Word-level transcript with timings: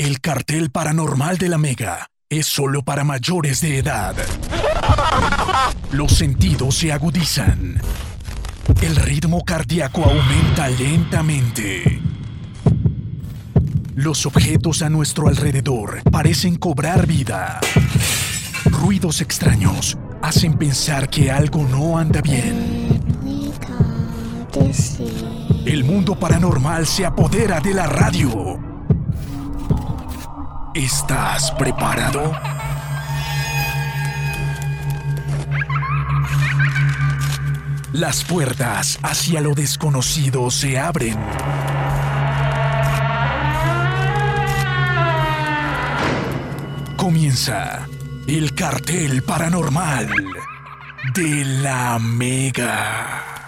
El 0.00 0.22
cartel 0.22 0.70
paranormal 0.70 1.36
de 1.36 1.50
la 1.50 1.58
Mega 1.58 2.06
es 2.30 2.46
solo 2.46 2.82
para 2.82 3.04
mayores 3.04 3.60
de 3.60 3.76
edad. 3.76 4.14
Los 5.92 6.12
sentidos 6.12 6.74
se 6.74 6.90
agudizan. 6.90 7.78
El 8.80 8.96
ritmo 8.96 9.44
cardíaco 9.44 10.02
aumenta 10.02 10.68
lentamente. 10.68 12.00
Los 13.94 14.24
objetos 14.24 14.80
a 14.80 14.88
nuestro 14.88 15.28
alrededor 15.28 16.02
parecen 16.10 16.56
cobrar 16.56 17.06
vida. 17.06 17.60
Ruidos 18.64 19.20
extraños 19.20 19.98
hacen 20.22 20.56
pensar 20.56 21.10
que 21.10 21.30
algo 21.30 21.68
no 21.68 21.98
anda 21.98 22.22
bien. 22.22 23.02
El 25.66 25.84
mundo 25.84 26.18
paranormal 26.18 26.86
se 26.86 27.04
apodera 27.04 27.60
de 27.60 27.74
la 27.74 27.86
radio. 27.86 28.69
¿Estás 30.74 31.50
preparado? 31.52 32.32
Las 37.92 38.22
puertas 38.22 39.00
hacia 39.02 39.40
lo 39.40 39.54
desconocido 39.54 40.48
se 40.52 40.78
abren. 40.78 41.18
Comienza 46.96 47.88
el 48.28 48.54
cartel 48.54 49.24
paranormal 49.24 50.08
de 51.14 51.44
la 51.44 51.98
Mega. 51.98 53.39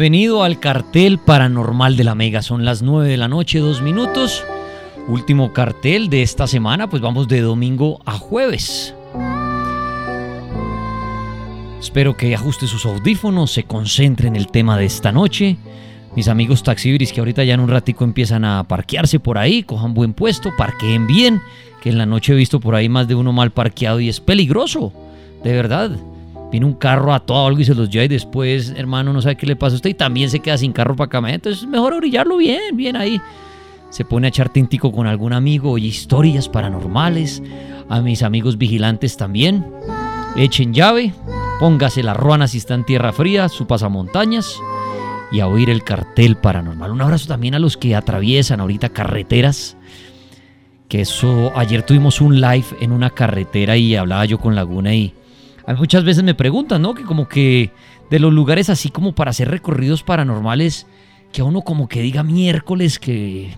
Bienvenido 0.00 0.44
al 0.44 0.58
cartel 0.58 1.18
paranormal 1.18 1.98
de 1.98 2.04
la 2.04 2.14
Mega. 2.14 2.40
Son 2.40 2.64
las 2.64 2.80
9 2.80 3.06
de 3.06 3.18
la 3.18 3.28
noche, 3.28 3.58
dos 3.58 3.82
minutos. 3.82 4.42
Último 5.08 5.52
cartel 5.52 6.08
de 6.08 6.22
esta 6.22 6.46
semana, 6.46 6.88
pues 6.88 7.02
vamos 7.02 7.28
de 7.28 7.42
domingo 7.42 8.00
a 8.06 8.12
jueves. 8.12 8.94
Espero 11.78 12.16
que 12.16 12.34
ajuste 12.34 12.66
sus 12.66 12.86
audífonos, 12.86 13.50
se 13.50 13.64
concentre 13.64 14.26
en 14.26 14.36
el 14.36 14.46
tema 14.46 14.78
de 14.78 14.86
esta 14.86 15.12
noche. 15.12 15.58
Mis 16.16 16.28
amigos 16.28 16.62
taxibiris 16.62 17.12
que 17.12 17.20
ahorita 17.20 17.44
ya 17.44 17.52
en 17.52 17.60
un 17.60 17.68
ratico 17.68 18.04
empiezan 18.04 18.46
a 18.46 18.64
parquearse 18.64 19.20
por 19.20 19.36
ahí, 19.36 19.64
cojan 19.64 19.92
buen 19.92 20.14
puesto, 20.14 20.50
parqueen 20.56 21.06
bien, 21.06 21.42
que 21.82 21.90
en 21.90 21.98
la 21.98 22.06
noche 22.06 22.32
he 22.32 22.36
visto 22.36 22.58
por 22.58 22.74
ahí 22.74 22.88
más 22.88 23.06
de 23.06 23.16
uno 23.16 23.34
mal 23.34 23.50
parqueado 23.50 24.00
y 24.00 24.08
es 24.08 24.18
peligroso, 24.18 24.94
de 25.44 25.52
verdad. 25.52 25.90
Viene 26.50 26.66
un 26.66 26.74
carro 26.74 27.14
a 27.14 27.20
todo 27.20 27.46
algo 27.46 27.60
y 27.60 27.64
se 27.64 27.74
los 27.74 27.88
lleva 27.88 28.04
y 28.04 28.08
después, 28.08 28.74
hermano, 28.76 29.12
no 29.12 29.22
sabe 29.22 29.36
qué 29.36 29.46
le 29.46 29.56
pasa 29.56 29.74
a 29.74 29.76
usted 29.76 29.90
y 29.90 29.94
también 29.94 30.30
se 30.30 30.40
queda 30.40 30.58
sin 30.58 30.72
carro 30.72 30.96
para 30.96 31.08
camiones. 31.08 31.36
Entonces 31.36 31.62
es 31.62 31.68
mejor 31.68 31.92
orillarlo 31.92 32.36
bien, 32.38 32.76
bien 32.76 32.96
ahí. 32.96 33.20
Se 33.90 34.04
pone 34.04 34.26
a 34.26 34.30
echar 34.30 34.48
tintico 34.48 34.92
con 34.92 35.06
algún 35.06 35.32
amigo, 35.32 35.70
oye 35.70 35.86
historias 35.86 36.48
paranormales. 36.48 37.42
A 37.88 38.00
mis 38.00 38.22
amigos 38.22 38.56
vigilantes 38.56 39.16
también. 39.16 39.66
Echen 40.36 40.72
llave, 40.72 41.12
póngase 41.58 42.02
la 42.02 42.14
ruana 42.14 42.46
si 42.46 42.58
está 42.58 42.74
en 42.74 42.84
tierra 42.84 43.12
fría, 43.12 43.48
su 43.48 43.66
pasamontañas 43.66 44.56
y 45.32 45.40
a 45.40 45.46
oír 45.46 45.70
el 45.70 45.82
cartel 45.84 46.36
paranormal. 46.36 46.90
Un 46.90 47.02
abrazo 47.02 47.28
también 47.28 47.54
a 47.54 47.58
los 47.58 47.76
que 47.76 47.94
atraviesan 47.94 48.60
ahorita 48.60 48.88
carreteras. 48.90 49.76
Que 50.88 51.02
eso, 51.02 51.52
ayer 51.54 51.82
tuvimos 51.82 52.20
un 52.20 52.40
live 52.40 52.66
en 52.80 52.90
una 52.90 53.10
carretera 53.10 53.76
y 53.76 53.94
hablaba 53.94 54.24
yo 54.24 54.38
con 54.38 54.56
Laguna 54.56 54.92
y 54.94 55.14
muchas 55.76 56.04
veces 56.04 56.22
me 56.22 56.34
preguntan, 56.34 56.82
¿no? 56.82 56.94
Que 56.94 57.04
como 57.04 57.28
que 57.28 57.70
de 58.10 58.18
los 58.18 58.32
lugares 58.32 58.68
así 58.70 58.90
como 58.90 59.14
para 59.14 59.30
hacer 59.30 59.48
recorridos 59.48 60.02
paranormales, 60.02 60.86
que 61.32 61.42
a 61.42 61.44
uno 61.44 61.62
como 61.62 61.88
que 61.88 62.02
diga 62.02 62.22
miércoles 62.22 62.98
que 62.98 63.56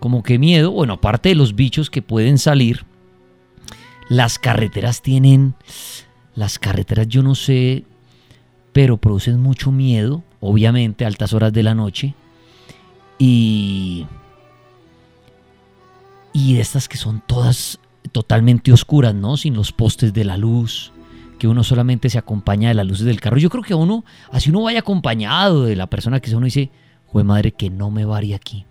como 0.00 0.24
que 0.24 0.38
miedo, 0.38 0.72
bueno, 0.72 0.94
aparte 0.94 1.28
de 1.28 1.36
los 1.36 1.54
bichos 1.54 1.88
que 1.88 2.02
pueden 2.02 2.38
salir, 2.38 2.84
las 4.08 4.38
carreteras 4.40 5.00
tienen, 5.00 5.54
las 6.34 6.58
carreteras 6.58 7.06
yo 7.06 7.22
no 7.22 7.36
sé, 7.36 7.84
pero 8.72 8.96
producen 8.96 9.40
mucho 9.40 9.70
miedo, 9.70 10.24
obviamente 10.40 11.04
a 11.04 11.08
altas 11.08 11.32
horas 11.32 11.52
de 11.52 11.62
la 11.62 11.76
noche, 11.76 12.14
y, 13.16 14.06
y 16.32 16.58
estas 16.58 16.88
que 16.88 16.96
son 16.96 17.22
todas 17.24 17.78
totalmente 18.10 18.72
oscuras, 18.72 19.14
¿no? 19.14 19.36
Sin 19.36 19.54
los 19.54 19.70
postes 19.70 20.12
de 20.12 20.24
la 20.24 20.36
luz, 20.36 20.92
que 21.42 21.48
uno 21.48 21.64
solamente 21.64 22.08
se 22.08 22.18
acompaña 22.18 22.68
de 22.68 22.74
las 22.74 22.86
luces 22.86 23.04
del 23.04 23.20
carro. 23.20 23.36
Yo 23.36 23.50
creo 23.50 23.64
que 23.64 23.74
uno, 23.74 24.04
así 24.30 24.50
uno 24.50 24.62
vaya 24.62 24.78
acompañado 24.78 25.64
de 25.64 25.74
la 25.74 25.88
persona 25.88 26.20
que 26.20 26.32
uno 26.36 26.44
dice, 26.44 26.70
jue 27.04 27.24
madre, 27.24 27.50
que 27.50 27.68
no 27.68 27.90
me 27.90 28.04
varía 28.04 28.36
aquí. 28.36 28.64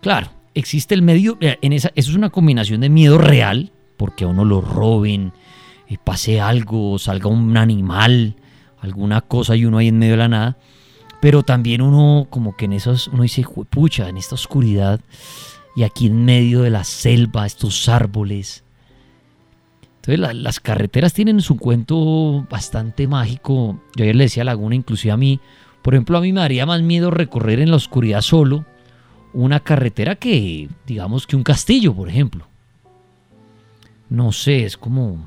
Claro, 0.00 0.30
existe 0.54 0.94
el 0.94 1.02
medio, 1.02 1.36
en 1.42 1.74
esa, 1.74 1.92
eso 1.94 2.10
es 2.10 2.16
una 2.16 2.30
combinación 2.30 2.80
de 2.80 2.88
miedo 2.88 3.18
real, 3.18 3.70
porque 3.98 4.24
uno 4.24 4.46
lo 4.46 4.62
roben, 4.62 5.34
eh, 5.86 5.98
pase 6.02 6.40
algo, 6.40 6.98
salga 6.98 7.28
un 7.28 7.54
animal, 7.58 8.36
alguna 8.80 9.20
cosa 9.20 9.54
y 9.54 9.66
uno 9.66 9.76
ahí 9.76 9.88
en 9.88 9.98
medio 9.98 10.14
de 10.14 10.18
la 10.20 10.28
nada. 10.28 10.56
Pero 11.20 11.42
también 11.42 11.82
uno, 11.82 12.28
como 12.30 12.56
que 12.56 12.64
en 12.64 12.72
esos, 12.72 13.08
uno 13.08 13.24
dice, 13.24 13.44
pucha, 13.68 14.08
en 14.08 14.16
esta 14.16 14.36
oscuridad 14.36 15.02
y 15.76 15.82
aquí 15.82 16.06
en 16.06 16.24
medio 16.24 16.62
de 16.62 16.70
la 16.70 16.84
selva, 16.84 17.44
estos 17.44 17.90
árboles, 17.90 18.63
entonces 20.06 20.36
las 20.36 20.60
carreteras 20.60 21.14
tienen 21.14 21.40
su 21.40 21.56
cuento 21.56 22.46
bastante 22.50 23.08
mágico. 23.08 23.80
Yo 23.96 24.02
ayer 24.02 24.14
le 24.14 24.24
decía 24.24 24.42
a 24.42 24.44
Laguna, 24.44 24.74
inclusive 24.74 25.12
a 25.12 25.16
mí, 25.16 25.40
por 25.80 25.94
ejemplo, 25.94 26.18
a 26.18 26.20
mí 26.20 26.30
me 26.30 26.40
daría 26.40 26.66
más 26.66 26.82
miedo 26.82 27.10
recorrer 27.10 27.58
en 27.60 27.70
la 27.70 27.76
oscuridad 27.76 28.20
solo 28.20 28.66
una 29.32 29.60
carretera 29.60 30.16
que, 30.16 30.68
digamos, 30.86 31.26
que 31.26 31.36
un 31.36 31.42
castillo, 31.42 31.94
por 31.94 32.10
ejemplo. 32.10 32.46
No 34.10 34.30
sé, 34.32 34.64
es 34.64 34.76
como, 34.76 35.26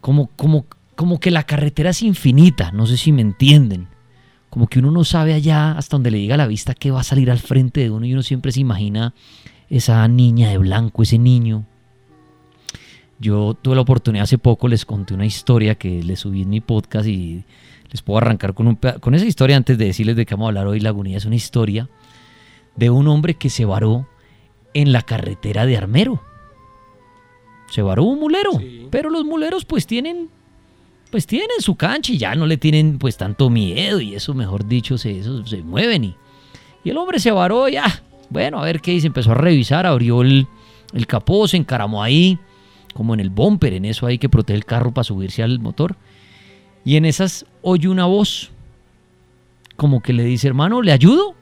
como, 0.00 0.26
como, 0.34 0.66
como 0.96 1.20
que 1.20 1.30
la 1.30 1.44
carretera 1.44 1.90
es 1.90 2.02
infinita, 2.02 2.72
no 2.72 2.84
sé 2.86 2.96
si 2.96 3.12
me 3.12 3.22
entienden. 3.22 3.86
Como 4.50 4.66
que 4.66 4.80
uno 4.80 4.90
no 4.90 5.04
sabe 5.04 5.34
allá 5.34 5.70
hasta 5.72 5.94
donde 5.94 6.10
le 6.10 6.20
llega 6.20 6.36
la 6.36 6.48
vista 6.48 6.74
qué 6.74 6.90
va 6.90 7.00
a 7.00 7.04
salir 7.04 7.30
al 7.30 7.38
frente 7.38 7.80
de 7.80 7.90
uno 7.90 8.06
y 8.06 8.12
uno 8.12 8.24
siempre 8.24 8.50
se 8.50 8.60
imagina 8.60 9.14
esa 9.70 10.06
niña 10.08 10.48
de 10.48 10.58
blanco, 10.58 11.04
ese 11.04 11.18
niño 11.18 11.64
yo 13.18 13.56
tuve 13.60 13.74
la 13.74 13.80
oportunidad 13.80 14.24
hace 14.24 14.38
poco, 14.38 14.68
les 14.68 14.84
conté 14.84 15.14
una 15.14 15.26
historia 15.26 15.76
que 15.76 16.02
les 16.02 16.20
subí 16.20 16.42
en 16.42 16.50
mi 16.50 16.60
podcast 16.60 17.08
y 17.08 17.44
les 17.90 18.02
puedo 18.02 18.18
arrancar 18.18 18.54
con, 18.54 18.66
un, 18.66 18.76
con 18.76 19.14
esa 19.14 19.24
historia 19.24 19.56
antes 19.56 19.78
de 19.78 19.86
decirles 19.86 20.16
de 20.16 20.26
qué 20.26 20.34
vamos 20.34 20.46
a 20.46 20.48
hablar 20.48 20.66
hoy. 20.66 20.80
Lagunilla 20.80 21.16
es 21.16 21.24
una 21.24 21.36
historia 21.36 21.88
de 22.74 22.90
un 22.90 23.08
hombre 23.08 23.34
que 23.34 23.48
se 23.50 23.64
varó 23.64 24.06
en 24.74 24.92
la 24.92 25.02
carretera 25.02 25.64
de 25.64 25.76
Armero. 25.76 26.22
Se 27.70 27.82
varó 27.82 28.04
un 28.04 28.20
mulero, 28.20 28.52
pero 28.90 29.10
los 29.10 29.24
muleros 29.24 29.64
pues 29.64 29.86
tienen 29.86 30.28
pues 31.10 31.26
tienen 31.26 31.60
su 31.60 31.76
cancha 31.76 32.12
y 32.12 32.18
ya 32.18 32.34
no 32.34 32.46
le 32.46 32.56
tienen 32.56 32.98
pues 32.98 33.16
tanto 33.16 33.48
miedo 33.48 34.00
y 34.00 34.14
eso 34.14 34.34
mejor 34.34 34.66
dicho 34.66 34.98
se, 34.98 35.22
se 35.46 35.62
mueven 35.62 36.04
y, 36.04 36.16
y 36.84 36.90
el 36.90 36.96
hombre 36.98 37.20
se 37.20 37.30
varó 37.30 37.68
ya, 37.68 38.02
bueno 38.28 38.58
a 38.58 38.64
ver 38.64 38.80
qué 38.80 38.90
dice, 38.90 39.06
empezó 39.06 39.30
a 39.30 39.34
revisar, 39.34 39.86
abrió 39.86 40.22
el, 40.22 40.46
el 40.92 41.06
capó, 41.06 41.46
se 41.48 41.56
encaramó 41.56 42.02
ahí, 42.02 42.38
como 42.96 43.14
en 43.14 43.20
el 43.20 43.30
bumper, 43.30 43.74
en 43.74 43.84
eso 43.84 44.06
hay 44.06 44.18
que 44.18 44.28
proteger 44.28 44.56
el 44.56 44.64
carro 44.64 44.92
para 44.92 45.04
subirse 45.04 45.42
al 45.42 45.60
motor. 45.60 45.96
Y 46.84 46.96
en 46.96 47.04
esas 47.04 47.44
oye 47.62 47.88
una 47.88 48.06
voz, 48.06 48.50
como 49.76 50.00
que 50.00 50.12
le 50.12 50.24
dice, 50.24 50.48
hermano, 50.48 50.80
¿le 50.80 50.92
ayudo? 50.92 51.34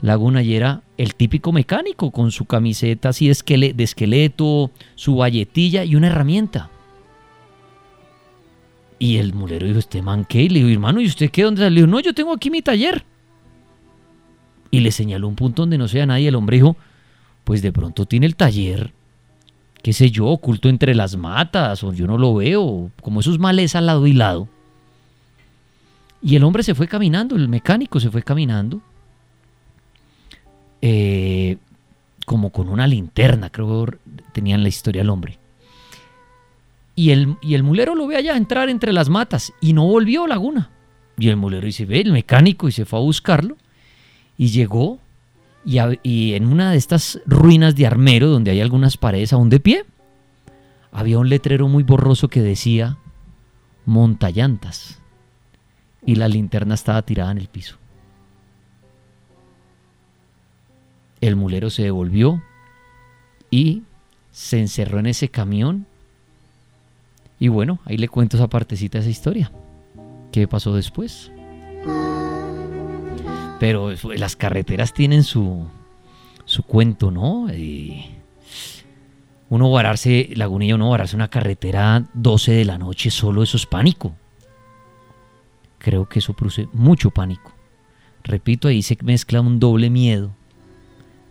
Laguna 0.00 0.42
y 0.42 0.54
era 0.54 0.82
el 0.96 1.14
típico 1.14 1.52
mecánico 1.52 2.10
con 2.12 2.30
su 2.30 2.46
camiseta 2.46 3.10
así 3.10 3.26
de, 3.26 3.74
esqueleto, 3.82 4.70
su 4.94 5.16
valletilla 5.16 5.84
y 5.84 5.96
una 5.96 6.06
herramienta. 6.06 6.70
Y 8.98 9.18
el 9.18 9.34
mulero 9.34 9.66
dijo, 9.66 9.78
¿este 9.78 10.00
man 10.00 10.24
qué? 10.24 10.42
Y 10.42 10.48
le 10.48 10.60
dijo, 10.60 10.70
hermano, 10.70 11.00
¿y 11.00 11.06
usted 11.06 11.30
qué? 11.30 11.42
¿Dónde 11.42 11.62
salió? 11.62 11.86
No, 11.86 12.00
yo 12.00 12.14
tengo 12.14 12.32
aquí 12.32 12.50
mi 12.50 12.62
taller. 12.62 13.04
Y 14.70 14.80
le 14.80 14.92
señaló 14.92 15.28
un 15.28 15.34
punto 15.34 15.62
donde 15.62 15.78
no 15.78 15.88
sea 15.88 16.06
nadie. 16.06 16.28
El 16.28 16.34
hombre 16.36 16.56
dijo, 16.56 16.76
pues 17.44 17.60
de 17.60 17.72
pronto 17.72 18.06
tiene 18.06 18.26
el 18.26 18.34
taller 18.34 18.92
qué 19.88 19.94
sé 19.94 20.10
yo, 20.10 20.26
oculto 20.26 20.68
entre 20.68 20.94
las 20.94 21.16
matas, 21.16 21.82
o 21.82 21.94
yo 21.94 22.06
no 22.06 22.18
lo 22.18 22.34
veo, 22.34 22.90
como 23.00 23.20
esos 23.20 23.38
males 23.38 23.74
al 23.74 23.86
lado 23.86 24.06
y 24.06 24.12
lado. 24.12 24.46
Y 26.20 26.36
el 26.36 26.44
hombre 26.44 26.62
se 26.62 26.74
fue 26.74 26.86
caminando, 26.86 27.36
el 27.36 27.48
mecánico 27.48 27.98
se 27.98 28.10
fue 28.10 28.22
caminando, 28.22 28.82
eh, 30.82 31.56
como 32.26 32.50
con 32.50 32.68
una 32.68 32.86
linterna, 32.86 33.48
creo 33.48 33.86
que 33.86 33.96
tenían 34.34 34.62
la 34.62 34.68
historia 34.68 35.00
el 35.00 35.08
hombre. 35.08 35.38
Y 36.94 37.08
el, 37.12 37.36
y 37.40 37.54
el 37.54 37.62
mulero 37.62 37.94
lo 37.94 38.06
ve 38.06 38.16
allá 38.16 38.36
entrar 38.36 38.68
entre 38.68 38.92
las 38.92 39.08
matas 39.08 39.54
y 39.58 39.72
no 39.72 39.86
volvió 39.86 40.24
a 40.24 40.28
Laguna. 40.28 40.68
Y 41.16 41.30
el 41.30 41.36
mulero 41.36 41.64
dice, 41.64 41.86
ve, 41.86 42.02
el 42.02 42.12
mecánico 42.12 42.68
y 42.68 42.72
se 42.72 42.84
fue 42.84 42.98
a 42.98 43.02
buscarlo 43.02 43.56
y 44.36 44.48
llegó 44.48 44.98
y, 45.64 46.34
en 46.34 46.46
una 46.46 46.70
de 46.70 46.78
estas 46.78 47.20
ruinas 47.26 47.76
de 47.76 47.86
armero 47.86 48.28
donde 48.28 48.50
hay 48.50 48.60
algunas 48.60 48.96
paredes 48.96 49.32
aún 49.32 49.50
de 49.50 49.60
pie, 49.60 49.84
había 50.92 51.18
un 51.18 51.28
letrero 51.28 51.68
muy 51.68 51.82
borroso 51.82 52.28
que 52.28 52.40
decía 52.40 52.96
montallantas 53.84 54.98
y 56.04 56.14
la 56.14 56.28
linterna 56.28 56.74
estaba 56.74 57.02
tirada 57.02 57.32
en 57.32 57.38
el 57.38 57.48
piso. 57.48 57.76
El 61.20 61.36
mulero 61.36 61.68
se 61.68 61.82
devolvió 61.82 62.42
y 63.50 63.82
se 64.30 64.60
encerró 64.60 65.00
en 65.00 65.06
ese 65.06 65.28
camión. 65.28 65.86
Y 67.40 67.48
bueno, 67.48 67.80
ahí 67.84 67.96
le 67.96 68.08
cuento 68.08 68.36
esa 68.36 68.48
partecita 68.48 68.98
de 68.98 69.02
esa 69.02 69.10
historia. 69.10 69.52
¿Qué 70.32 70.46
pasó 70.46 70.74
después? 70.74 71.32
Pero 73.58 73.92
las 74.16 74.36
carreteras 74.36 74.92
tienen 74.92 75.24
su, 75.24 75.66
su 76.44 76.62
cuento, 76.62 77.10
¿no? 77.10 77.48
uno 79.50 79.70
vararse, 79.70 80.28
Lagunilla, 80.34 80.74
uno 80.74 80.90
vararse 80.90 81.16
una 81.16 81.28
carretera 81.28 82.04
12 82.14 82.52
de 82.52 82.64
la 82.64 82.78
noche, 82.78 83.10
solo 83.10 83.42
eso 83.42 83.56
es 83.56 83.66
pánico. 83.66 84.12
Creo 85.78 86.08
que 86.08 86.18
eso 86.18 86.34
produce 86.34 86.68
mucho 86.72 87.10
pánico. 87.10 87.52
Repito, 88.24 88.68
ahí 88.68 88.82
se 88.82 88.98
mezcla 89.02 89.40
un 89.40 89.58
doble 89.58 89.90
miedo 89.90 90.30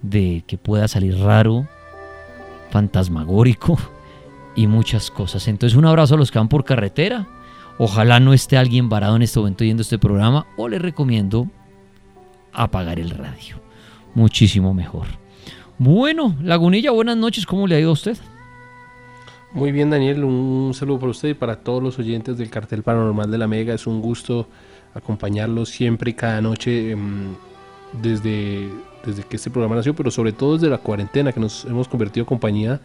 de 0.02 0.44
que 0.48 0.58
pueda 0.58 0.88
salir 0.88 1.18
raro, 1.20 1.68
fantasmagórico 2.72 3.78
y 4.56 4.68
muchas 4.68 5.12
cosas. 5.12 5.48
Entonces 5.48 5.78
un 5.78 5.86
abrazo 5.86 6.16
a 6.16 6.18
los 6.18 6.32
que 6.32 6.40
van 6.40 6.50
por 6.50 6.66
carretera. 6.66 7.28
Ojalá 7.78 8.20
no 8.20 8.34
esté 8.34 8.58
alguien 8.58 8.90
varado 8.90 9.16
en 9.16 9.22
este 9.22 9.40
momento 9.40 9.64
viendo 9.64 9.82
este 9.82 10.00
programa 10.00 10.48
o 10.58 10.68
le 10.68 10.80
recomiendo 10.80 11.48
apagar 12.64 13.00
el 13.00 13.12
radio. 13.12 13.56
Muchísimo 14.14 14.74
mejor. 14.74 15.08
Bueno, 15.78 16.36
Lagunilla, 16.42 16.92
buenas 16.92 17.18
noches. 17.18 17.46
¿Cómo 17.46 17.68
le 17.68 17.76
ha 17.76 17.80
ido 17.80 17.92
a 17.92 17.94
usted? 17.94 18.18
Muy 19.54 19.72
bien, 19.72 19.90
Daniel. 19.90 20.24
Un 20.24 20.74
saludo 20.74 21.00
para 21.00 21.12
usted 21.12 21.30
y 21.30 21.34
para 21.34 21.58
todos 21.58 21.82
los 21.82 22.00
oyentes 22.00 22.38
del 22.38 22.50
Cartel 22.50 22.84
Paranormal 22.84 23.32
de 23.32 23.38
la 23.38 23.48
Mega. 23.48 23.74
Es 23.74 23.88
un 23.88 24.02
gusto 24.02 24.48
acompañarlos 24.94 25.70
siempre 25.70 26.12
y 26.12 26.14
cada 26.14 26.42
noche 26.42 26.92
em, 26.92 27.36
desde 28.02 28.70
desde 29.08 29.24
que 29.24 29.38
este 29.38 29.50
programa 29.50 29.76
nació, 29.76 29.96
pero 29.96 30.12
sobre 30.12 30.34
todo 30.34 30.56
desde 30.56 30.70
la 30.70 30.78
cuarentena, 30.78 31.32
que 31.32 31.40
nos 31.40 31.66
hemos 31.66 31.88
convertido 31.88 32.24
en 32.24 32.28
compañía 32.28 32.82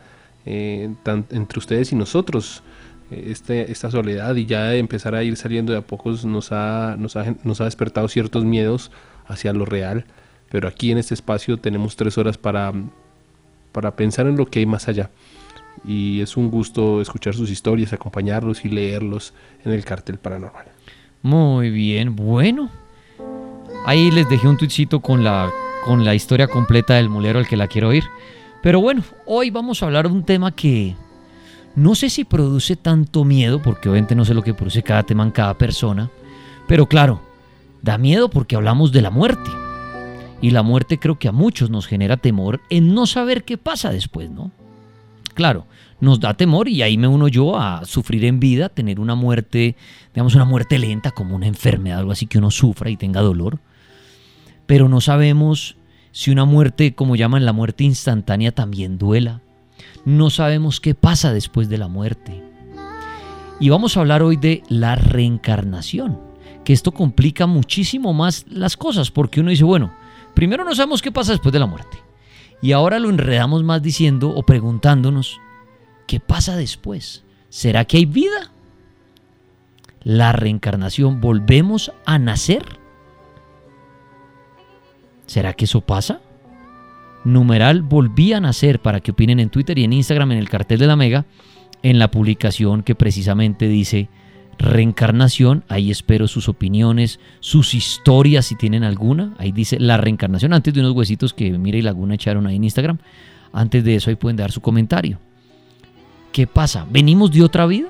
eh, 0.47 0.91
entre 1.31 1.59
ustedes 1.59 1.93
y 1.93 1.97
nosotros. 1.97 2.63
Eh, 3.11 3.31
este, 3.31 3.71
esta 3.71 3.91
soledad 3.91 4.35
y 4.37 4.47
ya 4.47 4.75
empezar 4.75 5.15
a 5.15 5.23
ir 5.23 5.37
saliendo 5.37 5.73
de 5.73 5.79
a 5.79 5.83
pocos 5.83 6.25
nos 6.25 6.53
ha, 6.53 6.97
nos 6.99 7.17
ha, 7.17 7.35
nos 7.43 7.61
ha 7.61 7.65
despertado 7.65 8.09
ciertos 8.09 8.45
miedos 8.45 8.91
hacia 9.33 9.53
lo 9.53 9.65
real, 9.65 10.05
pero 10.51 10.69
aquí 10.69 10.91
en 10.91 10.99
este 10.99 11.15
espacio 11.15 11.57
tenemos 11.57 11.97
tres 11.97 12.19
horas 12.19 12.39
para, 12.39 12.73
para 13.73 13.97
pensar 13.97 14.27
en 14.27 14.37
lo 14.37 14.47
que 14.47 14.61
hay 14.61 14.67
más 14.67 14.89
allá. 14.89 15.11
Y 15.85 16.21
es 16.21 16.37
un 16.37 16.51
gusto 16.51 17.01
escuchar 17.01 17.35
sus 17.35 17.51
historias, 17.51 17.93
acompañarlos 17.93 18.65
y 18.65 18.69
leerlos 18.69 19.33
en 19.65 19.73
el 19.73 19.85
cartel 19.85 20.19
paranormal. 20.19 20.67
Muy 21.23 21.71
bien, 21.71 22.15
bueno. 22.15 22.71
Ahí 23.87 24.11
les 24.11 24.29
dejé 24.29 24.47
un 24.47 24.59
tuitcito 24.59 25.01
con 25.01 25.25
la 25.25 25.51
con 25.83 26.05
la 26.05 26.15
historia 26.15 26.47
completa 26.47 26.95
del 26.95 27.09
mulero 27.09 27.39
al 27.39 27.49
que 27.49 27.57
la 27.57 27.69
quiero 27.69 27.89
oír. 27.89 28.05
Pero 28.63 28.81
bueno, 28.81 29.03
hoy 29.27 29.51
vamos 29.51 29.83
a 29.83 29.87
hablar 29.87 30.09
de 30.09 30.15
un 30.15 30.25
tema 30.25 30.53
que 30.53 30.95
no 31.75 31.95
sé 31.95 32.09
si 32.09 32.25
produce 32.25 32.77
tanto 32.77 33.25
miedo, 33.25 33.61
porque 33.61 33.89
obviamente 33.89 34.15
no 34.15 34.25
sé 34.25 34.35
lo 34.35 34.43
que 34.43 34.55
produce 34.55 34.83
cada 34.83 35.03
tema 35.03 35.25
en 35.25 35.33
cada 35.33 35.55
persona, 35.55 36.09
pero 36.69 36.87
claro, 36.87 37.21
da 37.83 37.99
miedo 37.99 38.31
porque 38.31 38.57
hablamos 38.57 38.93
de 38.93 39.03
la 39.03 39.11
muerte. 39.11 39.51
Y 40.41 40.51
la 40.51 40.63
muerte 40.63 40.99
creo 40.99 41.19
que 41.19 41.29
a 41.29 41.33
muchos 41.33 41.71
nos 41.71 41.87
genera 41.87 42.17
temor 42.17 42.61
en 42.71 42.95
no 42.95 43.07
saber 43.07 43.45
qué 43.45 43.59
pasa 43.59 43.91
después, 43.91 44.31
¿no? 44.31 44.51
Claro, 45.35 45.67
nos 46.01 46.21
da 46.21 46.35
temor 46.35 46.69
y 46.69 46.83
ahí 46.83 46.99
me 46.99 47.07
uno 47.07 47.29
yo 47.29 47.59
a 47.59 47.85
sufrir 47.85 48.25
en 48.25 48.41
vida, 48.41 48.69
tener 48.69 48.99
una 48.99 49.15
muerte, 49.15 49.77
digamos 50.13 50.35
una 50.35 50.45
muerte 50.45 50.79
lenta 50.79 51.11
como 51.11 51.37
una 51.37 51.47
enfermedad, 51.47 52.01
algo 52.01 52.13
así 52.13 52.27
que 52.27 52.39
uno 52.39 52.51
sufra 52.51 52.91
y 52.91 52.97
tenga 52.97 53.21
dolor 53.21 53.59
pero 54.73 54.89
no 54.89 55.01
sabemos 55.03 55.77
si 56.13 56.31
una 56.31 56.47
muerte, 56.47 56.95
como 56.95 57.15
llaman 57.15 57.45
la 57.45 57.53
muerte 57.53 57.85
instantánea, 57.85 58.53
también 58.53 58.97
duela. 58.97 59.41
No 60.07 60.31
sabemos 60.31 60.81
qué 60.81 60.95
pasa 60.95 61.33
después 61.33 61.69
de 61.69 61.79
la 61.79 61.89
muerte. 61.89 62.43
Y 63.61 63.69
vamos 63.69 63.97
a 63.97 64.01
hablar 64.01 64.23
hoy 64.23 64.37
de 64.37 64.63
la 64.69 64.95
reencarnación, 64.95 66.19
que 66.65 66.73
esto 66.73 66.93
complica 66.93 67.47
muchísimo 67.47 68.13
más 68.13 68.45
las 68.49 68.77
cosas, 68.77 69.11
porque 69.11 69.41
uno 69.41 69.51
dice, 69.51 69.65
bueno, 69.65 69.93
primero 70.35 70.65
no 70.65 70.75
sabemos 70.75 71.03
qué 71.03 71.13
pasa 71.13 71.33
después 71.33 71.53
de 71.53 71.59
la 71.59 71.67
muerte. 71.67 71.99
Y 72.61 72.73
ahora 72.73 72.99
lo 72.99 73.11
enredamos 73.11 73.65
más 73.65 73.83
diciendo 73.83 74.31
o 74.31 74.45
preguntándonos, 74.45 75.41
¿qué 76.07 76.21
pasa 76.21 76.57
después? 76.57 77.25
¿Será 77.49 77.85
que 77.85 77.97
hay 77.97 78.07
vida? 78.07 78.53
La 80.05 80.33
reencarnación, 80.33 81.21
¿volvemos 81.21 81.93
a 82.07 82.19
nacer? 82.19 82.65
¿Será 85.27 85.53
que 85.55 85.65
eso 85.65 85.81
pasa? 85.81 86.21
Numeral 87.25 87.83
volví 87.83 88.33
a 88.33 88.41
nacer 88.41 88.81
para 88.81 89.01
que 89.01 89.13
opinen 89.13 89.41
en 89.41 89.51
Twitter 89.51 89.79
y 89.79 89.85
en 89.85 89.93
Instagram 89.93 90.33
en 90.33 90.39
el 90.39 90.49
cartel 90.49 90.79
de 90.79 90.87
la 90.87 90.97
Mega 90.97 91.25
en 91.83 91.99
la 91.99 92.11
publicación 92.11 92.83
que 92.83 92.95
precisamente 92.95 93.69
dice 93.69 94.09
reencarnación. 94.59 95.65
Ahí 95.69 95.91
espero 95.91 96.29
sus 96.29 96.49
opiniones, 96.49 97.21
sus 97.41 97.75
historias 97.75 98.47
si 98.47 98.57
tienen 98.57 98.85
alguna. 98.85 99.35
Ahí 99.39 99.53
dice 99.53 99.79
la 99.79 99.97
reencarnación 99.97 100.53
antes 100.53 100.73
de 100.75 100.81
unos 100.81 100.93
huesitos 100.93 101.35
que 101.35 101.51
Mira 101.59 101.79
y 101.79 101.83
Laguna 101.83 102.15
echaron 102.15 102.47
ahí 102.47 102.57
en 102.57 102.65
Instagram. 102.65 102.99
Antes 103.53 103.85
de 103.85 103.97
eso 103.97 104.11
ahí 104.11 104.17
pueden 104.17 104.37
dar 104.37 104.53
su 104.53 104.61
comentario. 104.61 105.19
¿Qué 106.33 106.47
pasa? 106.47 106.87
¿Venimos 106.91 107.31
de 107.31 107.43
otra 107.43 107.67
vida? 107.67 107.89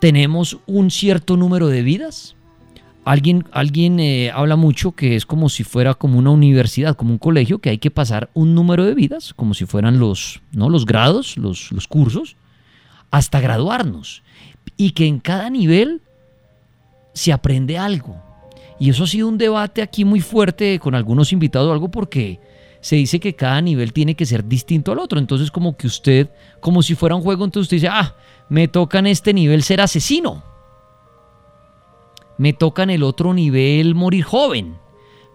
¿Tenemos 0.00 0.58
un 0.66 0.90
cierto 0.90 1.36
número 1.36 1.68
de 1.68 1.82
vidas? 1.82 2.34
Alguien, 3.04 3.44
alguien 3.52 4.00
eh, 4.00 4.30
habla 4.34 4.56
mucho 4.56 4.92
que 4.92 5.14
es 5.14 5.26
como 5.26 5.48
si 5.48 5.62
fuera 5.62 5.94
como 5.94 6.18
una 6.18 6.30
universidad, 6.30 6.96
como 6.96 7.12
un 7.12 7.18
colegio, 7.18 7.58
que 7.58 7.70
hay 7.70 7.78
que 7.78 7.90
pasar 7.90 8.30
un 8.32 8.54
número 8.54 8.84
de 8.84 8.94
vidas, 8.94 9.34
como 9.34 9.54
si 9.54 9.66
fueran 9.66 9.98
los, 9.98 10.40
¿no? 10.52 10.70
los 10.70 10.86
grados, 10.86 11.36
los, 11.36 11.70
los 11.70 11.86
cursos, 11.86 12.36
hasta 13.16 13.40
graduarnos. 13.40 14.22
Y 14.76 14.90
que 14.90 15.06
en 15.06 15.20
cada 15.20 15.50
nivel 15.50 16.02
se 17.12 17.32
aprende 17.32 17.78
algo. 17.78 18.16
Y 18.78 18.90
eso 18.90 19.04
ha 19.04 19.06
sido 19.06 19.28
un 19.28 19.38
debate 19.38 19.82
aquí 19.82 20.04
muy 20.04 20.20
fuerte 20.20 20.78
con 20.78 20.94
algunos 20.94 21.32
invitados, 21.32 21.72
algo 21.72 21.90
porque 21.90 22.40
se 22.80 22.96
dice 22.96 23.20
que 23.20 23.34
cada 23.34 23.60
nivel 23.60 23.92
tiene 23.92 24.14
que 24.14 24.26
ser 24.26 24.44
distinto 24.44 24.92
al 24.92 24.98
otro. 24.98 25.18
Entonces 25.18 25.50
como 25.50 25.76
que 25.76 25.86
usted, 25.86 26.30
como 26.60 26.82
si 26.82 26.94
fuera 26.94 27.14
un 27.14 27.22
juego, 27.22 27.44
entonces 27.44 27.66
usted 27.66 27.76
dice, 27.76 27.88
ah, 27.88 28.16
me 28.48 28.68
toca 28.68 28.98
en 28.98 29.06
este 29.06 29.32
nivel 29.32 29.62
ser 29.62 29.80
asesino 29.80 30.54
me 32.36 32.52
toca 32.52 32.82
en 32.82 32.90
el 32.90 33.02
otro 33.02 33.34
nivel 33.34 33.94
morir 33.94 34.24
joven. 34.24 34.76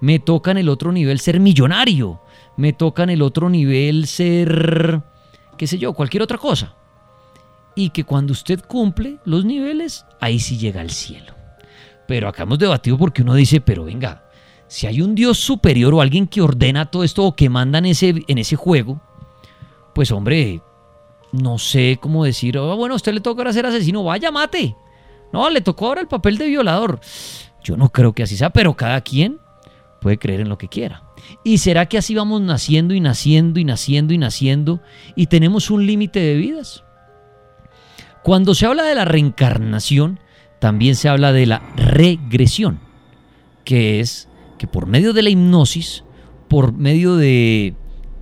Me 0.01 0.19
toca 0.19 0.51
en 0.51 0.57
el 0.57 0.69
otro 0.69 0.91
nivel 0.91 1.19
ser 1.19 1.39
millonario. 1.39 2.21
Me 2.57 2.74
toca 2.74 3.03
en 3.03 3.09
el 3.09 3.21
otro 3.21 3.50
nivel 3.50 4.07
ser, 4.07 5.01
qué 5.57 5.67
sé 5.67 5.77
yo, 5.77 5.93
cualquier 5.93 6.24
otra 6.24 6.38
cosa. 6.38 6.75
Y 7.76 7.92
que 7.92 8.04
cuando 8.04 8.34
usted 8.34 8.62
cumple 8.66 9.20
los 9.26 9.46
niveles, 9.46 10.06
ahí 10.20 10.40
sí 10.40 10.58
llega 10.58 10.82
al 10.82 10.90
cielo. 10.90 11.34
Pero 12.08 12.28
acá 12.28 12.44
hemos 12.44 12.60
debatido 12.60 12.98
porque 12.98 13.22
uno 13.22 13.36
dice, 13.36 13.62
pero 13.62 13.86
venga, 13.86 14.24
si 14.68 14.88
hay 14.88 15.02
un 15.02 15.16
Dios 15.16 15.38
superior 15.38 15.94
o 15.94 16.02
alguien 16.02 16.28
que 16.28 16.42
ordena 16.42 16.90
todo 16.90 17.04
esto 17.04 17.26
o 17.26 17.36
que 17.36 17.50
manda 17.50 17.80
en 17.80 17.86
ese, 17.86 18.24
en 18.28 18.38
ese 18.38 18.56
juego, 18.56 19.02
pues 19.94 20.12
hombre, 20.12 20.62
no 21.32 21.58
sé 21.58 21.98
cómo 22.02 22.24
decir, 22.24 22.58
oh, 22.58 22.76
bueno, 22.76 22.94
a 22.94 22.98
usted 22.98 23.14
le 23.14 23.22
toca 23.22 23.52
ser 23.54 23.66
asesino, 23.66 24.04
vaya, 24.04 24.32
mate. 24.32 24.76
No, 25.32 25.50
le 25.50 25.62
tocó 25.62 25.88
ahora 25.88 26.02
el 26.02 26.08
papel 26.08 26.38
de 26.38 26.48
violador. 26.48 27.00
Yo 27.64 27.78
no 27.78 27.90
creo 27.90 28.14
que 28.14 28.24
así 28.24 28.38
sea, 28.38 28.50
pero 28.50 28.76
cada 28.76 29.02
quien 29.02 29.40
puede 30.02 30.18
creer 30.18 30.42
en 30.42 30.50
lo 30.50 30.58
que 30.58 30.68
quiera. 30.68 31.04
¿Y 31.44 31.60
será 31.60 31.88
que 31.88 31.98
así 31.98 32.16
vamos 32.16 32.42
naciendo 32.42 32.94
y 32.94 33.00
naciendo 33.00 33.60
y 33.60 33.66
naciendo 33.66 34.14
y 34.14 34.18
naciendo 34.18 34.82
y 35.16 35.28
tenemos 35.28 35.70
un 35.70 35.86
límite 35.86 36.20
de 36.20 36.36
vidas? 36.36 36.84
Cuando 38.24 38.54
se 38.54 38.66
habla 38.66 38.84
de 38.84 38.96
la 38.96 39.06
reencarnación, 39.06 40.20
también 40.60 40.96
se 40.96 41.10
habla 41.10 41.32
de 41.32 41.46
la 41.46 41.60
regresión, 41.76 42.80
que 43.64 44.00
es 44.00 44.28
que 44.58 44.68
por 44.68 44.88
medio 44.88 45.14
de 45.14 45.22
la 45.22 45.30
hipnosis, 45.30 46.04
por 46.48 46.74
medio 46.74 47.16
de, 47.16 47.76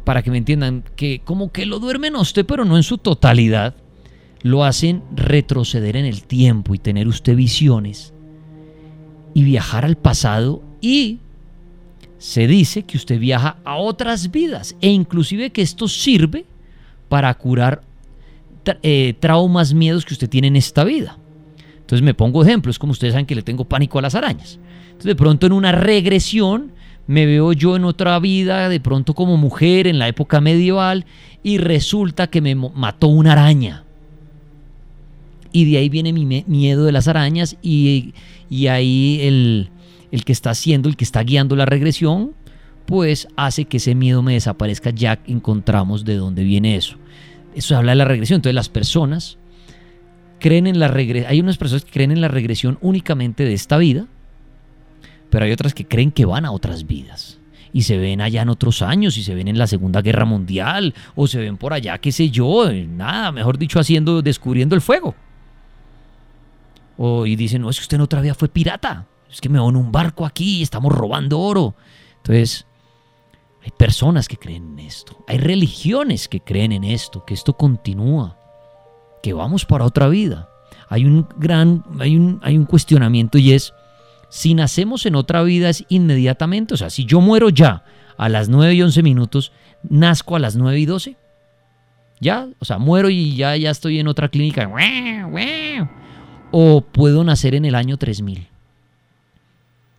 para 0.04 0.22
que 0.22 0.32
me 0.32 0.38
entiendan, 0.38 0.84
que 0.96 1.22
como 1.24 1.52
que 1.52 1.66
lo 1.66 1.80
duermen 1.80 2.16
a 2.16 2.22
usted, 2.22 2.46
pero 2.46 2.64
no 2.64 2.78
en 2.78 2.84
su 2.84 3.00
totalidad, 3.00 3.76
lo 4.44 4.64
hacen 4.64 5.04
retroceder 5.16 5.96
en 5.96 6.06
el 6.06 6.24
tiempo 6.24 6.76
y 6.76 6.80
tener 6.80 7.08
usted 7.08 7.36
visiones 7.36 8.14
y 9.34 9.44
viajar 9.44 9.84
al 9.84 9.98
pasado 9.98 10.64
y 10.80 11.20
se 12.18 12.48
dice 12.48 12.84
que 12.84 12.98
usted 12.98 13.20
viaja 13.20 13.58
a 13.64 13.78
otras 13.78 14.32
vidas 14.32 14.76
e 14.82 14.90
inclusive 14.90 15.52
que 15.52 15.62
esto 15.62 15.88
sirve 15.88 16.46
para 17.10 17.34
curar 17.36 17.82
eh, 18.84 19.16
traumas, 19.20 19.74
miedos 19.74 20.06
que 20.06 20.14
usted 20.14 20.30
tiene 20.30 20.48
en 20.48 20.56
esta 20.56 20.84
vida. 20.84 21.18
Entonces 21.80 22.04
me 22.04 22.14
pongo 22.14 22.44
ejemplos, 22.44 22.80
como 22.80 22.92
ustedes 22.92 23.14
saben 23.14 23.26
que 23.26 23.36
le 23.36 23.44
tengo 23.44 23.66
pánico 23.66 24.00
a 24.00 24.02
las 24.02 24.16
arañas. 24.16 24.60
Entonces 24.88 25.06
de 25.06 25.16
pronto 25.16 25.48
en 25.48 25.54
una 25.54 25.72
regresión 25.72 26.72
me 27.08 27.26
veo 27.26 27.54
yo 27.54 27.76
en 27.78 27.86
otra 27.86 28.20
vida, 28.20 28.68
de 28.68 28.80
pronto 28.80 29.14
como 29.14 29.38
mujer 29.38 29.88
en 29.88 29.98
la 29.98 30.08
época 30.10 30.42
medieval, 30.42 31.06
y 31.44 31.58
resulta 31.58 32.28
que 32.28 32.42
me 32.42 32.56
mató 32.56 33.08
una 33.08 33.32
araña. 33.32 33.86
Y 35.54 35.72
de 35.72 35.78
ahí 35.78 35.88
viene 35.88 36.12
mi 36.12 36.26
miedo 36.46 36.84
de 36.84 36.92
las 36.92 37.08
arañas 37.08 37.56
y, 37.62 38.14
y 38.50 38.68
ahí 38.68 39.20
el, 39.22 39.70
el 40.12 40.26
que 40.26 40.34
está 40.34 40.50
haciendo, 40.50 40.90
el 40.90 40.98
que 40.98 41.06
está 41.06 41.24
guiando 41.24 41.56
la 41.56 41.66
regresión, 41.66 42.34
pues 42.86 43.28
hace 43.36 43.66
que 43.66 43.78
ese 43.78 43.96
miedo 43.96 44.22
me 44.22 44.34
desaparezca 44.34 44.90
ya 44.90 45.20
encontramos 45.28 46.06
de 46.06 46.16
dónde 46.16 46.44
viene 46.44 46.76
eso. 46.76 46.98
Eso 47.58 47.76
habla 47.76 47.94
de 47.94 47.96
la 47.96 48.06
regresión. 48.06 48.38
Entonces 48.38 48.54
las 48.54 48.70
personas 48.70 49.40
creen 50.40 50.68
en 50.68 50.80
la 50.80 50.88
regresión. 50.88 51.32
Hay 51.32 51.40
unas 51.40 51.58
personas 51.58 51.84
que 51.86 51.92
creen 51.92 52.12
en 52.12 52.22
la 52.22 52.28
regresión 52.28 52.78
únicamente 52.82 53.46
de 53.46 53.54
esta 53.54 53.78
vida, 53.78 54.06
pero 55.32 55.46
hay 55.46 55.52
otras 55.52 55.74
que 55.74 55.88
creen 55.88 56.12
que 56.12 56.26
van 56.26 56.46
a 56.46 56.52
otras 56.52 56.86
vidas. 56.86 57.40
Y 57.74 57.82
se 57.82 57.98
ven 57.98 58.22
allá 58.22 58.44
en 58.44 58.50
otros 58.50 58.84
años, 58.84 59.18
y 59.18 59.24
se 59.24 59.34
ven 59.34 59.48
en 59.48 59.58
la 59.58 59.66
Segunda 59.66 60.04
Guerra 60.04 60.26
Mundial, 60.26 60.94
o 61.16 61.26
se 61.26 61.40
ven 61.40 61.58
por 61.58 61.74
allá, 61.74 61.98
qué 61.98 62.12
sé 62.12 62.30
yo, 62.30 62.72
nada, 62.72 63.32
mejor 63.32 63.58
dicho, 63.58 63.80
haciendo, 63.80 64.22
descubriendo 64.22 64.76
el 64.76 64.82
fuego. 64.82 65.16
O 66.96 67.26
y 67.26 67.36
dicen, 67.36 67.64
no, 67.64 67.72
es 67.72 67.78
que 67.78 67.84
usted 67.84 67.96
en 67.96 68.02
otra 68.02 68.22
vida 68.22 68.36
fue 68.36 68.50
pirata. 68.50 69.08
Es 69.32 69.42
que 69.42 69.50
me 69.50 69.60
van 69.60 69.76
un 69.76 69.92
barco 69.92 70.28
aquí 70.28 70.62
estamos 70.62 70.94
robando 70.94 71.40
oro. 71.40 71.76
Entonces, 72.18 72.67
hay 73.68 73.72
personas 73.72 74.30
que 74.30 74.38
creen 74.38 74.80
en 74.80 74.86
esto. 74.86 75.26
Hay 75.28 75.40
religiones 75.40 76.30
que 76.30 76.40
creen 76.40 76.72
en 76.72 76.86
esto, 76.86 77.26
que 77.26 77.34
esto 77.34 77.58
continúa, 77.58 78.38
que 79.22 79.34
vamos 79.34 79.66
para 79.66 79.84
otra 79.84 80.08
vida. 80.08 80.48
Hay 80.88 81.04
un 81.04 81.28
gran, 81.36 81.84
hay 82.00 82.16
un, 82.16 82.40
hay 82.44 82.58
un 82.58 82.64
cuestionamiento 82.64 83.38
y 83.38 83.52
es, 83.52 83.74
si 84.30 84.54
nacemos 84.54 85.06
en 85.06 85.16
otra 85.16 85.44
vida 85.44 85.68
es 85.68 85.84
inmediatamente, 85.90 86.76
o 86.76 86.78
sea, 86.78 86.90
si 86.90 87.04
yo 87.04 87.20
muero 87.20 87.50
ya 87.50 87.84
a 88.18 88.30
las 88.30 88.48
9 88.48 88.74
y 88.74 88.82
11 88.84 89.04
minutos, 89.04 89.52
nazco 89.84 90.38
a 90.38 90.40
las 90.40 90.56
9 90.56 90.80
y 90.80 90.86
12. 90.86 91.18
Ya, 92.22 92.48
o 92.60 92.64
sea, 92.64 92.78
muero 92.78 93.10
y 93.10 93.36
ya, 93.36 93.58
ya 93.58 93.70
estoy 93.70 94.00
en 94.00 94.08
otra 94.08 94.30
clínica. 94.30 94.72
O 96.52 96.80
puedo 96.80 97.22
nacer 97.26 97.54
en 97.54 97.66
el 97.66 97.76
año 97.76 97.98
3000. 97.98 98.48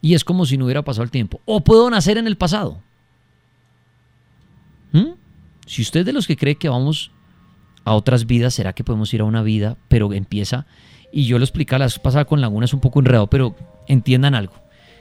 Y 0.00 0.14
es 0.14 0.24
como 0.24 0.46
si 0.46 0.56
no 0.56 0.64
hubiera 0.64 0.82
pasado 0.82 1.04
el 1.04 1.10
tiempo. 1.10 1.42
O 1.44 1.60
puedo 1.60 1.90
nacer 1.90 2.16
en 2.16 2.26
el 2.26 2.38
pasado. 2.38 2.80
¿Mm? 4.92 5.12
Si 5.66 5.82
usted 5.82 6.00
es 6.00 6.06
de 6.06 6.12
los 6.12 6.26
que 6.26 6.36
cree 6.36 6.56
que 6.56 6.68
vamos 6.68 7.10
a 7.84 7.94
otras 7.94 8.26
vidas, 8.26 8.54
será 8.54 8.72
que 8.72 8.84
podemos 8.84 9.12
ir 9.14 9.20
a 9.20 9.24
una 9.24 9.42
vida, 9.42 9.76
pero 9.88 10.12
empieza, 10.12 10.66
y 11.12 11.24
yo 11.24 11.38
lo 11.38 11.44
explicaba 11.44 11.84
la 11.84 11.90
pasada 12.02 12.24
con 12.24 12.40
Laguna, 12.40 12.66
es 12.66 12.74
un 12.74 12.80
poco 12.80 13.00
enredado, 13.00 13.28
pero 13.28 13.54
entiendan 13.86 14.34
algo. 14.34 14.54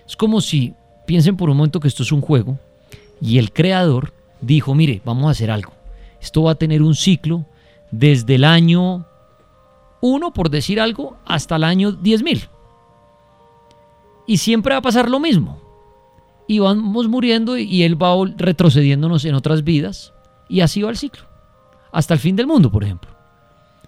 Es 0.07 0.15
como 0.15 0.41
si 0.41 0.73
piensen 1.05 1.37
por 1.37 1.49
un 1.49 1.57
momento 1.57 1.79
que 1.79 1.87
esto 1.87 2.03
es 2.03 2.11
un 2.11 2.21
juego 2.21 2.59
y 3.21 3.39
el 3.39 3.51
creador 3.51 4.13
dijo, 4.41 4.75
mire, 4.75 5.01
vamos 5.03 5.27
a 5.27 5.31
hacer 5.31 5.51
algo. 5.51 5.73
Esto 6.21 6.43
va 6.43 6.51
a 6.51 6.55
tener 6.55 6.81
un 6.81 6.95
ciclo 6.95 7.45
desde 7.91 8.35
el 8.35 8.43
año 8.43 9.05
1, 10.01 10.33
por 10.33 10.49
decir 10.49 10.79
algo, 10.79 11.17
hasta 11.25 11.55
el 11.55 11.63
año 11.63 11.91
10.000. 11.91 12.49
Y 14.27 14.37
siempre 14.37 14.73
va 14.73 14.79
a 14.79 14.81
pasar 14.81 15.09
lo 15.09 15.19
mismo. 15.19 15.66
Y 16.47 16.59
vamos 16.59 17.07
muriendo 17.07 17.57
y 17.57 17.83
él 17.83 18.01
va 18.01 18.13
retrocediéndonos 18.37 19.25
en 19.25 19.35
otras 19.35 19.63
vidas. 19.63 20.13
Y 20.47 20.61
así 20.61 20.81
va 20.81 20.89
el 20.89 20.97
ciclo. 20.97 21.23
Hasta 21.91 22.13
el 22.13 22.19
fin 22.19 22.35
del 22.35 22.47
mundo, 22.47 22.71
por 22.71 22.83
ejemplo. 22.83 23.11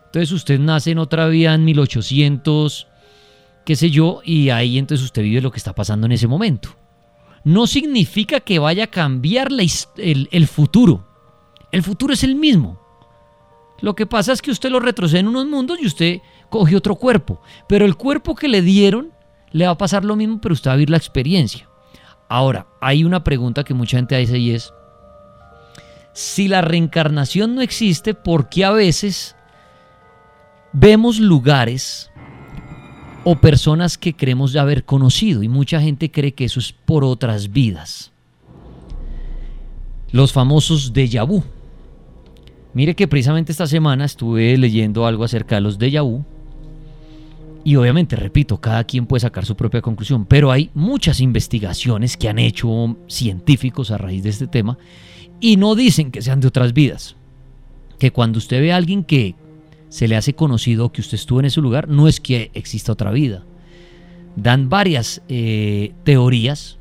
Entonces 0.06 0.32
usted 0.32 0.60
nace 0.60 0.92
en 0.92 0.98
otra 0.98 1.28
vida 1.28 1.54
en 1.54 1.64
1800, 1.66 2.88
qué 3.64 3.76
sé 3.76 3.92
yo, 3.92 4.22
y 4.26 4.50
ahí 4.50 4.80
entonces 4.80 5.06
usted 5.06 5.22
vive 5.22 5.40
lo 5.40 5.52
que 5.52 5.58
está 5.58 5.74
pasando 5.74 6.08
en 6.08 6.14
ese 6.14 6.28
momento. 6.28 6.70
No 7.44 7.68
significa 7.68 8.40
que 8.40 8.58
vaya 8.58 8.86
a 8.86 8.88
cambiar 8.88 9.50
el, 9.98 10.28
el 10.32 10.48
futuro. 10.48 11.06
El 11.72 11.84
futuro 11.84 12.14
es 12.14 12.24
el 12.24 12.36
mismo. 12.36 12.80
Lo 13.82 13.96
que 13.96 14.08
pasa 14.08 14.34
es 14.34 14.42
que 14.42 14.52
usted 14.52 14.72
lo 14.72 14.80
retrocede 14.80 15.20
en 15.20 15.28
unos 15.28 15.46
mundos 15.46 15.78
y 15.80 15.86
usted 15.86 16.22
coge 16.50 16.76
otro 16.76 16.96
cuerpo. 16.96 17.42
Pero 17.68 17.86
el 17.86 17.96
cuerpo 17.96 18.36
que 18.36 18.48
le 18.48 18.64
dieron 18.64 19.12
le 19.52 19.66
va 19.66 19.72
a 19.72 19.78
pasar 19.78 20.04
lo 20.04 20.16
mismo, 20.16 20.42
pero 20.42 20.54
usted 20.54 20.70
va 20.70 20.74
a 20.74 20.78
vivir 20.78 20.90
la 20.90 20.98
experiencia. 20.98 21.69
Ahora, 22.30 22.68
hay 22.80 23.04
una 23.04 23.24
pregunta 23.24 23.64
que 23.64 23.74
mucha 23.74 23.98
gente 23.98 24.16
dice 24.16 24.38
y 24.38 24.52
es, 24.52 24.72
si 26.14 26.48
la 26.48 26.62
reencarnación 26.62 27.56
no 27.56 27.62
existe, 27.62 28.14
¿por 28.14 28.50
qué 28.50 28.66
a 28.66 28.72
veces 28.72 29.36
vemos 30.72 31.20
lugares 31.20 32.12
o 33.24 33.36
personas 33.36 33.98
que 33.98 34.16
creemos 34.16 34.56
haber 34.56 34.86
conocido? 34.86 35.42
Y 35.42 35.50
mucha 35.50 35.82
gente 35.82 36.12
cree 36.12 36.34
que 36.34 36.46
eso 36.46 36.60
es 36.60 36.72
por 36.72 37.04
otras 37.04 37.52
vidas. 37.52 38.12
Los 40.12 40.32
famosos 40.32 40.94
déjà 40.94 41.26
vu. 41.26 41.44
Mire 42.76 42.96
que 42.96 43.08
precisamente 43.08 43.52
esta 43.52 43.66
semana 43.66 44.06
estuve 44.06 44.56
leyendo 44.56 45.08
algo 45.08 45.24
acerca 45.24 45.56
de 45.56 45.62
los 45.62 45.80
déjà 45.80 46.04
vu 46.04 46.24
y 47.64 47.76
obviamente, 47.76 48.16
repito, 48.16 48.60
cada 48.60 48.84
quien 48.84 49.06
puede 49.06 49.22
sacar 49.22 49.46
su 49.46 49.56
propia 49.56 49.82
conclusión, 49.82 50.26
pero 50.26 50.52
hay 50.52 50.70
muchas 50.74 51.20
investigaciones 51.20 52.16
que 52.16 52.30
han 52.30 52.40
hecho 52.40 52.98
científicos 53.08 53.92
a 53.92 53.98
raíz 53.98 54.24
de 54.24 54.30
este 54.30 54.48
tema 54.48 54.78
y 55.40 55.58
no 55.58 55.76
dicen 55.76 56.12
que 56.12 56.22
sean 56.22 56.40
de 56.40 56.48
otras 56.48 56.74
vidas. 56.74 57.16
Que 57.98 58.12
cuando 58.12 58.38
usted 58.38 58.62
ve 58.62 58.72
a 58.72 58.78
alguien 58.78 59.04
que 59.04 59.36
se 59.90 60.08
le 60.08 60.16
hace 60.16 60.34
conocido 60.34 60.92
que 60.92 61.02
usted 61.02 61.16
estuvo 61.16 61.40
en 61.40 61.48
ese 61.48 61.62
lugar, 61.62 61.90
no 61.90 62.08
es 62.08 62.20
que 62.20 62.52
exista 62.54 62.94
otra 62.94 63.12
vida. 63.12 63.44
Dan 64.36 64.70
varias 64.70 65.22
eh, 65.28 65.94
teorías, 66.04 66.78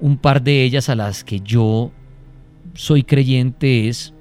un 0.00 0.18
par 0.18 0.42
de 0.42 0.64
ellas 0.64 0.88
a 0.88 0.94
las 0.94 1.24
que 1.24 1.40
yo 1.40 1.90
soy 2.74 3.02
creyente 3.02 3.88
es 3.88 4.12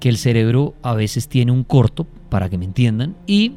que 0.00 0.08
el 0.08 0.16
cerebro 0.16 0.74
a 0.82 0.94
veces 0.94 1.28
tiene 1.28 1.52
un 1.52 1.62
corto, 1.62 2.06
para 2.28 2.48
que 2.48 2.58
me 2.58 2.64
entiendan, 2.64 3.14
y 3.26 3.52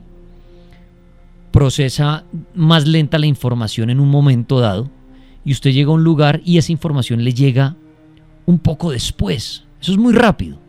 procesa 1.55 2.25
más 2.53 2.85
lenta 2.85 3.17
la 3.17 3.27
información 3.27 3.89
en 3.89 4.01
un 4.01 4.09
momento 4.09 4.59
dado 4.59 4.89
y 5.45 5.53
usted 5.53 5.71
llega 5.71 5.89
a 5.89 5.93
un 5.93 6.03
lugar 6.03 6.41
y 6.43 6.57
esa 6.57 6.73
información 6.73 7.23
le 7.23 7.33
llega 7.33 7.77
un 8.45 8.59
poco 8.59 8.91
después. 8.91 9.63
Eso 9.79 9.93
es 9.93 9.97
muy 9.97 10.11
rápido. 10.11 10.59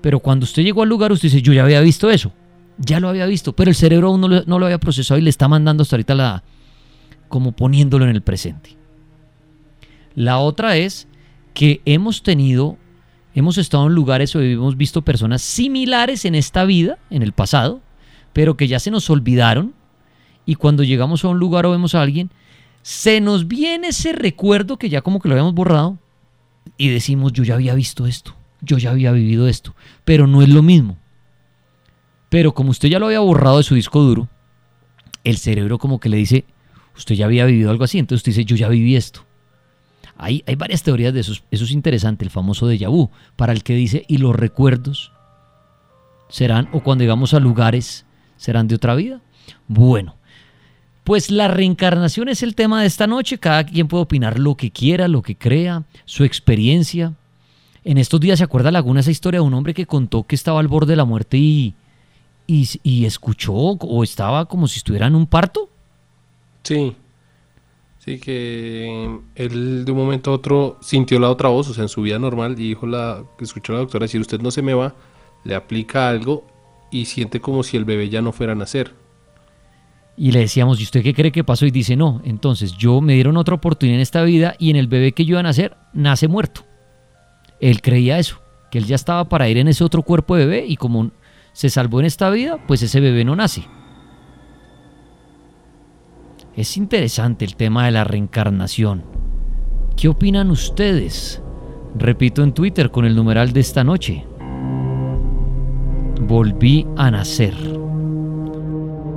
Pero 0.00 0.20
cuando 0.20 0.44
usted 0.44 0.62
llegó 0.62 0.84
al 0.84 0.88
lugar, 0.88 1.10
usted 1.10 1.30
dice, 1.30 1.42
yo 1.42 1.52
ya 1.52 1.64
había 1.64 1.80
visto 1.80 2.10
eso. 2.10 2.32
Ya 2.78 3.00
lo 3.00 3.08
había 3.08 3.26
visto, 3.26 3.54
pero 3.54 3.70
el 3.70 3.74
cerebro 3.74 4.06
aún 4.06 4.20
no 4.20 4.58
lo, 4.58 4.66
había 4.66 4.78
procesado 4.78 5.18
y 5.18 5.22
le 5.22 5.30
está 5.30 5.48
mandando 5.48 5.82
hasta 5.82 5.96
ahorita 5.96 6.14
la... 6.14 6.44
como 7.26 7.50
poniéndolo 7.50 8.04
en 8.04 8.12
el 8.12 8.22
presente. 8.22 8.76
La 10.14 10.38
otra 10.38 10.76
es 10.76 11.08
que 11.54 11.80
hemos 11.86 12.22
tenido, 12.22 12.76
hemos 13.34 13.58
estado 13.58 13.88
en 13.88 13.94
lugares 13.94 14.36
o 14.36 14.40
hemos 14.40 14.76
visto 14.76 15.02
personas 15.02 15.42
similares 15.42 16.24
en 16.24 16.36
esta 16.36 16.64
vida, 16.64 17.00
en 17.10 17.24
el 17.24 17.32
pasado, 17.32 17.80
pero 18.32 18.56
que 18.56 18.68
ya 18.68 18.78
se 18.78 18.92
nos 18.92 19.10
olvidaron 19.10 19.74
y 20.46 20.54
cuando 20.54 20.84
llegamos 20.84 21.24
a 21.24 21.28
un 21.28 21.38
lugar 21.38 21.66
o 21.66 21.72
vemos 21.72 21.94
a 21.94 22.00
alguien, 22.00 22.30
se 22.82 23.20
nos 23.20 23.48
viene 23.48 23.88
ese 23.88 24.12
recuerdo 24.12 24.78
que 24.78 24.88
ya 24.88 25.02
como 25.02 25.20
que 25.20 25.28
lo 25.28 25.34
habíamos 25.34 25.54
borrado 25.54 25.98
y 26.78 26.88
decimos, 26.88 27.32
yo 27.32 27.42
ya 27.42 27.54
había 27.54 27.74
visto 27.74 28.06
esto, 28.06 28.34
yo 28.60 28.78
ya 28.78 28.92
había 28.92 29.10
vivido 29.10 29.48
esto, 29.48 29.74
pero 30.04 30.28
no 30.28 30.40
es 30.40 30.48
lo 30.48 30.62
mismo. 30.62 30.96
Pero 32.28 32.54
como 32.54 32.70
usted 32.70 32.88
ya 32.88 33.00
lo 33.00 33.06
había 33.06 33.20
borrado 33.20 33.58
de 33.58 33.64
su 33.64 33.74
disco 33.74 34.00
duro, 34.02 34.28
el 35.24 35.36
cerebro 35.36 35.78
como 35.78 35.98
que 35.98 36.08
le 36.08 36.16
dice, 36.16 36.44
usted 36.96 37.16
ya 37.16 37.24
había 37.24 37.44
vivido 37.44 37.70
algo 37.70 37.82
así, 37.82 37.98
entonces 37.98 38.20
usted 38.20 38.30
dice, 38.30 38.44
yo 38.44 38.54
ya 38.54 38.68
viví 38.68 38.94
esto. 38.94 39.24
Hay, 40.16 40.44
hay 40.46 40.54
varias 40.54 40.84
teorías 40.84 41.12
de 41.12 41.20
eso, 41.20 41.32
eso 41.50 41.64
es 41.64 41.72
interesante, 41.72 42.24
el 42.24 42.30
famoso 42.30 42.70
déjà 42.70 42.88
vu, 42.88 43.10
para 43.34 43.52
el 43.52 43.64
que 43.64 43.74
dice, 43.74 44.04
y 44.06 44.18
los 44.18 44.34
recuerdos 44.34 45.12
serán, 46.28 46.68
o 46.72 46.80
cuando 46.80 47.02
llegamos 47.02 47.34
a 47.34 47.40
lugares, 47.40 48.06
serán 48.36 48.68
de 48.68 48.76
otra 48.76 48.94
vida. 48.94 49.20
Bueno, 49.68 50.16
pues 51.06 51.30
la 51.30 51.46
reencarnación 51.46 52.28
es 52.28 52.42
el 52.42 52.56
tema 52.56 52.80
de 52.80 52.88
esta 52.88 53.06
noche. 53.06 53.38
Cada 53.38 53.64
quien 53.64 53.86
puede 53.86 54.02
opinar 54.02 54.40
lo 54.40 54.56
que 54.56 54.72
quiera, 54.72 55.06
lo 55.06 55.22
que 55.22 55.36
crea, 55.36 55.84
su 56.04 56.24
experiencia. 56.24 57.14
En 57.84 57.96
estos 57.96 58.18
días 58.18 58.38
se 58.40 58.44
acuerda 58.44 58.72
Laguna 58.72 58.98
esa 58.98 59.12
historia 59.12 59.38
de 59.38 59.46
un 59.46 59.54
hombre 59.54 59.72
que 59.72 59.86
contó 59.86 60.24
que 60.24 60.34
estaba 60.34 60.58
al 60.58 60.66
borde 60.66 60.94
de 60.94 60.96
la 60.96 61.04
muerte 61.04 61.36
y, 61.36 61.76
y, 62.48 63.04
escuchó 63.04 63.52
o 63.54 64.02
estaba 64.02 64.46
como 64.46 64.66
si 64.66 64.78
estuviera 64.78 65.06
en 65.06 65.14
un 65.14 65.28
parto. 65.28 65.70
Sí, 66.64 66.96
sí, 68.04 68.18
que 68.18 69.20
él 69.36 69.84
de 69.84 69.92
un 69.92 69.98
momento 69.98 70.32
a 70.32 70.34
otro 70.34 70.76
sintió 70.82 71.20
la 71.20 71.30
otra 71.30 71.50
voz, 71.50 71.68
o 71.68 71.74
sea, 71.74 71.84
en 71.84 71.88
su 71.88 72.02
vida 72.02 72.18
normal, 72.18 72.58
y 72.58 72.70
dijo 72.70 72.84
la, 72.88 73.22
escuchó 73.38 73.74
a 73.74 73.76
la 73.76 73.80
doctora 73.82 74.06
decir, 74.06 74.20
usted 74.20 74.40
no 74.40 74.50
se 74.50 74.60
me 74.60 74.74
va, 74.74 74.96
le 75.44 75.54
aplica 75.54 76.08
algo 76.08 76.44
y 76.90 77.04
siente 77.04 77.40
como 77.40 77.62
si 77.62 77.76
el 77.76 77.84
bebé 77.84 78.08
ya 78.08 78.22
no 78.22 78.32
fuera 78.32 78.54
a 78.54 78.56
nacer. 78.56 79.05
Y 80.16 80.32
le 80.32 80.40
decíamos, 80.40 80.80
¿y 80.80 80.84
usted 80.84 81.02
qué 81.02 81.12
cree 81.12 81.30
que 81.30 81.44
pasó? 81.44 81.66
Y 81.66 81.70
dice, 81.70 81.94
no, 81.94 82.22
entonces 82.24 82.72
yo 82.72 83.00
me 83.00 83.14
dieron 83.14 83.36
otra 83.36 83.54
oportunidad 83.54 83.96
en 83.96 84.02
esta 84.02 84.22
vida 84.22 84.54
y 84.58 84.70
en 84.70 84.76
el 84.76 84.86
bebé 84.86 85.12
que 85.12 85.24
yo 85.24 85.32
iba 85.32 85.40
a 85.40 85.42
nacer, 85.42 85.76
nace 85.92 86.26
muerto. 86.26 86.62
Él 87.60 87.82
creía 87.82 88.18
eso, 88.18 88.40
que 88.70 88.78
él 88.78 88.86
ya 88.86 88.94
estaba 88.94 89.28
para 89.28 89.48
ir 89.48 89.58
en 89.58 89.68
ese 89.68 89.84
otro 89.84 90.02
cuerpo 90.02 90.36
de 90.36 90.46
bebé 90.46 90.66
y 90.66 90.76
como 90.76 91.10
se 91.52 91.68
salvó 91.68 92.00
en 92.00 92.06
esta 92.06 92.30
vida, 92.30 92.58
pues 92.66 92.82
ese 92.82 93.00
bebé 93.00 93.24
no 93.24 93.36
nace. 93.36 93.66
Es 96.54 96.78
interesante 96.78 97.44
el 97.44 97.54
tema 97.54 97.84
de 97.84 97.92
la 97.92 98.04
reencarnación. 98.04 99.04
¿Qué 99.96 100.08
opinan 100.08 100.50
ustedes? 100.50 101.42
Repito 101.94 102.42
en 102.42 102.52
Twitter 102.52 102.90
con 102.90 103.04
el 103.04 103.14
numeral 103.14 103.52
de 103.52 103.60
esta 103.60 103.84
noche. 103.84 104.24
Volví 106.20 106.86
a 106.96 107.10
nacer. 107.10 107.54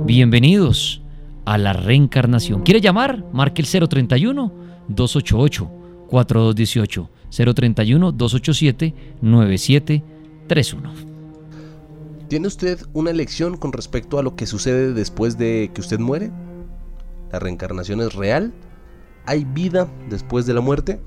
Bienvenidos 0.04 1.02
a 1.44 1.58
la 1.58 1.72
reencarnación. 1.72 2.62
¿Quiere 2.62 2.80
llamar? 2.80 3.24
Marque 3.32 3.62
el 3.62 3.88
031 3.88 4.52
288 4.88 5.70
4218 6.08 7.10
031 7.54 8.12
287 8.12 8.94
9731. 9.20 10.92
¿Tiene 12.28 12.46
usted 12.48 12.80
una 12.92 13.10
elección 13.10 13.56
con 13.56 13.72
respecto 13.72 14.18
a 14.18 14.22
lo 14.22 14.36
que 14.36 14.46
sucede 14.46 14.94
después 14.94 15.36
de 15.36 15.70
que 15.74 15.80
usted 15.80 15.98
muere? 15.98 16.30
¿La 17.30 17.38
reencarnación 17.38 18.00
es 18.00 18.14
real? 18.14 18.52
¿Hay 19.26 19.44
vida 19.44 19.88
después 20.08 20.46
de 20.46 20.54
la 20.54 20.60
muerte? 20.60 21.00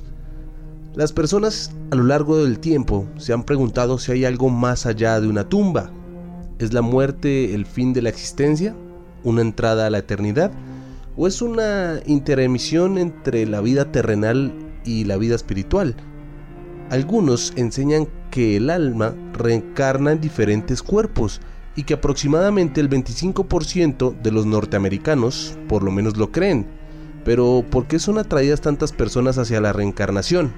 Las 0.96 1.12
personas 1.12 1.74
a 1.92 1.96
lo 1.96 2.04
largo 2.04 2.38
del 2.44 2.60
tiempo 2.60 3.08
se 3.18 3.34
han 3.34 3.44
preguntado 3.44 3.98
si 3.98 4.12
hay 4.12 4.26
algo 4.26 4.50
más 4.50 4.86
allá 4.86 5.20
de 5.20 5.28
una 5.28 5.50
tumba. 5.50 5.92
¿Es 6.64 6.72
la 6.72 6.82
muerte 6.82 7.54
el 7.54 7.66
fin 7.66 7.92
de 7.92 8.02
la 8.02 8.08
existencia? 8.08 8.74
¿Una 9.26 9.42
entrada 9.42 9.86
a 9.86 9.90
la 9.90 9.98
eternidad? 9.98 10.50
¿O 11.18 11.28
es 11.28 11.42
una 11.42 12.00
interemisión 12.06 12.98
entre 12.98 13.46
la 13.46 13.60
vida 13.60 13.92
terrenal 13.92 14.54
y 14.86 15.04
la 15.04 15.18
vida 15.18 15.36
espiritual? 15.36 15.94
Algunos 16.90 17.52
enseñan 17.58 18.08
que 18.32 18.56
el 18.56 18.70
alma 18.70 19.14
reencarna 19.34 20.14
en 20.14 20.22
diferentes 20.22 20.82
cuerpos 20.82 21.42
y 21.76 21.84
que 21.84 21.96
aproximadamente 21.96 22.80
el 22.80 22.90
25% 22.90 24.22
de 24.22 24.32
los 24.32 24.46
norteamericanos 24.46 25.58
por 25.68 25.84
lo 25.84 25.92
menos 25.92 26.16
lo 26.16 26.32
creen. 26.32 26.66
Pero 27.26 27.66
¿por 27.70 27.88
qué 27.88 28.00
son 28.00 28.18
atraídas 28.20 28.62
tantas 28.62 28.94
personas 28.94 29.38
hacia 29.38 29.60
la 29.60 29.74
reencarnación? 29.74 30.54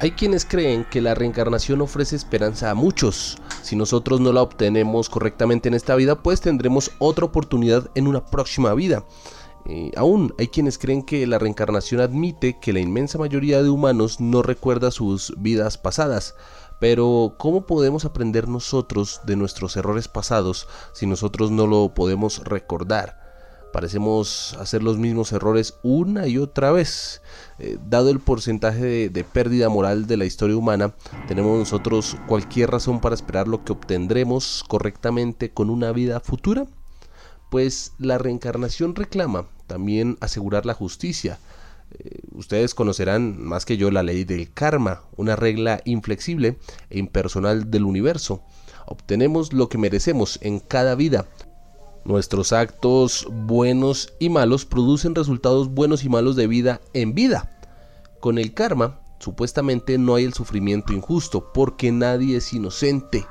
Hay 0.00 0.12
quienes 0.12 0.44
creen 0.44 0.84
que 0.84 1.00
la 1.00 1.16
reencarnación 1.16 1.80
ofrece 1.80 2.14
esperanza 2.14 2.70
a 2.70 2.74
muchos. 2.76 3.36
Si 3.62 3.74
nosotros 3.74 4.20
no 4.20 4.32
la 4.32 4.42
obtenemos 4.42 5.08
correctamente 5.08 5.68
en 5.68 5.74
esta 5.74 5.96
vida, 5.96 6.22
pues 6.22 6.40
tendremos 6.40 6.92
otra 7.00 7.24
oportunidad 7.24 7.90
en 7.96 8.06
una 8.06 8.24
próxima 8.24 8.72
vida. 8.74 9.04
Eh, 9.66 9.90
aún 9.96 10.32
hay 10.38 10.48
quienes 10.48 10.78
creen 10.78 11.02
que 11.02 11.26
la 11.26 11.40
reencarnación 11.40 12.00
admite 12.00 12.60
que 12.60 12.72
la 12.72 12.78
inmensa 12.78 13.18
mayoría 13.18 13.60
de 13.60 13.70
humanos 13.70 14.20
no 14.20 14.42
recuerda 14.42 14.92
sus 14.92 15.34
vidas 15.36 15.78
pasadas, 15.78 16.36
pero 16.78 17.34
¿cómo 17.36 17.66
podemos 17.66 18.04
aprender 18.04 18.46
nosotros 18.46 19.22
de 19.26 19.34
nuestros 19.34 19.76
errores 19.76 20.06
pasados 20.06 20.68
si 20.92 21.06
nosotros 21.06 21.50
no 21.50 21.66
lo 21.66 21.92
podemos 21.92 22.44
recordar? 22.44 23.18
Parecemos 23.72 24.56
hacer 24.60 24.82
los 24.82 24.96
mismos 24.96 25.32
errores 25.32 25.74
una 25.82 26.28
y 26.28 26.38
otra 26.38 26.72
vez. 26.72 27.20
Eh, 27.60 27.78
dado 27.88 28.10
el 28.10 28.20
porcentaje 28.20 29.08
de, 29.08 29.24
pérdida 29.24 29.68
moral 29.68 30.06
de 30.06 30.16
la 30.16 30.24
historia 30.24 30.56
humana, 30.56 30.94
tenemos 31.26 31.58
nosotros 31.58 32.16
cualquier 32.28 32.70
razón 32.70 33.00
para 33.00 33.14
esperar 33.14 33.48
lo 33.48 33.64
que 33.64 33.72
obtendremos 33.72 34.64
correctamente 34.68 35.50
con 35.50 35.68
una 35.70 35.92
vida 35.92 36.20
futura. 36.20 36.66
Pues 37.50 37.92
la 37.98 38.18
reencarnación 38.18 38.94
reclama 38.94 39.46
también 39.66 40.18
asegurar 40.20 40.66
la 40.66 40.74
justicia, 40.74 41.38
eh, 41.98 42.20
ustedes 42.32 42.74
conocerán 42.74 43.42
más 43.42 43.64
que 43.64 43.76
yo 43.76 43.90
la 43.90 44.02
ley 44.02 44.24
del 44.24 44.52
karma, 44.52 45.02
una 45.16 45.36
regla 45.36 45.80
inflexible 45.84 46.58
e 46.90 46.98
impersonal 46.98 47.70
del 47.70 47.84
universo. 47.84 48.42
Obtenemos 48.86 49.52
lo 49.52 49.68
que 49.68 49.78
merecemos 49.78 50.38
en 50.42 50.60
cada 50.60 50.94
vida. 50.94 51.26
Nuestros 52.08 52.52
actos 52.52 53.28
buenos 53.30 54.14
y 54.18 54.30
malos 54.30 54.64
producen 54.64 55.14
resultados 55.14 55.68
buenos 55.68 56.02
y 56.02 56.08
malos 56.08 56.34
de 56.34 56.48
vida 56.48 56.80
en 56.92 57.14
vida. 57.14 57.56
Con 58.18 58.38
el 58.38 58.52
karma, 58.54 58.98
supuestamente 59.20 59.96
no 59.98 60.16
hay 60.16 60.24
el 60.24 60.34
sufrimiento 60.34 60.92
injusto, 60.92 61.52
porque 61.52 61.92
nadie 61.92 62.38
es 62.38 62.52
inocente. 62.52 63.24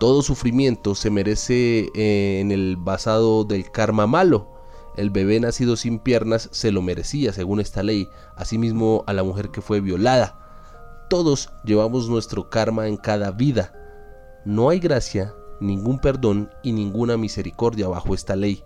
Todo 0.00 0.22
sufrimiento 0.22 0.96
se 0.96 1.10
merece 1.10 1.90
eh, 1.94 2.40
en 2.40 2.50
el 2.50 2.76
basado 2.76 3.44
del 3.44 3.70
karma 3.70 4.08
malo 4.08 4.56
el 4.96 5.10
bebé 5.10 5.38
nacido 5.40 5.76
sin 5.76 5.98
piernas 5.98 6.48
se 6.52 6.72
lo 6.72 6.80
merecía 6.80 7.32
según 7.32 7.60
esta 7.60 7.82
ley, 7.82 8.08
asimismo 8.34 9.04
a 9.06 9.12
la 9.12 9.22
mujer 9.22 9.50
que 9.50 9.60
fue 9.60 9.80
violada. 9.80 10.38
Todos 11.10 11.50
llevamos 11.64 12.08
nuestro 12.08 12.48
karma 12.48 12.88
en 12.88 12.96
cada 12.96 13.30
vida. 13.30 13.74
No 14.46 14.70
hay 14.70 14.80
gracia, 14.80 15.34
ningún 15.60 15.98
perdón 15.98 16.50
y 16.62 16.72
ninguna 16.72 17.16
misericordia 17.16 17.88
bajo 17.88 18.14
esta 18.14 18.36
ley. 18.36 18.62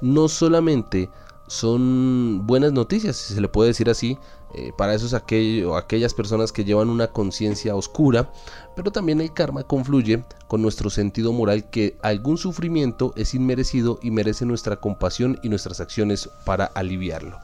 No 0.00 0.28
solamente 0.28 1.10
son 1.46 2.46
buenas 2.46 2.72
noticias, 2.72 3.16
si 3.16 3.34
se 3.34 3.40
le 3.40 3.48
puede 3.48 3.68
decir 3.68 3.90
así, 3.90 4.18
eh, 4.54 4.72
para 4.76 4.94
esos 4.94 5.14
aquello, 5.14 5.76
aquellas 5.76 6.14
personas 6.14 6.52
que 6.52 6.64
llevan 6.64 6.88
una 6.88 7.08
conciencia 7.08 7.74
oscura, 7.74 8.32
pero 8.76 8.90
también 8.90 9.20
el 9.20 9.32
karma 9.32 9.62
confluye 9.62 10.24
con 10.48 10.62
nuestro 10.62 10.90
sentido 10.90 11.32
moral 11.32 11.68
que 11.70 11.98
algún 12.02 12.38
sufrimiento 12.38 13.12
es 13.16 13.34
inmerecido 13.34 13.98
y 14.02 14.10
merece 14.10 14.44
nuestra 14.46 14.76
compasión 14.76 15.38
y 15.42 15.48
nuestras 15.48 15.80
acciones 15.80 16.28
para 16.44 16.64
aliviarlo. 16.64 17.38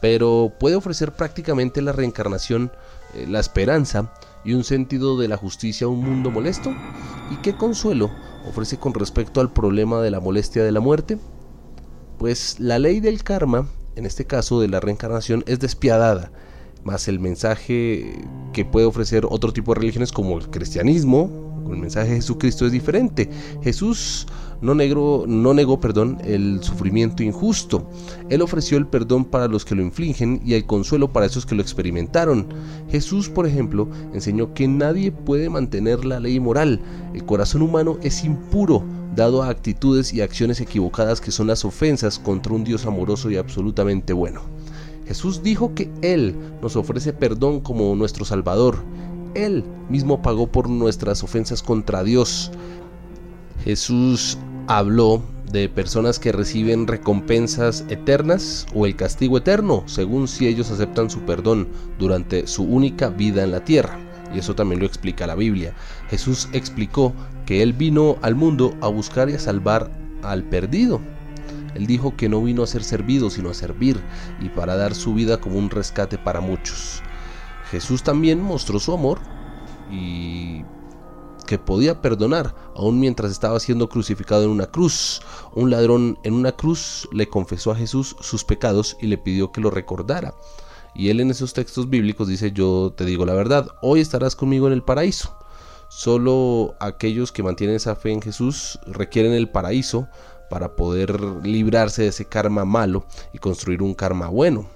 Pero 0.00 0.52
puede 0.58 0.76
ofrecer 0.76 1.12
prácticamente 1.12 1.80
la 1.80 1.92
reencarnación, 1.92 2.72
eh, 3.14 3.26
la 3.28 3.40
esperanza 3.40 4.12
y 4.44 4.54
un 4.54 4.64
sentido 4.64 5.18
de 5.18 5.28
la 5.28 5.36
justicia 5.36 5.86
a 5.86 5.90
un 5.90 6.04
mundo 6.04 6.30
molesto? 6.30 6.74
¿Y 7.30 7.36
qué 7.36 7.54
consuelo 7.54 8.10
ofrece 8.48 8.78
con 8.78 8.94
respecto 8.94 9.40
al 9.40 9.52
problema 9.52 10.00
de 10.00 10.10
la 10.10 10.20
molestia 10.20 10.62
de 10.64 10.72
la 10.72 10.80
muerte? 10.80 11.18
Pues 12.18 12.60
la 12.60 12.78
ley 12.78 13.00
del 13.00 13.22
karma, 13.22 13.68
en 13.96 14.06
este 14.06 14.26
caso 14.26 14.60
de 14.60 14.68
la 14.68 14.80
reencarnación, 14.80 15.44
es 15.46 15.60
despiadada 15.60 16.30
más 16.84 17.08
el 17.08 17.18
mensaje 17.18 18.20
que 18.52 18.64
puede 18.64 18.86
ofrecer 18.86 19.26
otro 19.28 19.52
tipo 19.52 19.72
de 19.72 19.80
religiones 19.80 20.12
como 20.12 20.38
el 20.38 20.50
cristianismo, 20.50 21.30
el 21.70 21.78
mensaje 21.78 22.10
de 22.10 22.16
Jesucristo 22.16 22.66
es 22.66 22.72
diferente. 22.72 23.30
Jesús 23.62 24.26
no, 24.64 24.74
negó, 24.74 25.26
no 25.28 25.52
negó 25.52 25.78
perdón, 25.78 26.16
el 26.24 26.62
sufrimiento 26.62 27.22
injusto. 27.22 27.86
Él 28.30 28.40
ofreció 28.40 28.78
el 28.78 28.86
perdón 28.86 29.26
para 29.26 29.46
los 29.46 29.66
que 29.66 29.74
lo 29.74 29.82
infligen 29.82 30.40
y 30.42 30.54
el 30.54 30.64
consuelo 30.64 31.12
para 31.12 31.26
esos 31.26 31.44
que 31.44 31.54
lo 31.54 31.60
experimentaron. 31.60 32.46
Jesús, 32.90 33.28
por 33.28 33.46
ejemplo, 33.46 33.88
enseñó 34.14 34.54
que 34.54 34.66
nadie 34.66 35.12
puede 35.12 35.50
mantener 35.50 36.06
la 36.06 36.18
ley 36.18 36.40
moral. 36.40 36.80
El 37.12 37.26
corazón 37.26 37.60
humano 37.60 37.98
es 38.02 38.24
impuro, 38.24 38.82
dado 39.14 39.42
a 39.42 39.50
actitudes 39.50 40.14
y 40.14 40.22
acciones 40.22 40.62
equivocadas 40.62 41.20
que 41.20 41.30
son 41.30 41.48
las 41.48 41.66
ofensas 41.66 42.18
contra 42.18 42.54
un 42.54 42.64
Dios 42.64 42.86
amoroso 42.86 43.30
y 43.30 43.36
absolutamente 43.36 44.14
bueno. 44.14 44.40
Jesús 45.06 45.42
dijo 45.42 45.74
que 45.74 45.90
Él 46.00 46.34
nos 46.62 46.74
ofrece 46.76 47.12
perdón 47.12 47.60
como 47.60 47.94
nuestro 47.96 48.24
Salvador. 48.24 48.78
Él 49.34 49.62
mismo 49.90 50.22
pagó 50.22 50.46
por 50.46 50.70
nuestras 50.70 51.22
ofensas 51.22 51.62
contra 51.62 52.02
Dios. 52.02 52.50
Jesús 53.64 54.38
habló 54.66 55.22
de 55.50 55.68
personas 55.68 56.18
que 56.18 56.32
reciben 56.32 56.86
recompensas 56.86 57.84
eternas 57.88 58.66
o 58.74 58.86
el 58.86 58.96
castigo 58.96 59.38
eterno, 59.38 59.84
según 59.86 60.26
si 60.26 60.46
ellos 60.46 60.70
aceptan 60.70 61.10
su 61.10 61.20
perdón 61.20 61.68
durante 61.98 62.46
su 62.46 62.64
única 62.64 63.08
vida 63.08 63.44
en 63.44 63.52
la 63.52 63.64
tierra. 63.64 63.98
Y 64.34 64.38
eso 64.38 64.54
también 64.54 64.80
lo 64.80 64.86
explica 64.86 65.26
la 65.26 65.36
Biblia. 65.36 65.74
Jesús 66.10 66.48
explicó 66.52 67.12
que 67.46 67.62
Él 67.62 67.72
vino 67.72 68.16
al 68.22 68.34
mundo 68.34 68.74
a 68.80 68.88
buscar 68.88 69.30
y 69.30 69.34
a 69.34 69.38
salvar 69.38 69.90
al 70.22 70.42
perdido, 70.42 71.00
él 71.74 71.86
dijo 71.86 72.16
que 72.16 72.28
no 72.28 72.42
vino 72.42 72.62
a 72.62 72.66
ser 72.66 72.84
servido, 72.84 73.30
sino 73.30 73.50
a 73.50 73.54
servir 73.54 74.00
y 74.40 74.48
para 74.48 74.76
dar 74.76 74.94
su 74.94 75.14
vida 75.14 75.38
como 75.38 75.58
un 75.58 75.70
rescate 75.70 76.18
para 76.18 76.40
muchos. 76.40 77.02
Jesús 77.70 78.02
también 78.02 78.40
mostró 78.40 78.78
su 78.78 78.92
amor 78.92 79.18
y 79.90 80.62
que 81.44 81.58
podía 81.58 82.00
perdonar, 82.00 82.54
aun 82.74 82.98
mientras 83.00 83.30
estaba 83.30 83.60
siendo 83.60 83.88
crucificado 83.88 84.44
en 84.44 84.50
una 84.50 84.66
cruz. 84.66 85.22
Un 85.54 85.70
ladrón 85.70 86.18
en 86.24 86.34
una 86.34 86.52
cruz 86.52 87.08
le 87.12 87.28
confesó 87.28 87.70
a 87.70 87.76
Jesús 87.76 88.16
sus 88.20 88.44
pecados 88.44 88.96
y 89.00 89.06
le 89.06 89.18
pidió 89.18 89.52
que 89.52 89.60
lo 89.60 89.70
recordara. 89.70 90.34
Y 90.94 91.08
él 91.08 91.20
en 91.20 91.30
esos 91.30 91.54
textos 91.54 91.90
bíblicos 91.90 92.28
dice, 92.28 92.52
yo 92.52 92.92
te 92.96 93.04
digo 93.04 93.26
la 93.26 93.34
verdad, 93.34 93.68
hoy 93.82 94.00
estarás 94.00 94.36
conmigo 94.36 94.66
en 94.66 94.72
el 94.72 94.82
paraíso. 94.82 95.36
Solo 95.88 96.74
aquellos 96.80 97.32
que 97.32 97.42
mantienen 97.42 97.76
esa 97.76 97.96
fe 97.96 98.12
en 98.12 98.22
Jesús 98.22 98.78
requieren 98.86 99.32
el 99.32 99.48
paraíso 99.48 100.08
para 100.50 100.76
poder 100.76 101.20
librarse 101.44 102.02
de 102.02 102.08
ese 102.08 102.26
karma 102.26 102.64
malo 102.64 103.06
y 103.32 103.38
construir 103.38 103.82
un 103.82 103.94
karma 103.94 104.28
bueno. 104.28 104.66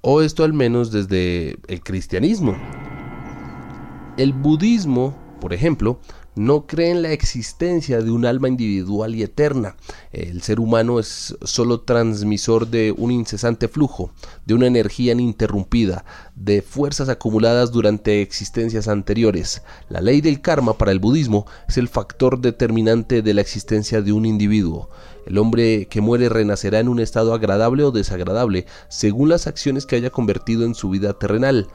O 0.00 0.22
esto 0.22 0.44
al 0.44 0.52
menos 0.52 0.90
desde 0.90 1.58
el 1.68 1.80
cristianismo. 1.82 2.56
El 4.16 4.32
budismo, 4.32 5.16
por 5.40 5.52
ejemplo, 5.52 6.00
no 6.36 6.66
cree 6.66 6.90
en 6.90 7.00
la 7.00 7.12
existencia 7.12 8.02
de 8.02 8.10
un 8.10 8.26
alma 8.26 8.48
individual 8.48 9.14
y 9.14 9.22
eterna. 9.22 9.76
El 10.12 10.42
ser 10.42 10.60
humano 10.60 11.00
es 11.00 11.34
solo 11.42 11.80
transmisor 11.80 12.68
de 12.68 12.92
un 12.96 13.10
incesante 13.10 13.68
flujo, 13.68 14.12
de 14.44 14.52
una 14.52 14.66
energía 14.66 15.12
ininterrumpida, 15.12 16.04
de 16.34 16.60
fuerzas 16.60 17.08
acumuladas 17.08 17.72
durante 17.72 18.20
existencias 18.20 18.86
anteriores. 18.86 19.62
La 19.88 20.02
ley 20.02 20.20
del 20.20 20.42
karma 20.42 20.76
para 20.76 20.92
el 20.92 20.98
budismo 20.98 21.46
es 21.68 21.78
el 21.78 21.88
factor 21.88 22.38
determinante 22.40 23.22
de 23.22 23.32
la 23.32 23.40
existencia 23.40 24.02
de 24.02 24.12
un 24.12 24.26
individuo. 24.26 24.90
El 25.24 25.38
hombre 25.38 25.88
que 25.88 26.02
muere 26.02 26.28
renacerá 26.28 26.80
en 26.80 26.88
un 26.88 27.00
estado 27.00 27.32
agradable 27.32 27.82
o 27.82 27.90
desagradable, 27.90 28.66
según 28.88 29.30
las 29.30 29.46
acciones 29.46 29.86
que 29.86 29.96
haya 29.96 30.10
convertido 30.10 30.64
en 30.64 30.74
su 30.74 30.90
vida 30.90 31.14
terrenal. 31.14 31.66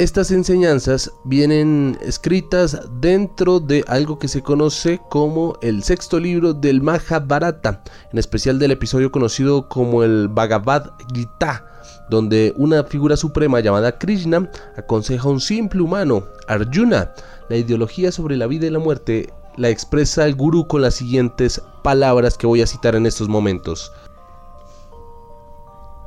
Estas 0.00 0.32
enseñanzas 0.32 1.12
vienen 1.22 1.96
escritas 2.02 2.80
dentro 3.00 3.60
de 3.60 3.84
algo 3.86 4.18
que 4.18 4.26
se 4.26 4.42
conoce 4.42 5.00
como 5.08 5.56
el 5.62 5.84
sexto 5.84 6.18
libro 6.18 6.52
del 6.52 6.82
Mahabharata, 6.82 7.84
en 8.10 8.18
especial 8.18 8.58
del 8.58 8.72
episodio 8.72 9.12
conocido 9.12 9.68
como 9.68 10.02
el 10.02 10.26
Bhagavad 10.26 10.90
Gita, 11.14 11.64
donde 12.10 12.52
una 12.56 12.82
figura 12.82 13.16
suprema 13.16 13.60
llamada 13.60 13.96
Krishna 13.96 14.50
aconseja 14.76 15.28
a 15.28 15.30
un 15.30 15.40
simple 15.40 15.80
humano, 15.80 16.24
Arjuna. 16.48 17.12
La 17.48 17.56
ideología 17.56 18.10
sobre 18.10 18.36
la 18.36 18.48
vida 18.48 18.66
y 18.66 18.70
la 18.70 18.80
muerte 18.80 19.32
la 19.56 19.68
expresa 19.68 20.26
el 20.26 20.34
gurú 20.34 20.66
con 20.66 20.82
las 20.82 20.96
siguientes 20.96 21.62
palabras 21.84 22.36
que 22.36 22.48
voy 22.48 22.62
a 22.62 22.66
citar 22.66 22.96
en 22.96 23.06
estos 23.06 23.28
momentos. 23.28 23.92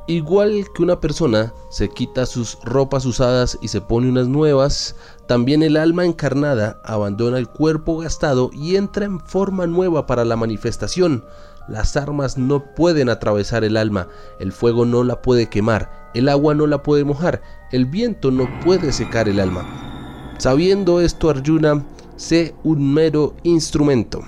Igual 0.08 0.64
que 0.74 0.82
una 0.82 1.00
persona 1.00 1.52
se 1.68 1.90
quita 1.90 2.24
sus 2.24 2.56
ropas 2.64 3.04
usadas 3.04 3.58
y 3.60 3.68
se 3.68 3.82
pone 3.82 4.08
unas 4.08 4.26
nuevas, 4.26 4.96
también 5.26 5.62
el 5.62 5.76
alma 5.76 6.06
encarnada 6.06 6.80
abandona 6.82 7.36
el 7.36 7.46
cuerpo 7.46 7.98
gastado 7.98 8.48
y 8.54 8.76
entra 8.76 9.04
en 9.04 9.20
forma 9.20 9.66
nueva 9.66 10.06
para 10.06 10.24
la 10.24 10.34
manifestación. 10.34 11.26
Las 11.68 11.94
armas 11.98 12.38
no 12.38 12.74
pueden 12.74 13.10
atravesar 13.10 13.64
el 13.64 13.76
alma, 13.76 14.08
el 14.40 14.50
fuego 14.50 14.86
no 14.86 15.04
la 15.04 15.20
puede 15.20 15.50
quemar, 15.50 16.10
el 16.14 16.30
agua 16.30 16.54
no 16.54 16.66
la 16.66 16.82
puede 16.82 17.04
mojar, 17.04 17.42
el 17.70 17.84
viento 17.84 18.30
no 18.30 18.48
puede 18.64 18.94
secar 18.94 19.28
el 19.28 19.38
alma. 19.38 20.34
Sabiendo 20.38 21.02
esto, 21.02 21.28
Arjuna, 21.28 21.84
sé 22.16 22.54
un 22.64 22.94
mero 22.94 23.36
instrumento. 23.42 24.22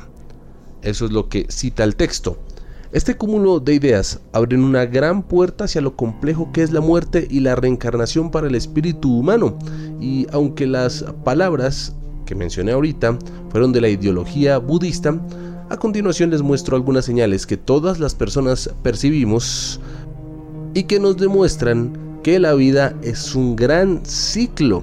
Eso 0.82 1.06
es 1.06 1.10
lo 1.10 1.30
que 1.30 1.46
cita 1.48 1.84
el 1.84 1.96
texto. 1.96 2.36
Este 2.92 3.16
cúmulo 3.16 3.60
de 3.60 3.74
ideas 3.74 4.18
abren 4.32 4.64
una 4.64 4.84
gran 4.84 5.22
puerta 5.22 5.62
hacia 5.62 5.80
lo 5.80 5.94
complejo 5.94 6.50
que 6.52 6.64
es 6.64 6.72
la 6.72 6.80
muerte 6.80 7.28
y 7.30 7.38
la 7.38 7.54
reencarnación 7.54 8.32
para 8.32 8.48
el 8.48 8.56
espíritu 8.56 9.16
humano. 9.16 9.56
Y 10.00 10.26
aunque 10.32 10.66
las 10.66 11.04
palabras 11.22 11.94
que 12.26 12.34
mencioné 12.34 12.72
ahorita 12.72 13.16
fueron 13.50 13.70
de 13.72 13.80
la 13.80 13.88
ideología 13.88 14.58
budista, 14.58 15.24
a 15.68 15.76
continuación 15.76 16.30
les 16.30 16.42
muestro 16.42 16.74
algunas 16.74 17.04
señales 17.04 17.46
que 17.46 17.56
todas 17.56 18.00
las 18.00 18.16
personas 18.16 18.68
percibimos 18.82 19.80
y 20.74 20.82
que 20.82 20.98
nos 20.98 21.16
demuestran 21.16 21.96
que 22.24 22.40
la 22.40 22.54
vida 22.54 22.96
es 23.04 23.36
un 23.36 23.54
gran 23.54 24.04
ciclo. 24.04 24.82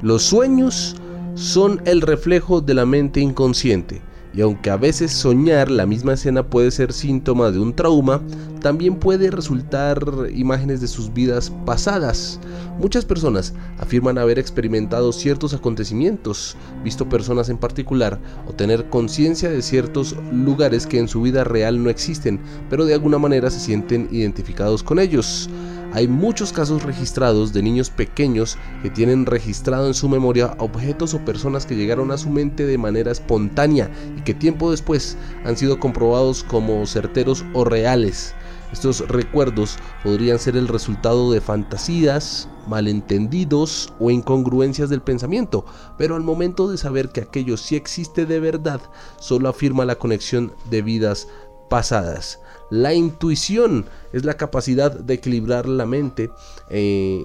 Los 0.00 0.22
sueños 0.22 0.96
son 1.34 1.82
el 1.84 2.00
reflejo 2.00 2.62
de 2.62 2.72
la 2.72 2.86
mente 2.86 3.20
inconsciente 3.20 4.05
y 4.36 4.42
aunque 4.42 4.68
a 4.68 4.76
veces 4.76 5.12
soñar 5.12 5.70
la 5.70 5.86
misma 5.86 6.12
escena 6.12 6.48
puede 6.48 6.70
ser 6.70 6.92
síntoma 6.92 7.50
de 7.50 7.58
un 7.58 7.74
trauma, 7.74 8.20
también 8.60 8.96
puede 8.96 9.30
resultar 9.30 9.98
imágenes 10.34 10.82
de 10.82 10.88
sus 10.88 11.12
vidas 11.14 11.50
pasadas. 11.64 12.38
Muchas 12.78 13.06
personas 13.06 13.54
afirman 13.78 14.18
haber 14.18 14.38
experimentado 14.38 15.10
ciertos 15.12 15.54
acontecimientos, 15.54 16.54
visto 16.84 17.08
personas 17.08 17.48
en 17.48 17.56
particular 17.56 18.20
o 18.46 18.52
tener 18.52 18.90
conciencia 18.90 19.48
de 19.48 19.62
ciertos 19.62 20.14
lugares 20.30 20.86
que 20.86 20.98
en 20.98 21.08
su 21.08 21.22
vida 21.22 21.42
real 21.42 21.82
no 21.82 21.88
existen, 21.88 22.38
pero 22.68 22.84
de 22.84 22.92
alguna 22.92 23.18
manera 23.18 23.48
se 23.48 23.60
sienten 23.60 24.08
identificados 24.12 24.82
con 24.82 24.98
ellos. 24.98 25.48
Hay 25.96 26.08
muchos 26.08 26.52
casos 26.52 26.82
registrados 26.82 27.54
de 27.54 27.62
niños 27.62 27.88
pequeños 27.88 28.58
que 28.82 28.90
tienen 28.90 29.24
registrado 29.24 29.86
en 29.86 29.94
su 29.94 30.10
memoria 30.10 30.54
objetos 30.58 31.14
o 31.14 31.24
personas 31.24 31.64
que 31.64 31.74
llegaron 31.74 32.10
a 32.10 32.18
su 32.18 32.28
mente 32.28 32.66
de 32.66 32.76
manera 32.76 33.10
espontánea 33.10 33.90
y 34.14 34.20
que 34.20 34.34
tiempo 34.34 34.70
después 34.70 35.16
han 35.46 35.56
sido 35.56 35.80
comprobados 35.80 36.44
como 36.44 36.84
certeros 36.84 37.46
o 37.54 37.64
reales. 37.64 38.34
Estos 38.74 39.08
recuerdos 39.08 39.78
podrían 40.04 40.38
ser 40.38 40.58
el 40.58 40.68
resultado 40.68 41.32
de 41.32 41.40
fantasías, 41.40 42.46
malentendidos 42.68 43.94
o 43.98 44.10
incongruencias 44.10 44.90
del 44.90 45.00
pensamiento, 45.00 45.64
pero 45.96 46.14
al 46.14 46.22
momento 46.22 46.68
de 46.68 46.76
saber 46.76 47.08
que 47.08 47.22
aquello 47.22 47.56
sí 47.56 47.74
existe 47.74 48.26
de 48.26 48.38
verdad, 48.38 48.82
solo 49.18 49.48
afirma 49.48 49.86
la 49.86 49.96
conexión 49.96 50.52
de 50.68 50.82
vidas 50.82 51.26
pasadas. 51.70 52.38
La 52.70 52.94
intuición 52.94 53.86
es 54.12 54.24
la 54.24 54.34
capacidad 54.34 54.90
de 54.92 55.14
equilibrar 55.14 55.66
la 55.66 55.86
mente 55.86 56.30
eh, 56.68 57.24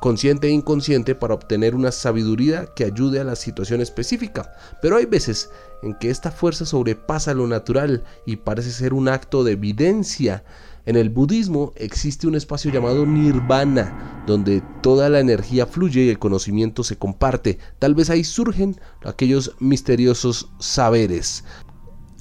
consciente 0.00 0.48
e 0.48 0.50
inconsciente 0.50 1.14
para 1.14 1.34
obtener 1.34 1.74
una 1.74 1.92
sabiduría 1.92 2.66
que 2.74 2.84
ayude 2.84 3.20
a 3.20 3.24
la 3.24 3.36
situación 3.36 3.80
específica. 3.80 4.52
Pero 4.80 4.96
hay 4.96 5.06
veces 5.06 5.50
en 5.82 5.94
que 5.94 6.10
esta 6.10 6.30
fuerza 6.30 6.64
sobrepasa 6.64 7.34
lo 7.34 7.46
natural 7.46 8.04
y 8.26 8.36
parece 8.36 8.70
ser 8.70 8.94
un 8.94 9.08
acto 9.08 9.44
de 9.44 9.52
evidencia. 9.52 10.44
En 10.86 10.96
el 10.96 11.10
budismo 11.10 11.72
existe 11.76 12.26
un 12.26 12.34
espacio 12.34 12.70
llamado 12.70 13.04
nirvana, 13.04 14.22
donde 14.26 14.62
toda 14.82 15.08
la 15.10 15.20
energía 15.20 15.66
fluye 15.66 16.04
y 16.04 16.08
el 16.08 16.18
conocimiento 16.18 16.82
se 16.82 16.96
comparte. 16.96 17.58
Tal 17.78 17.94
vez 17.94 18.08
ahí 18.08 18.24
surgen 18.24 18.80
aquellos 19.04 19.54
misteriosos 19.58 20.50
saberes. 20.58 21.44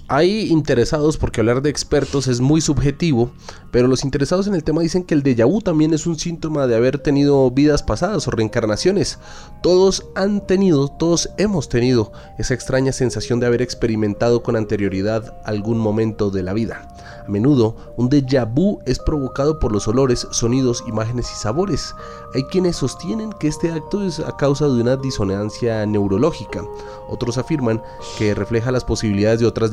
Hay 0.09 0.47
interesados 0.47 1.17
porque 1.17 1.41
hablar 1.41 1.61
de 1.61 1.69
expertos 1.69 2.29
es 2.29 2.39
muy 2.39 2.61
subjetivo, 2.61 3.29
pero 3.71 3.89
los 3.89 4.05
interesados 4.05 4.47
en 4.47 4.55
el 4.55 4.63
tema 4.63 4.81
dicen 4.81 5.03
que 5.03 5.13
el 5.13 5.21
déjà 5.21 5.45
vu 5.45 5.59
también 5.59 5.93
es 5.93 6.07
un 6.07 6.17
síntoma 6.17 6.65
de 6.65 6.77
haber 6.77 6.97
tenido 6.99 7.51
vidas 7.51 7.83
pasadas 7.83 8.25
o 8.25 8.31
reencarnaciones. 8.31 9.19
Todos 9.61 10.05
han 10.15 10.47
tenido, 10.47 10.87
todos 10.87 11.29
hemos 11.37 11.67
tenido 11.67 12.13
esa 12.37 12.53
extraña 12.53 12.93
sensación 12.93 13.41
de 13.41 13.47
haber 13.47 13.61
experimentado 13.61 14.43
con 14.43 14.55
anterioridad 14.55 15.41
algún 15.43 15.77
momento 15.77 16.31
de 16.31 16.43
la 16.43 16.53
vida. 16.53 16.87
A 17.25 17.29
menudo, 17.29 17.75
un 17.97 18.09
déjà 18.09 18.45
vu 18.45 18.79
es 18.85 18.99
provocado 18.99 19.59
por 19.59 19.73
los 19.73 19.89
olores, 19.89 20.25
sonidos, 20.31 20.85
imágenes 20.87 21.29
y 21.29 21.35
sabores. 21.35 21.93
Hay 22.33 22.43
quienes 22.43 22.77
sostienen 22.77 23.33
que 23.33 23.49
este 23.49 23.71
acto 23.71 24.05
es 24.05 24.21
a 24.21 24.37
causa 24.37 24.67
de 24.67 24.79
una 24.79 24.95
disonancia 24.95 25.85
neurológica. 25.85 26.63
Otros 27.09 27.37
afirman 27.37 27.81
que 28.17 28.33
refleja 28.33 28.71
las 28.71 28.85
posibilidades 28.85 29.41
de 29.41 29.45
otras 29.45 29.71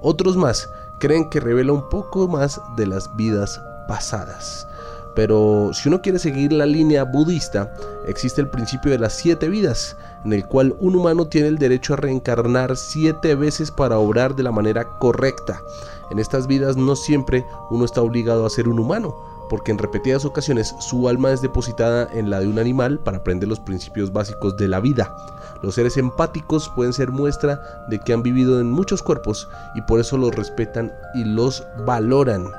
Otros 0.00 0.36
más 0.36 0.68
creen 0.98 1.28
que 1.28 1.40
revela 1.40 1.72
un 1.72 1.88
poco 1.88 2.28
más 2.28 2.60
de 2.76 2.86
las 2.86 3.14
vidas 3.16 3.60
pasadas. 3.88 4.68
Pero 5.16 5.70
si 5.72 5.88
uno 5.88 6.02
quiere 6.02 6.18
seguir 6.18 6.52
la 6.52 6.66
línea 6.66 7.02
budista, 7.04 7.72
existe 8.06 8.40
el 8.40 8.50
principio 8.50 8.90
de 8.90 8.98
las 8.98 9.14
siete 9.14 9.48
vidas, 9.48 9.96
en 10.24 10.34
el 10.34 10.46
cual 10.46 10.76
un 10.78 10.94
humano 10.94 11.26
tiene 11.26 11.48
el 11.48 11.58
derecho 11.58 11.94
a 11.94 11.96
reencarnar 11.96 12.76
siete 12.76 13.34
veces 13.34 13.70
para 13.70 13.98
obrar 13.98 14.36
de 14.36 14.42
la 14.42 14.52
manera 14.52 14.84
correcta. 14.98 15.62
En 16.10 16.18
estas 16.18 16.46
vidas 16.46 16.76
no 16.76 16.94
siempre 16.94 17.46
uno 17.70 17.84
está 17.84 18.02
obligado 18.02 18.44
a 18.44 18.50
ser 18.50 18.68
un 18.68 18.78
humano, 18.78 19.16
porque 19.48 19.72
en 19.72 19.78
repetidas 19.78 20.24
ocasiones 20.24 20.74
su 20.80 21.08
alma 21.08 21.32
es 21.32 21.40
depositada 21.40 22.08
en 22.12 22.28
la 22.28 22.40
de 22.40 22.48
un 22.48 22.58
animal 22.58 22.98
para 22.98 23.18
aprender 23.18 23.48
los 23.48 23.60
principios 23.60 24.12
básicos 24.12 24.56
de 24.56 24.68
la 24.68 24.80
vida. 24.80 25.16
Los 25.62 25.74
seres 25.74 25.96
empáticos 25.96 26.70
pueden 26.74 26.92
ser 26.92 27.10
muestra 27.10 27.60
de 27.88 27.98
que 27.98 28.12
han 28.12 28.22
vivido 28.22 28.60
en 28.60 28.70
muchos 28.70 29.02
cuerpos 29.02 29.48
y 29.74 29.82
por 29.82 30.00
eso 30.00 30.16
los 30.16 30.34
respetan 30.34 30.92
y 31.14 31.24
los 31.24 31.66
valoran. 31.86 32.50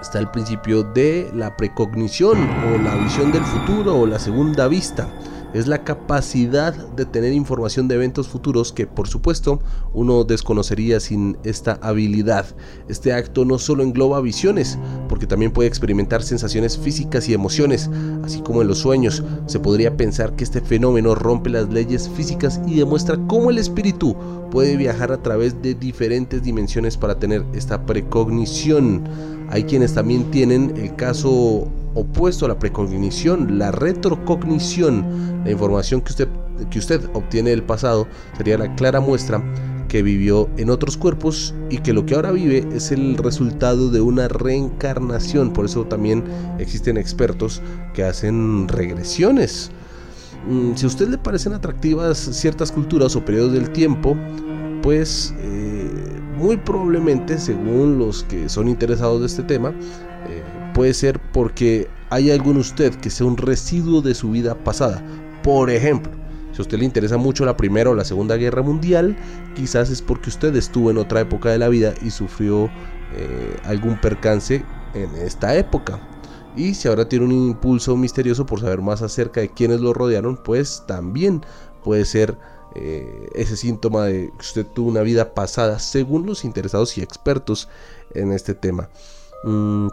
Está 0.00 0.18
el 0.18 0.30
principio 0.30 0.82
de 0.82 1.30
la 1.34 1.56
precognición 1.56 2.38
o 2.40 2.78
la 2.82 2.94
visión 2.96 3.32
del 3.32 3.44
futuro 3.44 3.96
o 3.96 4.06
la 4.06 4.18
segunda 4.18 4.66
vista 4.66 5.06
es 5.54 5.66
la 5.66 5.84
capacidad 5.84 6.74
de 6.74 7.04
tener 7.04 7.32
información 7.32 7.88
de 7.88 7.96
eventos 7.96 8.28
futuros 8.28 8.72
que 8.72 8.86
por 8.86 9.08
supuesto 9.08 9.60
uno 9.92 10.24
desconocería 10.24 11.00
sin 11.00 11.36
esta 11.44 11.78
habilidad. 11.82 12.46
Este 12.88 13.12
acto 13.12 13.44
no 13.44 13.58
solo 13.58 13.82
engloba 13.82 14.20
visiones, 14.20 14.78
porque 15.08 15.26
también 15.26 15.52
puede 15.52 15.68
experimentar 15.68 16.22
sensaciones 16.22 16.78
físicas 16.78 17.28
y 17.28 17.34
emociones, 17.34 17.90
así 18.22 18.40
como 18.40 18.62
en 18.62 18.68
los 18.68 18.78
sueños. 18.78 19.22
Se 19.46 19.58
podría 19.58 19.96
pensar 19.96 20.36
que 20.36 20.44
este 20.44 20.60
fenómeno 20.60 21.14
rompe 21.14 21.50
las 21.50 21.68
leyes 21.68 22.08
físicas 22.08 22.60
y 22.66 22.76
demuestra 22.76 23.18
cómo 23.26 23.50
el 23.50 23.58
espíritu 23.58 24.16
puede 24.50 24.76
viajar 24.76 25.12
a 25.12 25.22
través 25.22 25.60
de 25.62 25.74
diferentes 25.74 26.42
dimensiones 26.42 26.96
para 26.96 27.18
tener 27.18 27.44
esta 27.54 27.86
precognición. 27.86 29.04
Hay 29.50 29.64
quienes 29.64 29.94
también 29.94 30.30
tienen 30.30 30.74
el 30.76 30.94
caso 30.94 31.68
opuesto 31.94 32.44
a 32.44 32.48
la 32.48 32.58
precognición, 32.58 33.58
la 33.58 33.72
retrocognición. 33.72 35.29
La 35.44 35.50
información 35.50 36.00
que 36.00 36.10
usted, 36.10 36.28
que 36.70 36.78
usted 36.78 37.02
obtiene 37.14 37.50
del 37.50 37.62
pasado 37.62 38.06
sería 38.36 38.58
la 38.58 38.74
clara 38.74 39.00
muestra 39.00 39.42
que 39.90 40.02
vivió 40.02 40.48
en 40.56 40.70
otros 40.70 40.96
cuerpos 40.96 41.52
y 41.68 41.78
que 41.78 41.92
lo 41.92 42.06
que 42.06 42.14
ahora 42.14 42.30
vive 42.30 42.64
es 42.72 42.92
el 42.92 43.16
resultado 43.16 43.90
de 43.90 44.00
una 44.00 44.28
reencarnación. 44.28 45.52
Por 45.52 45.64
eso 45.64 45.84
también 45.84 46.22
existen 46.58 46.96
expertos 46.96 47.60
que 47.92 48.04
hacen 48.04 48.68
regresiones. 48.68 49.72
Mm, 50.48 50.76
si 50.76 50.84
a 50.84 50.88
usted 50.88 51.08
le 51.08 51.18
parecen 51.18 51.54
atractivas 51.54 52.18
ciertas 52.18 52.70
culturas 52.70 53.16
o 53.16 53.24
periodos 53.24 53.52
del 53.52 53.70
tiempo, 53.70 54.16
pues 54.80 55.34
eh, 55.40 55.90
muy 56.38 56.56
probablemente, 56.56 57.36
según 57.36 57.98
los 57.98 58.22
que 58.24 58.48
son 58.48 58.68
interesados 58.68 59.20
de 59.20 59.26
este 59.26 59.42
tema, 59.42 59.70
eh, 59.70 60.42
puede 60.72 60.94
ser 60.94 61.20
porque 61.32 61.88
hay 62.10 62.30
algo 62.30 62.52
en 62.52 62.58
usted 62.58 62.94
que 62.94 63.10
sea 63.10 63.26
un 63.26 63.36
residuo 63.36 64.02
de 64.02 64.14
su 64.14 64.30
vida 64.30 64.54
pasada. 64.54 65.02
Por 65.42 65.70
ejemplo, 65.70 66.12
si 66.52 66.58
a 66.58 66.62
usted 66.62 66.78
le 66.78 66.84
interesa 66.84 67.16
mucho 67.16 67.44
la 67.44 67.56
Primera 67.56 67.90
o 67.90 67.94
la 67.94 68.04
Segunda 68.04 68.36
Guerra 68.36 68.62
Mundial, 68.62 69.16
quizás 69.54 69.90
es 69.90 70.02
porque 70.02 70.30
usted 70.30 70.54
estuvo 70.56 70.90
en 70.90 70.98
otra 70.98 71.20
época 71.20 71.50
de 71.50 71.58
la 71.58 71.68
vida 71.68 71.94
y 72.02 72.10
sufrió 72.10 72.70
eh, 73.16 73.56
algún 73.64 74.00
percance 74.00 74.64
en 74.94 75.14
esta 75.16 75.56
época. 75.56 76.00
Y 76.56 76.74
si 76.74 76.88
ahora 76.88 77.08
tiene 77.08 77.26
un 77.26 77.32
impulso 77.32 77.96
misterioso 77.96 78.44
por 78.44 78.60
saber 78.60 78.80
más 78.80 79.02
acerca 79.02 79.40
de 79.40 79.48
quienes 79.48 79.80
lo 79.80 79.94
rodearon, 79.94 80.36
pues 80.36 80.82
también 80.86 81.42
puede 81.84 82.04
ser 82.04 82.36
eh, 82.74 83.28
ese 83.34 83.56
síntoma 83.56 84.04
de 84.04 84.30
que 84.30 84.40
usted 84.40 84.66
tuvo 84.66 84.90
una 84.90 85.02
vida 85.02 85.34
pasada, 85.34 85.78
según 85.78 86.26
los 86.26 86.44
interesados 86.44 86.98
y 86.98 87.02
expertos 87.02 87.68
en 88.14 88.32
este 88.32 88.54
tema. 88.54 88.88
Mm, 89.44 89.88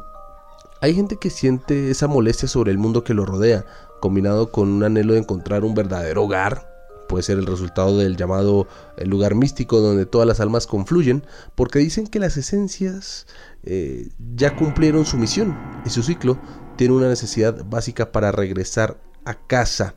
hay 0.81 0.93
gente 0.93 1.17
que 1.17 1.29
siente 1.29 1.89
esa 1.89 2.07
molestia 2.07 2.47
sobre 2.47 2.71
el 2.71 2.77
mundo 2.77 3.03
que 3.03 3.13
lo 3.13 3.25
rodea, 3.25 3.65
combinado 3.99 4.51
con 4.51 4.69
un 4.69 4.83
anhelo 4.83 5.13
de 5.13 5.19
encontrar 5.19 5.63
un 5.63 5.75
verdadero 5.75 6.23
hogar, 6.23 6.77
puede 7.07 7.23
ser 7.23 7.37
el 7.37 7.45
resultado 7.45 7.97
del 7.97 8.17
llamado 8.17 8.67
el 8.97 9.09
lugar 9.09 9.35
místico 9.35 9.79
donde 9.79 10.05
todas 10.05 10.27
las 10.27 10.39
almas 10.39 10.67
confluyen, 10.67 11.25
porque 11.55 11.79
dicen 11.79 12.07
que 12.07 12.19
las 12.19 12.37
esencias 12.37 13.25
eh, 13.63 14.09
ya 14.35 14.55
cumplieron 14.55 15.05
su 15.05 15.17
misión 15.17 15.57
y 15.85 15.89
su 15.89 16.03
ciclo 16.03 16.37
tiene 16.75 16.93
una 16.93 17.09
necesidad 17.09 17.65
básica 17.65 18.11
para 18.11 18.31
regresar 18.31 18.99
a 19.25 19.35
casa. 19.35 19.95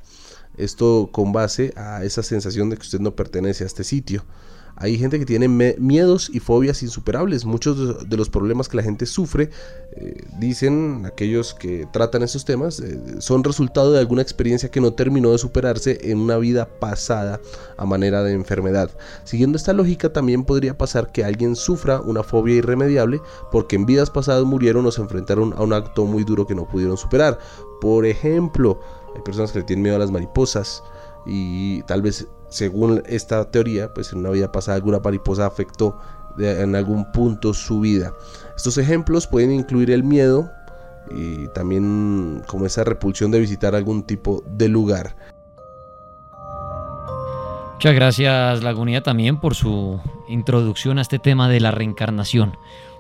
Esto 0.57 1.11
con 1.13 1.33
base 1.33 1.73
a 1.77 2.05
esa 2.05 2.23
sensación 2.23 2.71
de 2.71 2.77
que 2.77 2.83
usted 2.83 3.01
no 3.01 3.15
pertenece 3.15 3.65
a 3.65 3.67
este 3.67 3.85
sitio. 3.85 4.25
Hay 4.81 4.97
gente 4.97 5.19
que 5.19 5.27
tiene 5.27 5.47
miedos 5.47 6.31
y 6.33 6.41
fobias 6.41 6.83
insuperables. 6.83 7.45
Muchos 7.45 8.09
de 8.09 8.17
los 8.17 8.31
problemas 8.31 8.67
que 8.67 8.79
la 8.79 8.83
gente 8.83 9.05
sufre, 9.05 9.51
eh, 9.93 10.25
dicen 10.39 11.05
aquellos 11.05 11.53
que 11.53 11.87
tratan 11.93 12.23
esos 12.23 12.47
temas, 12.47 12.81
eh, 12.81 12.99
son 13.19 13.45
resultado 13.45 13.93
de 13.93 13.99
alguna 13.99 14.23
experiencia 14.23 14.71
que 14.71 14.81
no 14.81 14.95
terminó 14.95 15.33
de 15.33 15.39
superarse 15.39 15.99
en 16.11 16.19
una 16.19 16.39
vida 16.39 16.67
pasada 16.67 17.41
a 17.77 17.85
manera 17.85 18.23
de 18.23 18.33
enfermedad. 18.33 18.91
Siguiendo 19.25 19.59
esta 19.59 19.75
lógica, 19.75 20.15
también 20.15 20.45
podría 20.45 20.79
pasar 20.79 21.13
que 21.13 21.25
alguien 21.25 21.57
sufra 21.57 22.01
una 22.01 22.23
fobia 22.23 22.55
irremediable 22.55 23.21
porque 23.53 23.77
en 23.77 23.85
vidas 23.85 24.09
pasadas 24.09 24.45
murieron 24.45 24.87
o 24.87 24.93
se 24.93 25.03
enfrentaron 25.03 25.53
a 25.59 25.63
un 25.63 25.75
acto 25.75 26.07
muy 26.07 26.25
duro 26.25 26.47
que 26.47 26.55
no 26.55 26.67
pudieron 26.67 26.97
superar. 26.97 27.39
Por 27.83 28.07
ejemplo, 28.07 28.81
hay 29.15 29.21
personas 29.21 29.53
que 29.53 29.63
tienen 29.63 29.83
miedo 29.83 29.97
a 29.97 29.99
las 29.99 30.11
mariposas 30.11 30.83
y 31.27 31.83
tal 31.83 32.01
vez 32.01 32.27
según 32.51 33.03
esta 33.07 33.51
teoría, 33.51 33.95
pues 33.95 34.13
en 34.13 34.19
una 34.19 34.31
vida 34.31 34.53
pasada 34.53 34.77
alguna 34.77 34.99
mariposa 34.99 35.47
afectó 35.47 35.99
en 36.39 36.75
algún 36.75 37.11
punto 37.13 37.55
su 37.55 37.81
vida. 37.81 38.13
Estos 38.57 38.77
ejemplos 38.77 39.27
pueden 39.27 39.53
incluir 39.53 39.91
el 39.91 40.05
miedo 40.05 40.51
y 41.11 41.49
también 41.49 42.43
como 42.47 42.67
esa 42.67 42.85
repulsión 42.85 43.31
de 43.31 43.41
visitar 43.41 43.75
algún 43.75 44.03
tipo 44.03 44.43
de 44.47 44.69
lugar. 44.69 45.17
Muchas 47.75 47.95
gracias 47.95 48.63
Lagunía 48.63 49.03
también 49.03 49.41
por 49.41 49.55
su 49.55 50.01
introducción 50.29 50.99
a 50.99 51.03
este 51.03 51.19
tema 51.19 51.49
de 51.49 51.61
la 51.61 51.71
reencarnación. 51.71 52.55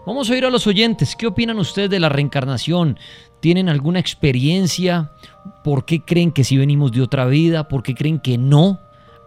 Vamos 0.06 0.30
a 0.30 0.32
oír 0.32 0.46
a 0.46 0.50
los 0.50 0.66
oyentes. 0.66 1.14
¿Qué 1.14 1.26
opinan 1.26 1.58
ustedes 1.58 1.90
de 1.90 2.00
la 2.00 2.08
reencarnación? 2.08 2.98
¿Tienen 3.40 3.68
alguna 3.68 4.00
experiencia? 4.00 5.12
¿Por 5.62 5.84
qué 5.84 6.02
creen 6.02 6.32
que 6.32 6.44
sí 6.44 6.56
venimos 6.56 6.92
de 6.92 7.02
otra 7.02 7.26
vida? 7.26 7.68
¿Por 7.68 7.82
qué 7.82 7.94
creen 7.94 8.18
que 8.18 8.38
no? 8.38 8.80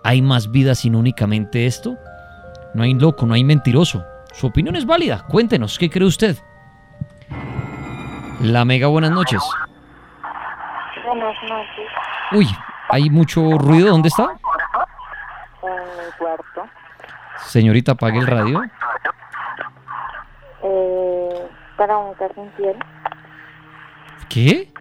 ¿Hay 0.04 0.22
más 0.22 0.52
vida 0.52 0.76
sin 0.76 0.96
únicamente 0.96 1.66
esto? 1.66 1.98
No 2.74 2.84
hay 2.84 2.94
loco, 2.94 3.26
no 3.26 3.34
hay 3.34 3.44
mentiroso. 3.44 4.06
Su 4.34 4.48
opinión 4.48 4.76
es 4.76 4.86
válida. 4.86 5.24
Cuéntenos, 5.30 5.80
¿qué 5.80 5.90
cree 5.90 6.08
usted? 6.08 6.38
La 8.42 8.66
Mega, 8.66 8.88
buenas 8.88 9.12
noches. 9.12 9.42
Buenas 11.06 11.36
noches. 11.44 11.88
Uy, 12.34 12.48
hay 12.90 13.10
mucho 13.10 13.58
ruido. 13.58 13.90
¿Dónde 13.90 14.10
está? 14.10 14.24
En 15.62 16.06
el 16.06 16.14
cuarto. 16.18 16.68
Señorita, 17.38 17.94
apague 17.94 18.20
el 18.20 18.28
radio. 18.28 18.62
Eh, 20.64 21.48
para 21.78 21.98
un 21.98 22.16
infiel. 22.38 22.78
¿Qué? 24.30 24.74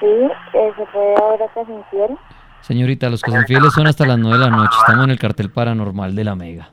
Sí, 0.00 0.06
eso 0.06 0.86
fue 0.92 1.14
ahora 1.20 1.46
caso 1.54 1.72
infiel. 1.72 2.16
Señorita, 2.60 3.08
los 3.08 3.22
casos 3.22 3.40
infieles 3.40 3.72
son 3.72 3.86
hasta 3.86 4.06
las 4.06 4.18
9 4.18 4.36
de 4.36 4.44
la 4.44 4.50
noche. 4.50 4.76
Estamos 4.80 5.04
en 5.04 5.10
el 5.10 5.18
cartel 5.18 5.50
paranormal 5.50 6.14
de 6.14 6.24
la 6.24 6.34
Mega. 6.34 6.70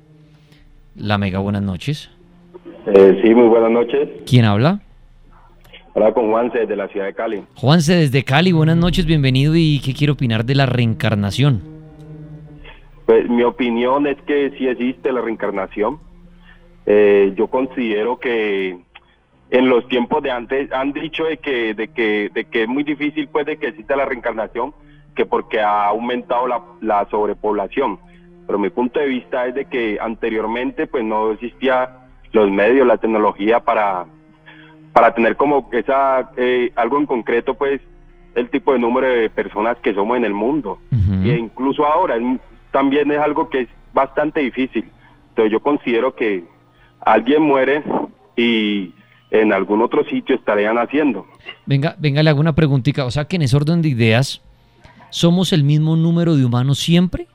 La 0.95 1.17
Mega, 1.17 1.39
buenas 1.39 1.61
noches. 1.61 2.09
Eh, 2.87 3.19
sí, 3.23 3.33
muy 3.33 3.47
buenas 3.47 3.71
noches. 3.71 4.09
¿Quién 4.27 4.45
habla? 4.45 4.79
Habla 5.95 6.13
con 6.13 6.29
Juanse 6.29 6.65
de 6.65 6.75
la 6.75 6.87
ciudad 6.89 7.05
de 7.05 7.13
Cali. 7.13 7.43
Juanse 7.55 7.95
desde 7.95 8.23
Cali, 8.23 8.51
buenas 8.51 8.77
noches, 8.77 9.05
bienvenido. 9.05 9.53
¿Y 9.55 9.79
qué 9.79 9.93
quiere 9.93 10.11
opinar 10.11 10.45
de 10.45 10.55
la 10.55 10.65
reencarnación? 10.65 11.61
Pues 13.05 13.29
mi 13.29 13.43
opinión 13.43 14.05
es 14.07 14.17
que 14.23 14.51
sí 14.57 14.67
existe 14.67 15.11
la 15.11 15.21
reencarnación. 15.21 15.99
Eh, 16.85 17.33
yo 17.37 17.47
considero 17.47 18.19
que 18.19 18.77
en 19.49 19.69
los 19.69 19.87
tiempos 19.87 20.23
de 20.23 20.31
antes 20.31 20.71
han 20.71 20.91
dicho 20.91 21.25
de 21.25 21.37
que, 21.37 21.73
de 21.73 21.87
que, 21.89 22.29
de 22.33 22.45
que 22.45 22.63
es 22.63 22.67
muy 22.67 22.83
difícil 22.83 23.27
pues 23.27 23.45
de 23.45 23.57
que 23.57 23.67
exista 23.67 23.95
la 23.95 24.05
reencarnación, 24.05 24.73
que 25.15 25.25
porque 25.25 25.61
ha 25.61 25.85
aumentado 25.87 26.47
la, 26.47 26.61
la 26.81 27.07
sobrepoblación. 27.09 27.99
Pero 28.47 28.59
mi 28.59 28.69
punto 28.69 28.99
de 28.99 29.07
vista 29.07 29.47
es 29.47 29.55
de 29.55 29.65
que 29.65 29.97
anteriormente 29.99 30.87
pues 30.87 31.03
no 31.03 31.31
existía 31.31 31.89
los 32.31 32.51
medios, 32.51 32.85
la 32.85 32.97
tecnología 32.97 33.59
para, 33.59 34.05
para 34.93 35.13
tener 35.13 35.35
como 35.35 35.69
esa 35.71 36.31
eh, 36.37 36.71
algo 36.75 36.97
en 36.97 37.05
concreto 37.05 37.53
pues 37.53 37.81
el 38.35 38.49
tipo 38.49 38.73
de 38.73 38.79
número 38.79 39.07
de 39.07 39.29
personas 39.29 39.77
que 39.77 39.93
somos 39.93 40.17
en 40.17 40.25
el 40.25 40.33
mundo. 40.33 40.79
Ujú. 40.91 41.23
E 41.23 41.37
incluso 41.37 41.85
ahora 41.85 42.15
también 42.71 43.09
es 43.11 43.19
algo 43.19 43.49
que 43.49 43.61
es 43.61 43.69
bastante 43.93 44.41
difícil. 44.41 44.85
Entonces 45.29 45.51
yo 45.51 45.61
considero 45.61 46.15
que 46.15 46.43
alguien 46.99 47.41
muere 47.41 47.83
y 48.35 48.93
en 49.41 49.53
algún 49.53 49.81
otro 49.81 50.03
sitio 50.05 50.35
estarían 50.35 50.77
haciendo. 50.77 51.25
Venga, 51.65 51.95
venga, 51.99 52.21
le 52.23 52.29
hago 52.29 52.39
una 52.39 52.53
preguntita. 52.55 53.05
O 53.05 53.11
sea 53.11 53.25
que 53.25 53.35
en 53.35 53.43
ese 53.43 53.55
orden 53.55 53.81
de 53.81 53.89
ideas, 53.89 54.41
¿somos 55.09 55.53
el 55.53 55.63
mismo 55.63 55.95
número 55.95 56.35
de 56.35 56.45
humanos 56.45 56.79
siempre? 56.79 57.27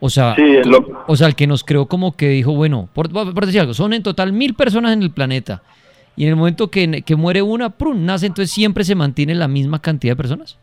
O 0.00 0.10
sea, 0.10 0.34
Sí, 0.36 0.42
es 0.44 0.66
lo- 0.66 1.04
o 1.06 1.16
sea, 1.16 1.26
el 1.26 1.34
que 1.34 1.46
nos 1.46 1.64
creó 1.64 1.86
como 1.86 2.16
que 2.16 2.28
dijo, 2.28 2.52
bueno, 2.54 2.88
por, 2.94 3.10
por 3.10 3.46
decir 3.46 3.60
algo, 3.60 3.74
son 3.74 3.92
en 3.92 4.02
total 4.02 4.32
mil 4.32 4.54
personas 4.54 4.92
en 4.92 5.02
el 5.02 5.10
planeta. 5.10 5.62
Y 6.16 6.24
en 6.24 6.30
el 6.30 6.36
momento 6.36 6.68
que, 6.70 7.02
que 7.02 7.16
muere 7.16 7.42
una, 7.42 7.70
¡prum! 7.70 8.04
nace, 8.04 8.26
entonces 8.26 8.52
siempre 8.52 8.84
se 8.84 8.94
mantiene 8.94 9.34
la 9.34 9.46
misma 9.48 9.80
cantidad 9.80 10.12
de 10.12 10.16
personas. 10.16 10.58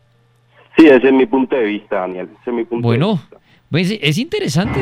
Sí, 0.76 0.86
ese 0.86 1.06
es 1.08 1.12
mi 1.14 1.24
punto 1.26 1.56
de 1.56 1.64
vista, 1.64 1.96
Daniel. 2.00 2.28
Ese 2.42 2.50
es 2.50 2.56
mi 2.56 2.64
punto 2.64 2.76
de 2.76 2.82
Bueno, 2.82 3.12
vista. 3.14 3.38
pues, 3.70 3.98
es 4.00 4.18
interesante. 4.18 4.80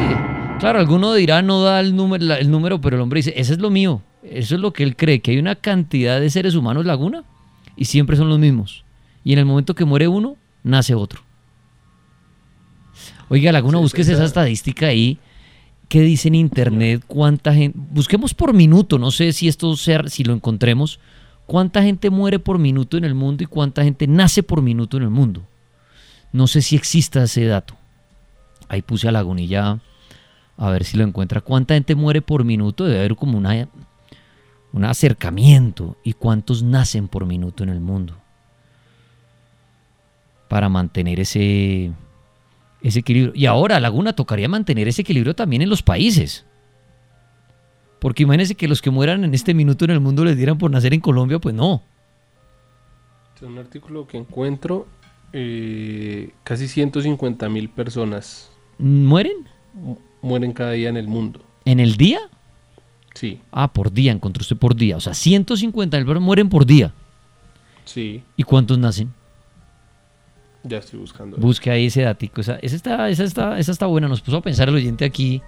Claro, 0.59 0.79
alguno 0.81 1.15
dirá 1.15 1.43
no 1.43 1.63
da 1.63 1.79
el 1.81 1.95
número, 1.95 2.35
el 2.35 2.51
número, 2.51 2.81
pero 2.81 2.97
el 2.97 3.03
hombre 3.03 3.19
dice, 3.19 3.33
ese 3.37 3.53
es 3.55 3.59
lo 3.61 3.71
mío. 3.71 4.03
Eso 4.25 4.55
es 4.55 4.61
lo 4.61 4.73
que 4.73 4.83
él 4.83 4.97
cree, 4.97 5.21
que 5.21 5.33
hay 5.33 5.39
una 5.39 5.55
cantidad 5.55 6.21
de 6.21 6.31
seres 6.31 6.55
humanos 6.55 6.87
laguna 6.87 7.25
y 7.77 7.85
siempre 7.85 8.17
son 8.17 8.29
los 8.29 8.39
mismos. 8.39 8.85
Y 9.23 9.33
en 9.33 9.39
el 9.39 9.45
momento 9.45 9.75
que 9.75 9.85
muere 9.85 10.09
uno, 10.09 10.37
nace 10.63 10.95
otro. 10.95 11.23
Oiga, 13.29 13.53
Laguna, 13.53 13.79
búsquese 13.79 14.13
esa 14.13 14.25
estadística 14.25 14.87
ahí. 14.87 15.19
¿Qué 15.89 16.01
dice 16.01 16.29
en 16.29 16.35
internet? 16.35 17.03
¿Cuánta 17.07 17.55
gente? 17.55 17.79
Busquemos 17.91 18.35
por 18.35 18.53
minuto, 18.53 18.99
no 18.99 19.11
sé 19.11 19.33
si 19.33 19.49
esto 19.49 19.77
sea, 19.77 20.09
si 20.09 20.25
lo 20.25 20.35
encontremos. 20.35 21.01
¿Cuánta 21.47 21.83
gente 21.83 22.11
muere 22.11 22.39
por 22.39 22.59
minuto 22.59 22.97
en 22.97 23.05
el 23.05 23.15
mundo 23.15 23.45
y 23.45 23.47
cuánta 23.47 23.85
gente 23.85 24.07
nace 24.07 24.43
por 24.43 24.63
minuto 24.63 24.97
en 24.97 25.03
el 25.05 25.11
mundo? 25.11 25.43
No 26.33 26.47
sé 26.47 26.63
si 26.63 26.75
exista 26.75 27.25
ese 27.25 27.45
dato. 27.45 27.75
Ahí 28.69 28.83
puse 28.83 29.09
a 29.09 29.13
Lagunilla 29.13 29.79
a 30.57 30.71
ver 30.71 30.85
si 30.85 30.97
lo 30.97 31.05
encuentra. 31.05 31.41
¿Cuánta 31.41 31.75
gente 31.75 31.95
muere 31.95 32.23
por 32.23 32.45
minuto? 32.45 32.85
Debe 32.85 33.01
haber 33.01 33.17
como 33.17 33.37
una, 33.37 33.69
un 34.75 34.85
acercamiento. 34.85 35.97
¿Y 36.05 36.13
cuántos 36.13 36.63
nacen 36.63 37.09
por 37.09 37.25
minuto 37.25 37.63
en 37.63 37.71
el 37.71 37.81
mundo? 37.81 38.17
Para 40.49 40.69
mantener 40.69 41.21
ese, 41.21 41.93
ese 42.83 42.99
equilibrio. 43.01 43.33
Y 43.35 43.47
ahora, 43.47 43.81
Laguna, 43.81 44.13
tocaría 44.13 44.49
mantener 44.49 44.87
ese 44.89 45.03
equilibrio 45.03 45.35
también 45.35 45.63
en 45.63 45.71
los 45.71 45.83
países. 45.83 46.45
Porque 47.99 48.25
imagínense 48.25 48.55
que 48.55 48.69
los 48.69 48.83
que 48.83 48.91
mueran 48.91 49.25
en 49.25 49.33
este 49.33 49.55
minuto 49.55 49.85
en 49.87 49.93
el 49.93 50.01
mundo 50.01 50.25
les 50.25 50.37
dieran 50.37 50.59
por 50.59 50.71
nacer 50.71 50.93
en 50.93 51.01
Colombia, 51.01 51.39
pues 51.39 51.55
no. 51.55 51.83
Es 53.37 53.43
un 53.43 53.59
artículo 53.59 54.07
que 54.07 54.19
encuentro. 54.19 54.87
eh, 55.33 56.31
casi 56.45 56.69
150 56.69 57.49
mil 57.49 57.69
personas 57.69 58.51
¿Mueren? 58.79 59.49
mu- 59.73 59.97
mueren 60.23 60.53
cada 60.53 60.73
día 60.73 60.89
en 60.91 60.97
el 60.97 61.09
mundo. 61.09 61.41
¿En 61.65 61.81
el 61.81 61.97
día? 61.97 62.21
Sí. 63.15 63.41
Ah, 63.53 63.73
por 63.73 63.93
día, 63.93 64.13
encontró 64.13 64.43
usted 64.43 64.57
por 64.57 64.75
día. 64.75 64.97
O 64.97 65.01
sea, 65.01 65.15
150 65.15 65.99
mil 66.01 66.21
mueren 66.21 66.49
por 66.49 66.67
día. 66.67 66.93
Sí, 67.85 68.23
¿Y 68.37 68.43
cuántos 68.43 68.79
nacen? 68.79 69.13
ya 70.67 70.79
estoy 70.79 70.99
buscando. 70.99 71.37
Busque 71.37 71.71
ahí 71.71 71.87
ese 71.87 72.01
datico. 72.03 72.41
Esa, 72.41 72.57
esa 72.57 72.75
está, 72.77 73.09
esa, 73.11 73.25
está, 73.25 73.59
esa 73.59 73.71
está 73.71 73.87
buena. 73.87 74.09
Nos 74.09 74.23
puso 74.23 74.39
a 74.39 74.43
pensar 74.43 74.69
el 74.69 74.75
oyente 74.75 75.05
aquí. 75.05 75.43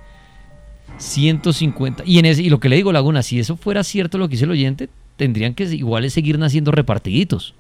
150. 0.99 2.03
Y, 2.07 2.19
en 2.19 2.27
ese, 2.27 2.43
y 2.43 2.51
lo 2.51 2.61
que 2.61 2.69
le 2.69 2.77
digo, 2.77 2.93
Laguna, 2.93 3.23
si 3.23 3.39
eso 3.39 3.57
fuera 3.57 3.83
cierto 3.83 4.19
lo 4.19 4.29
que 4.29 4.33
dice 4.33 4.45
el 4.45 4.51
oyente, 4.51 4.89
tendrían 5.17 5.55
que 5.55 5.65
igual 5.65 6.09
seguir 6.11 6.39
naciendo 6.39 6.71
repartiditos. 6.71 7.55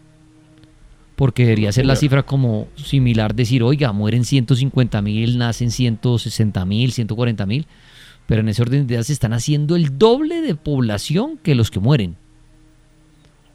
Porque 1.16 1.42
debería 1.42 1.70
ser 1.70 1.84
la 1.84 1.96
cifra 1.96 2.22
como 2.22 2.68
similar, 2.76 3.34
decir, 3.34 3.62
oiga, 3.62 3.92
mueren 3.92 4.24
150 4.24 5.02
mil, 5.02 5.36
nacen 5.36 5.70
160 5.70 6.64
mil, 6.64 6.92
140 6.92 7.44
mil. 7.44 7.66
Pero 8.24 8.40
en 8.40 8.48
ese 8.48 8.62
orden 8.62 8.86
de 8.86 8.94
ideas 8.94 9.08
se 9.08 9.12
están 9.12 9.34
haciendo 9.34 9.76
el 9.76 9.98
doble 9.98 10.40
de 10.40 10.54
población 10.54 11.38
que 11.42 11.54
los 11.54 11.70
que 11.70 11.80
mueren. 11.80 12.16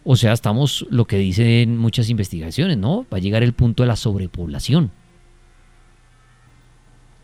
O 0.05 0.15
sea, 0.15 0.33
estamos, 0.33 0.85
lo 0.89 1.05
que 1.05 1.17
dicen 1.17 1.77
muchas 1.77 2.09
investigaciones, 2.09 2.77
¿no? 2.77 3.05
Va 3.11 3.17
a 3.17 3.21
llegar 3.21 3.41
el 3.41 3.53
punto 3.53 3.83
de 3.83 3.87
la 3.87 3.95
sobrepoblación. 3.95 4.91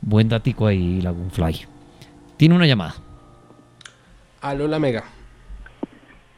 Buen 0.01 0.29
datico 0.29 0.65
ahí, 0.65 1.01
Lagunfly. 1.01 1.65
Tiene 2.37 2.55
una 2.55 2.65
llamada. 2.65 2.95
Aló, 4.41 4.67
la 4.67 4.79
Mega. 4.79 5.03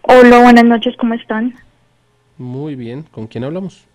Hola, 0.02 0.42
buenas 0.42 0.66
noches, 0.66 0.96
¿cómo 0.98 1.14
están? 1.14 1.54
Muy 2.38 2.76
bien, 2.76 3.04
¿con 3.04 3.28
quién 3.28 3.44
hablamos? 3.44 3.86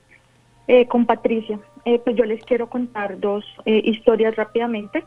Eh, 0.69 0.87
con 0.87 1.05
Patricia. 1.05 1.59
Eh, 1.85 2.01
pues 2.05 2.17
yo 2.17 2.25
les 2.25 2.45
quiero 2.45 2.69
contar 2.69 3.19
dos 3.19 3.45
eh, 3.65 3.83
historias 3.85 4.37
rápidamente. 4.37 5.05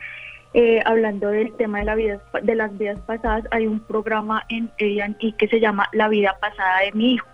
Eh, 0.54 0.82
hablando 0.86 1.30
del 1.30 1.54
tema 1.58 1.80
de, 1.80 1.86
la 1.86 1.96
vida, 1.96 2.22
de 2.42 2.56
las 2.56 2.76
vidas 2.78 3.00
pasadas, 3.02 3.46
hay 3.52 3.68
un 3.68 3.80
programa 3.82 4.44
en 4.50 4.72
A&E 4.80 5.34
que 5.38 5.48
se 5.48 5.60
llama 5.60 5.88
La 5.94 6.08
vida 6.08 6.36
pasada 6.42 6.80
de 6.82 6.92
mi 6.94 7.14
hijo. 7.14 7.28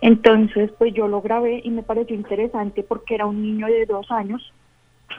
Entonces, 0.00 0.70
pues 0.76 0.92
yo 0.92 1.06
lo 1.06 1.22
grabé 1.22 1.60
y 1.64 1.70
me 1.70 1.82
pareció 1.82 2.16
interesante 2.16 2.82
porque 2.82 3.14
era 3.14 3.26
un 3.26 3.40
niño 3.40 3.66
de 3.68 3.86
dos 3.86 4.10
años 4.10 4.52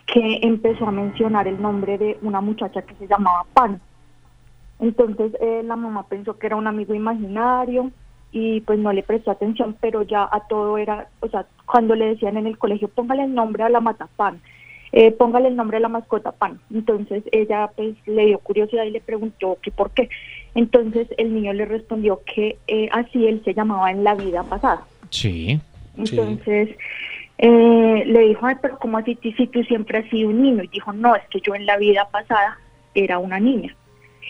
que 0.06 0.40
empezó 0.44 0.88
a 0.88 0.92
mencionar 0.92 1.48
el 1.48 1.62
nombre 1.62 1.98
de 1.98 2.18
una 2.22 2.42
muchacha 2.42 2.82
que 2.82 2.96
se 2.96 3.08
llamaba 3.08 3.46
Pan. 3.54 3.82
Entonces 4.80 5.34
eh, 5.40 5.62
la 5.64 5.76
mamá 5.76 6.08
pensó 6.08 6.38
que 6.38 6.48
era 6.48 6.56
un 6.56 6.68
amigo 6.68 6.94
imaginario 6.94 7.92
y 8.32 8.62
pues 8.62 8.78
no 8.78 8.92
le 8.92 9.04
prestó 9.04 9.32
atención, 9.32 9.78
pero 9.80 10.02
ya 10.02 10.28
a 10.30 10.48
todo 10.48 10.78
era, 10.78 11.08
o 11.22 11.30
sea, 11.30 11.46
cuando 11.66 11.96
le 11.96 12.08
decían 12.08 12.36
en 12.36 12.48
el 12.48 12.58
colegio, 12.58 12.90
póngale 12.90 13.24
el 13.24 13.34
nombre 13.34 13.64
a 13.64 13.70
la 13.70 13.80
matapan, 13.80 14.42
eh, 14.98 15.12
póngale 15.12 15.50
el 15.50 15.58
nombre 15.58 15.76
a 15.76 15.82
la 15.82 15.90
mascota 15.90 16.32
pan. 16.32 16.58
Entonces 16.74 17.22
ella 17.34 17.70
pues 17.76 17.96
le 18.08 18.28
dio 18.28 18.40
curiosidad 18.40 18.86
y 18.86 18.92
le 18.92 19.02
preguntó 19.02 19.58
que 19.62 19.70
por 19.70 19.92
qué. 19.92 20.10
Entonces 20.56 21.10
el 21.18 21.34
niño 21.34 21.52
le 21.52 21.66
respondió 21.66 22.22
que 22.26 22.58
eh, 22.68 22.88
así 22.94 23.28
él 23.28 23.42
se 23.44 23.54
llamaba 23.54 23.92
en 23.92 24.06
la 24.06 24.16
vida 24.16 24.44
pasada. 24.44 24.86
Sí. 25.10 25.60
Sí. 26.06 26.18
Entonces 26.18 26.70
eh, 27.40 28.04
le 28.06 28.20
dijo, 28.22 28.46
ay, 28.46 28.56
pero 28.62 28.80
¿cómo 28.80 28.98
así 28.98 29.20
si 29.22 29.48
tú 29.48 29.64
siempre 29.64 29.98
has 29.98 30.10
sido 30.10 30.30
un 30.30 30.42
niño? 30.42 30.64
Y 30.64 30.70
dijo, 30.70 30.94
no, 30.94 31.14
es 31.14 31.24
que 31.30 31.42
yo 31.42 31.54
en 31.56 31.66
la 31.66 31.76
vida 31.76 32.08
pasada 32.10 32.58
era 32.94 33.20
una 33.20 33.38
niña 33.38 33.76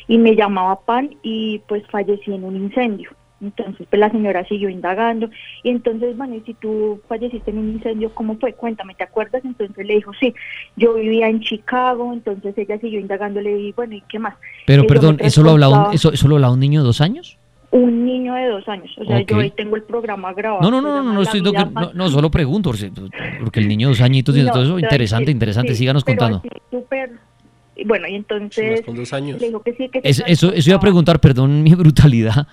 y 0.07 0.17
me 0.17 0.35
llamaba 0.35 0.79
Pan 0.81 1.15
y 1.21 1.59
pues 1.67 1.85
fallecí 1.91 2.33
en 2.33 2.43
un 2.43 2.55
incendio. 2.55 3.11
Entonces 3.41 3.85
pues 3.89 3.99
la 3.99 4.09
señora 4.09 4.45
siguió 4.47 4.69
indagando 4.69 5.29
y 5.61 5.69
entonces, 5.69 6.15
bueno, 6.15 6.35
y 6.35 6.41
si 6.41 6.53
tú 6.53 7.01
falleciste 7.07 7.51
en 7.51 7.57
un 7.57 7.69
incendio, 7.73 8.13
¿cómo 8.13 8.37
fue? 8.37 8.53
Cuéntame, 8.53 8.95
¿te 8.95 9.03
acuerdas? 9.03 9.43
Entonces 9.43 9.85
le 9.85 9.95
dijo, 9.95 10.13
sí, 10.19 10.33
yo 10.77 10.93
vivía 10.93 11.27
en 11.27 11.41
Chicago, 11.41 12.13
entonces 12.13 12.57
ella 12.57 12.79
siguió 12.79 12.99
indagándole 12.99 13.59
y 13.59 13.71
bueno, 13.73 13.93
¿y 13.95 14.01
qué 14.07 14.19
más? 14.19 14.35
Pero 14.65 14.87
perdón, 14.87 15.17
¿eso 15.19 15.43
lo, 15.43 15.51
hablaba 15.51 15.89
un, 15.89 15.93
eso, 15.93 16.13
¿eso 16.13 16.27
lo 16.29 16.35
hablaba 16.35 16.53
un 16.53 16.61
niño 16.61 16.79
de 16.81 16.85
dos 16.87 17.01
años? 17.01 17.37
Un 17.71 18.05
niño 18.05 18.33
de 18.35 18.47
dos 18.47 18.65
años, 18.69 18.89
o 18.97 19.03
sea, 19.03 19.19
yo 19.21 19.37
ahí 19.37 19.51
tengo 19.51 19.75
el 19.75 19.83
programa 19.83 20.31
grabado. 20.33 20.61
No, 20.61 20.71
no, 20.71 20.81
no, 20.81 21.03
no, 21.03 21.13
no, 21.13 21.21
estoy 21.21 21.41
no, 21.41 21.51
no, 21.51 21.91
no, 21.93 22.09
solo 22.09 22.31
pregunto, 22.31 22.69
porque- 22.71 22.89
porque 23.37 23.59
el 23.59 23.67
niño 23.67 23.87
de 23.89 23.91
dos 23.95 24.01
añitos 24.01 24.37
y 24.37 24.43
No, 24.43 24.51
todo 24.53 24.63
eso, 24.63 24.79
interesante, 24.79 25.25
sí, 25.25 25.31
interesante, 25.33 25.73
sí, 25.73 25.79
síganos 25.79 26.05
pero 26.05 26.17
contando. 26.17 26.37
así 26.37 26.49
súper- 26.71 27.11
Bueno, 27.85 28.07
y 28.07 28.11
Sí, 28.11 28.15
entonces 28.15 28.71
más 28.71 28.81
con 28.83 28.95
dos 28.95 29.11
años. 29.11 29.41
le 29.41 29.47
dijo 29.47 29.61
que 29.61 29.73
sí, 29.73 29.89
que 29.89 29.99
Es- 30.03 30.23
eso, 30.25 30.53
eso 30.53 30.69
iba 30.69 30.77
a 30.77 30.79
preguntar, 30.79 31.19
perdón 31.19 31.61
mi 31.63 31.75
brutalidad. 31.75 32.47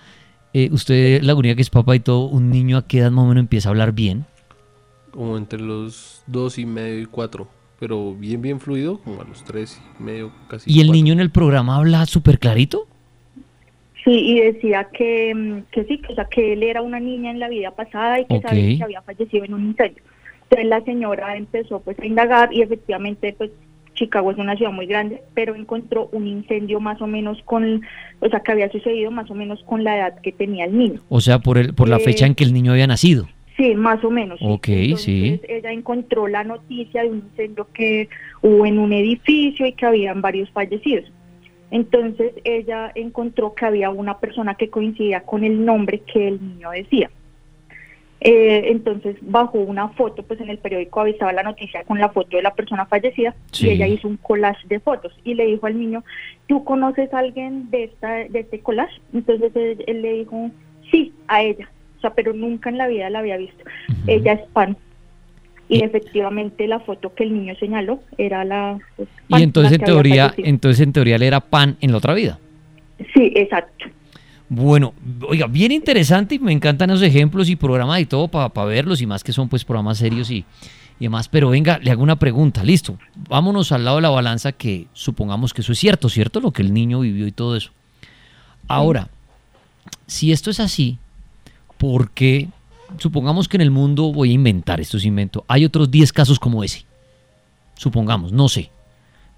Eh, 0.55 0.69
usted, 0.73 1.23
la 1.23 1.35
única 1.35 1.55
que 1.55 1.62
es 1.62 1.71
papá 1.71 1.97
y 1.97 2.01
todo, 2.01 2.27
un 2.27 2.51
niño 2.51 2.77
a 2.77 2.87
qué 2.87 2.99
edad 2.99 3.11
más 3.11 3.25
o 3.25 3.29
menos 3.29 3.43
empieza 3.43 3.69
a 3.69 3.71
hablar 3.71 3.93
bien. 3.93 4.27
Como 5.11 5.37
entre 5.37 5.61
los 5.61 6.23
dos 6.27 6.59
y 6.59 6.67
medio 6.67 7.01
y 7.01 7.07
cuatro. 7.07 7.49
Pero 7.79 8.15
bien, 8.15 8.41
bien 8.43 8.61
fluido, 8.61 8.99
como 8.99 9.23
a 9.23 9.25
los 9.25 9.45
tres 9.45 9.83
y 9.99 10.03
medio, 10.03 10.31
casi. 10.49 10.71
¿Y 10.71 10.81
el 10.81 10.87
cuatro. 10.87 10.95
niño 10.95 11.12
en 11.15 11.21
el 11.21 11.31
programa 11.31 11.77
habla 11.77 12.07
súper 12.07 12.38
clarito? 12.38 12.87
Sí, 14.05 14.11
y 14.11 14.41
decía 14.41 14.88
que, 14.93 15.35
mm, 15.35 15.62
que 15.71 15.85
sí, 15.85 15.99
que, 15.99 16.12
o 16.12 16.15
sea, 16.15 16.25
que 16.27 16.53
él 16.55 16.62
era 16.62 16.83
una 16.83 17.01
niña 17.01 17.31
en 17.31 17.38
la 17.38 17.49
vida 17.49 17.71
pasada 17.71 18.21
y 18.21 18.27
que 18.27 18.41
sabía 18.41 18.77
que 18.77 18.85
había 18.85 19.03
fallecido 19.03 19.45
en 19.45 19.55
un 19.55 19.65
incendio. 19.67 20.03
Entonces 20.43 20.69
la 20.69 20.85
señora 20.85 21.37
empezó 21.37 21.81
pues 21.81 21.99
a 21.99 22.05
indagar 22.05 22.53
y 22.53 22.62
efectivamente 22.62 23.35
pues 23.37 23.51
Chicago 24.03 24.33
es 24.33 24.38
una 24.38 24.57
ciudad 24.57 24.73
muy 24.73 24.87
grande, 24.87 25.23
pero 25.33 25.55
encontró 25.55 26.09
un 26.11 26.27
incendio 26.27 26.81
más 26.81 27.01
o 27.01 27.07
menos 27.07 27.38
con, 27.45 27.83
o 28.19 28.29
sea, 28.29 28.41
que 28.41 28.51
había 28.51 28.69
sucedido 28.69 29.12
más 29.12 29.31
o 29.31 29.35
menos 29.35 29.62
con 29.62 29.85
la 29.85 29.97
edad 29.97 30.21
que 30.21 30.33
tenía 30.33 30.65
el 30.65 30.77
niño. 30.77 31.01
O 31.09 31.21
sea, 31.21 31.38
por, 31.38 31.57
el, 31.57 31.73
por 31.73 31.88
la 31.88 31.99
Eh, 31.99 32.01
fecha 32.01 32.27
en 32.27 32.35
que 32.35 32.43
el 32.43 32.53
niño 32.53 32.73
había 32.73 32.88
nacido. 32.88 33.29
Sí, 33.57 33.77
más 33.77 34.03
o 34.03 34.11
menos. 34.11 34.41
Ok, 34.43 34.69
Entonces, 34.71 35.05
sí. 35.05 35.41
Ella 35.49 35.71
encontró 35.71 36.27
la 36.27 36.43
noticia 36.43 37.03
de 37.03 37.11
un 37.11 37.19
incendio 37.19 37.69
que 37.73 38.09
hubo 38.41 38.67
en 38.67 38.79
un 38.81 38.93
edificio 38.93 39.67
y 39.67 39.73
que 39.75 39.87
habían 39.87 40.21
varios 40.21 40.51
fallecidos. 40.51 41.05
Entonces 41.71 42.33
ella 42.45 42.91
encontró 42.95 43.55
que 43.55 43.65
había 43.67 43.91
una 43.91 44.19
persona 44.19 44.57
que 44.57 44.69
coincidía 44.69 45.21
con 45.21 45.45
el 45.45 45.65
nombre 45.65 46.01
que 46.01 46.29
el 46.29 46.41
niño 46.43 46.71
decía. 46.71 47.09
Eh, 48.25 48.71
entonces 48.71 49.17
bajó 49.21 49.59
una 49.59 49.89
foto, 49.89 50.23
pues 50.23 50.41
en 50.41 50.49
el 50.49 50.59
periódico 50.59 51.01
avisaba 51.01 51.33
la 51.33 51.43
noticia 51.43 51.83
con 51.83 51.99
la 51.99 52.09
foto 52.11 52.37
de 52.37 52.43
la 52.45 52.55
persona 52.55 52.87
fallecida 52.87 53.35
Sí. 53.51 53.67
y 53.67 53.71
ella 53.71 53.89
hizo 53.89 54.07
un 54.07 54.17
collage 54.17 54.65
de 54.69 54.79
fotos 54.79 55.13
y 55.25 55.35
le 55.35 55.47
dijo 55.47 55.67
al 55.67 55.77
niño, 55.77 56.05
¿tú 56.47 56.63
conoces 56.63 57.13
a 57.13 57.19
alguien 57.19 57.69
de 57.71 57.85
esta 57.85 58.09
de 58.29 58.39
este 58.41 58.61
collage? 58.61 59.01
Entonces 59.13 59.51
él, 59.57 59.83
él 59.89 60.03
le 60.03 60.13
dijo, 60.19 60.51
sí, 60.93 61.13
a 61.27 61.43
ella, 61.43 61.69
o 61.99 62.01
sea, 62.01 62.15
pero 62.15 62.33
nunca 62.33 62.71
en 62.71 62.79
la 62.79 62.87
vida 62.87 63.11
la 63.11 63.19
había 63.19 63.37
visto. 63.39 63.65
Ella 64.07 64.35
es 64.35 64.43
Pan. 64.53 64.77
Y 65.69 65.79
Y- 65.79 65.83
efectivamente 65.85 66.69
la 66.69 66.79
foto 66.79 67.13
que 67.15 67.25
el 67.25 67.33
niño 67.33 67.57
señaló 67.57 67.99
era 68.19 68.45
la... 68.45 68.79
pues, 68.97 69.09
Pan, 69.29 69.41
Y 69.41 69.43
entonces 69.43 69.73
la 69.73 69.77
en 69.79 69.85
teoría, 69.85 70.35
entonces 70.37 70.81
en 70.87 70.93
teoría 70.93 71.17
él 71.17 71.23
era 71.25 71.41
pan 71.41 71.77
en 71.81 71.91
la 71.91 71.99
otra 71.99 72.15
vida. 72.15 72.39
Sí, 73.15 73.33
exacto. 73.35 73.87
Bueno, 74.55 74.93
oiga, 75.27 75.47
bien 75.47 75.73
interesante 75.73 76.35
y 76.35 76.38
me 76.38 76.53
encantan 76.53 76.91
esos 76.91 77.01
ejemplos 77.01 77.49
y 77.49 77.57
programas 77.57 78.01
y 78.01 78.05
todo 78.05 78.29
para 78.29 78.67
verlos 78.67 79.01
y 79.01 79.07
más 79.07 79.25
que 79.25 79.33
son 79.33 79.49
pues 79.49 79.65
programas 79.65 79.97
serios 79.97 80.31
y, 80.31 80.45
y 81.01 81.05
demás. 81.05 81.27
Pero 81.27 81.49
venga, 81.49 81.79
le 81.79 81.91
hago 81.91 82.03
una 82.03 82.17
pregunta, 82.17 82.62
listo. 82.62 82.99
Vámonos 83.31 83.73
al 83.73 83.87
lado 83.87 83.97
de 83.97 84.03
la 84.03 84.11
balanza 84.11 84.53
que 84.53 84.88
supongamos 84.93 85.55
que 85.55 85.62
eso 85.62 85.72
es 85.72 85.79
cierto, 85.79 86.11
¿cierto? 86.11 86.39
Lo 86.39 86.51
que 86.51 86.61
el 86.61 86.74
niño 86.74 87.01
vivió 87.01 87.26
y 87.26 87.33
todo 87.33 87.57
eso. 87.57 87.70
Ahora, 88.68 89.09
si 90.07 90.33
esto 90.33 90.51
es 90.51 90.61
así, 90.61 90.99
¿por 91.79 92.11
qué? 92.11 92.51
Supongamos 92.99 93.49
que 93.49 93.57
en 93.57 93.62
el 93.62 93.70
mundo, 93.70 94.12
voy 94.12 94.33
a 94.33 94.35
inventar, 94.35 94.83
esto 94.83 94.99
es 94.99 95.07
invento, 95.07 95.47
hay 95.49 95.64
otros 95.64 95.91
10 95.91 96.12
casos 96.12 96.39
como 96.39 96.62
ese. 96.62 96.85
Supongamos, 97.74 98.33
no 98.33 98.51
sé. 98.51 98.70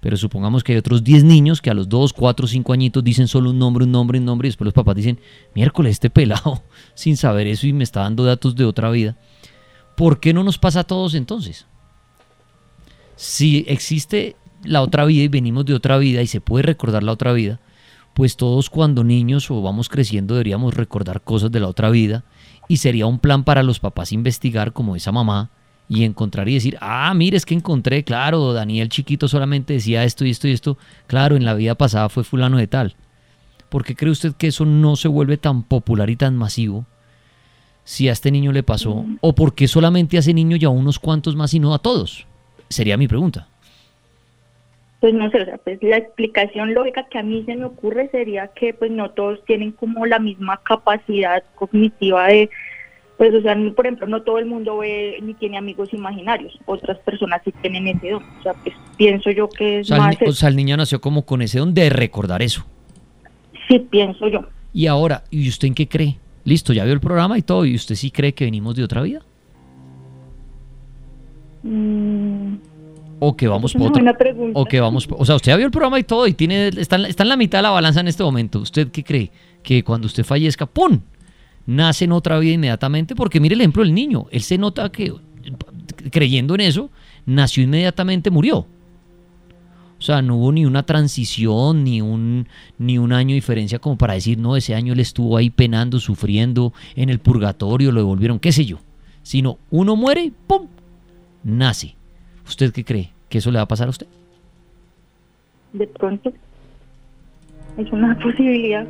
Pero 0.05 0.17
supongamos 0.17 0.63
que 0.63 0.73
hay 0.73 0.77
otros 0.77 1.03
10 1.03 1.23
niños 1.23 1.63
que 1.63 1.71
a 1.71 1.73
los 1.73 1.89
2, 1.89 2.13
4, 2.13 2.45
5 2.45 2.73
añitos 2.73 3.03
dicen 3.03 3.27
solo 3.27 3.49
un 3.49 3.57
nombre, 3.57 3.85
un 3.85 3.91
nombre, 3.91 4.19
un 4.19 4.25
nombre, 4.25 4.47
y 4.47 4.49
después 4.49 4.65
los 4.65 4.73
papás 4.75 4.93
dicen, 4.93 5.19
miércoles, 5.55 5.93
este 5.93 6.11
pelado, 6.11 6.61
sin 6.93 7.17
saber 7.17 7.47
eso 7.47 7.65
y 7.65 7.73
me 7.73 7.83
está 7.83 8.01
dando 8.01 8.23
datos 8.23 8.55
de 8.55 8.65
otra 8.65 8.91
vida. 8.91 9.17
¿Por 9.97 10.19
qué 10.19 10.31
no 10.31 10.43
nos 10.43 10.59
pasa 10.59 10.81
a 10.81 10.83
todos 10.83 11.15
entonces? 11.15 11.65
Si 13.15 13.65
existe 13.67 14.35
la 14.63 14.83
otra 14.83 15.05
vida 15.05 15.23
y 15.23 15.27
venimos 15.27 15.65
de 15.65 15.73
otra 15.73 15.97
vida 15.97 16.21
y 16.21 16.27
se 16.27 16.39
puede 16.39 16.61
recordar 16.61 17.01
la 17.01 17.11
otra 17.11 17.33
vida, 17.33 17.59
pues 18.13 18.37
todos 18.37 18.69
cuando 18.69 19.03
niños 19.03 19.49
o 19.49 19.59
vamos 19.63 19.89
creciendo 19.89 20.35
deberíamos 20.35 20.75
recordar 20.75 21.23
cosas 21.23 21.51
de 21.51 21.61
la 21.61 21.67
otra 21.67 21.89
vida 21.89 22.25
y 22.67 22.77
sería 22.77 23.07
un 23.07 23.17
plan 23.17 23.43
para 23.43 23.63
los 23.63 23.79
papás 23.79 24.11
investigar 24.11 24.71
como 24.71 24.95
esa 24.95 25.11
mamá 25.11 25.49
y 25.87 26.03
encontrar 26.03 26.49
y 26.49 26.55
decir, 26.55 26.77
ah, 26.81 27.13
mire, 27.13 27.37
es 27.37 27.45
que 27.45 27.53
encontré, 27.53 28.03
claro, 28.03 28.53
Daniel 28.53 28.89
chiquito 28.89 29.27
solamente 29.27 29.73
decía 29.73 30.03
esto 30.03 30.25
y 30.25 30.31
esto 30.31 30.47
y 30.47 30.51
esto, 30.51 30.77
claro, 31.07 31.35
en 31.35 31.45
la 31.45 31.53
vida 31.53 31.75
pasada 31.75 32.09
fue 32.09 32.23
fulano 32.23 32.57
de 32.57 32.67
tal. 32.67 32.95
¿Por 33.69 33.83
qué 33.83 33.95
cree 33.95 34.11
usted 34.11 34.33
que 34.33 34.47
eso 34.47 34.65
no 34.65 34.95
se 34.95 35.07
vuelve 35.07 35.37
tan 35.37 35.63
popular 35.63 36.09
y 36.09 36.15
tan 36.15 36.35
masivo 36.35 36.85
si 37.83 38.09
a 38.09 38.13
este 38.13 38.31
niño 38.31 38.51
le 38.51 38.63
pasó? 38.63 39.05
¿O 39.21 39.35
por 39.35 39.53
qué 39.53 39.67
solamente 39.67 40.17
a 40.17 40.21
ese 40.21 40.33
niño 40.33 40.57
y 40.57 40.65
a 40.65 40.69
unos 40.69 40.97
cuantos 40.97 41.35
más 41.35 41.53
y 41.53 41.59
no 41.59 41.73
a 41.73 41.79
todos? 41.79 42.25
Sería 42.69 42.97
mi 42.97 43.07
pregunta. 43.07 43.47
Pues 45.01 45.13
no 45.13 45.29
sé, 45.29 45.41
o 45.41 45.45
sea, 45.45 45.57
pues 45.57 45.83
la 45.83 45.97
explicación 45.97 46.73
lógica 46.73 47.05
que 47.11 47.19
a 47.19 47.23
mí 47.23 47.43
se 47.45 47.55
me 47.55 47.65
ocurre 47.65 48.09
sería 48.09 48.47
que 48.47 48.73
pues 48.73 48.89
no 48.89 49.11
todos 49.11 49.43
tienen 49.45 49.71
como 49.71 50.05
la 50.05 50.17
misma 50.17 50.61
capacidad 50.63 51.43
cognitiva 51.55 52.27
de, 52.27 52.49
pues 53.17 53.33
o 53.33 53.41
sea, 53.41 53.55
por 53.75 53.85
ejemplo, 53.85 54.07
no 54.07 54.21
todo 54.23 54.39
el 54.39 54.45
mundo 54.45 54.77
ve 54.79 55.17
ni 55.21 55.33
tiene 55.35 55.57
amigos 55.57 55.93
imaginarios, 55.93 56.57
otras 56.65 56.97
personas 56.99 57.41
sí 57.45 57.53
tienen 57.61 57.87
ese 57.87 58.11
don, 58.11 58.23
o 58.23 58.43
sea, 58.43 58.53
pues 58.53 58.75
pienso 58.97 59.31
yo 59.31 59.47
que 59.49 59.79
es 59.79 59.87
O 59.91 59.95
sea, 59.95 59.97
el, 59.97 60.01
más... 60.03 60.17
ni- 60.21 60.27
o 60.27 60.31
sea, 60.33 60.49
el 60.49 60.55
niño 60.55 60.75
nació 60.77 60.99
como 61.01 61.25
con 61.25 61.41
ese 61.41 61.59
don 61.59 61.73
de 61.73 61.89
recordar 61.89 62.41
eso. 62.41 62.65
Sí, 63.67 63.79
pienso 63.79 64.27
yo. 64.27 64.41
Y 64.73 64.87
ahora, 64.87 65.23
¿y 65.31 65.47
usted 65.47 65.67
en 65.69 65.75
qué 65.75 65.87
cree? 65.87 66.17
Listo, 66.43 66.73
ya 66.73 66.83
vio 66.83 66.93
el 66.93 66.99
programa 66.99 67.37
y 67.37 67.41
todo, 67.41 67.65
¿y 67.65 67.73
usted 67.75 67.95
sí 67.95 68.11
cree 68.11 68.33
que 68.33 68.45
venimos 68.45 68.75
de 68.75 68.83
otra 68.83 69.01
vida? 69.01 69.21
Mm, 71.63 72.55
¿O 73.19 73.35
que 73.35 73.47
vamos 73.47 73.73
por 73.73 73.87
otra? 73.87 74.15
¿O 74.53 74.65
que 74.65 74.79
vamos 74.79 75.07
por- 75.07 75.21
O 75.21 75.25
sea, 75.25 75.35
usted 75.35 75.51
ya 75.53 75.55
vio 75.57 75.65
el 75.65 75.71
programa 75.71 75.97
y 75.99 76.03
todo 76.03 76.27
y 76.27 76.33
tiene 76.33 76.67
está, 76.67 76.97
está 77.07 77.23
en 77.23 77.29
la 77.29 77.37
mitad 77.37 77.59
de 77.59 77.63
la 77.63 77.69
balanza 77.71 78.01
en 78.01 78.07
este 78.07 78.23
momento. 78.23 78.59
¿Usted 78.59 78.89
qué 78.91 79.03
cree? 79.03 79.31
Que 79.63 79.83
cuando 79.83 80.05
usted 80.07 80.23
fallezca, 80.23 80.65
¡pum! 80.65 80.99
Nace 81.65 82.05
en 82.05 82.11
otra 82.11 82.39
vida 82.39 82.53
inmediatamente. 82.53 83.15
Porque 83.15 83.39
mire 83.39 83.55
el 83.55 83.61
ejemplo 83.61 83.83
del 83.83 83.93
niño. 83.93 84.25
Él 84.31 84.41
se 84.41 84.57
nota 84.57 84.89
que, 84.91 85.13
creyendo 86.11 86.55
en 86.55 86.61
eso, 86.61 86.89
nació 87.25 87.63
inmediatamente, 87.63 88.29
murió. 88.29 88.67
O 89.97 90.01
sea, 90.01 90.21
no 90.21 90.35
hubo 90.35 90.51
ni 90.51 90.65
una 90.65 90.83
transición, 90.83 91.83
ni 91.83 92.01
un, 92.01 92.47
ni 92.77 92.97
un 92.97 93.13
año 93.13 93.29
de 93.29 93.35
diferencia 93.35 93.79
como 93.79 93.97
para 93.97 94.13
decir, 94.13 94.37
no, 94.37 94.55
ese 94.55 94.75
año 94.75 94.93
él 94.93 94.99
estuvo 94.99 95.37
ahí 95.37 95.49
penando, 95.49 95.99
sufriendo, 95.99 96.73
en 96.95 97.09
el 97.09 97.19
purgatorio, 97.19 97.91
lo 97.91 98.01
devolvieron, 98.01 98.39
qué 98.39 98.51
sé 98.51 98.65
yo. 98.65 98.79
Sino 99.23 99.57
uno 99.71 99.95
muere 99.95 100.31
¡pum! 100.47 100.67
Nace. 101.43 101.95
¿Usted 102.45 102.71
qué 102.73 102.83
cree? 102.83 103.11
¿Que 103.29 103.37
eso 103.39 103.51
le 103.51 103.57
va 103.57 103.63
a 103.63 103.67
pasar 103.67 103.87
a 103.87 103.91
usted? 103.91 104.07
De 105.73 105.87
pronto. 105.87 106.31
Es 107.77 107.91
una 107.91 108.17
posibilidad. 108.23 108.85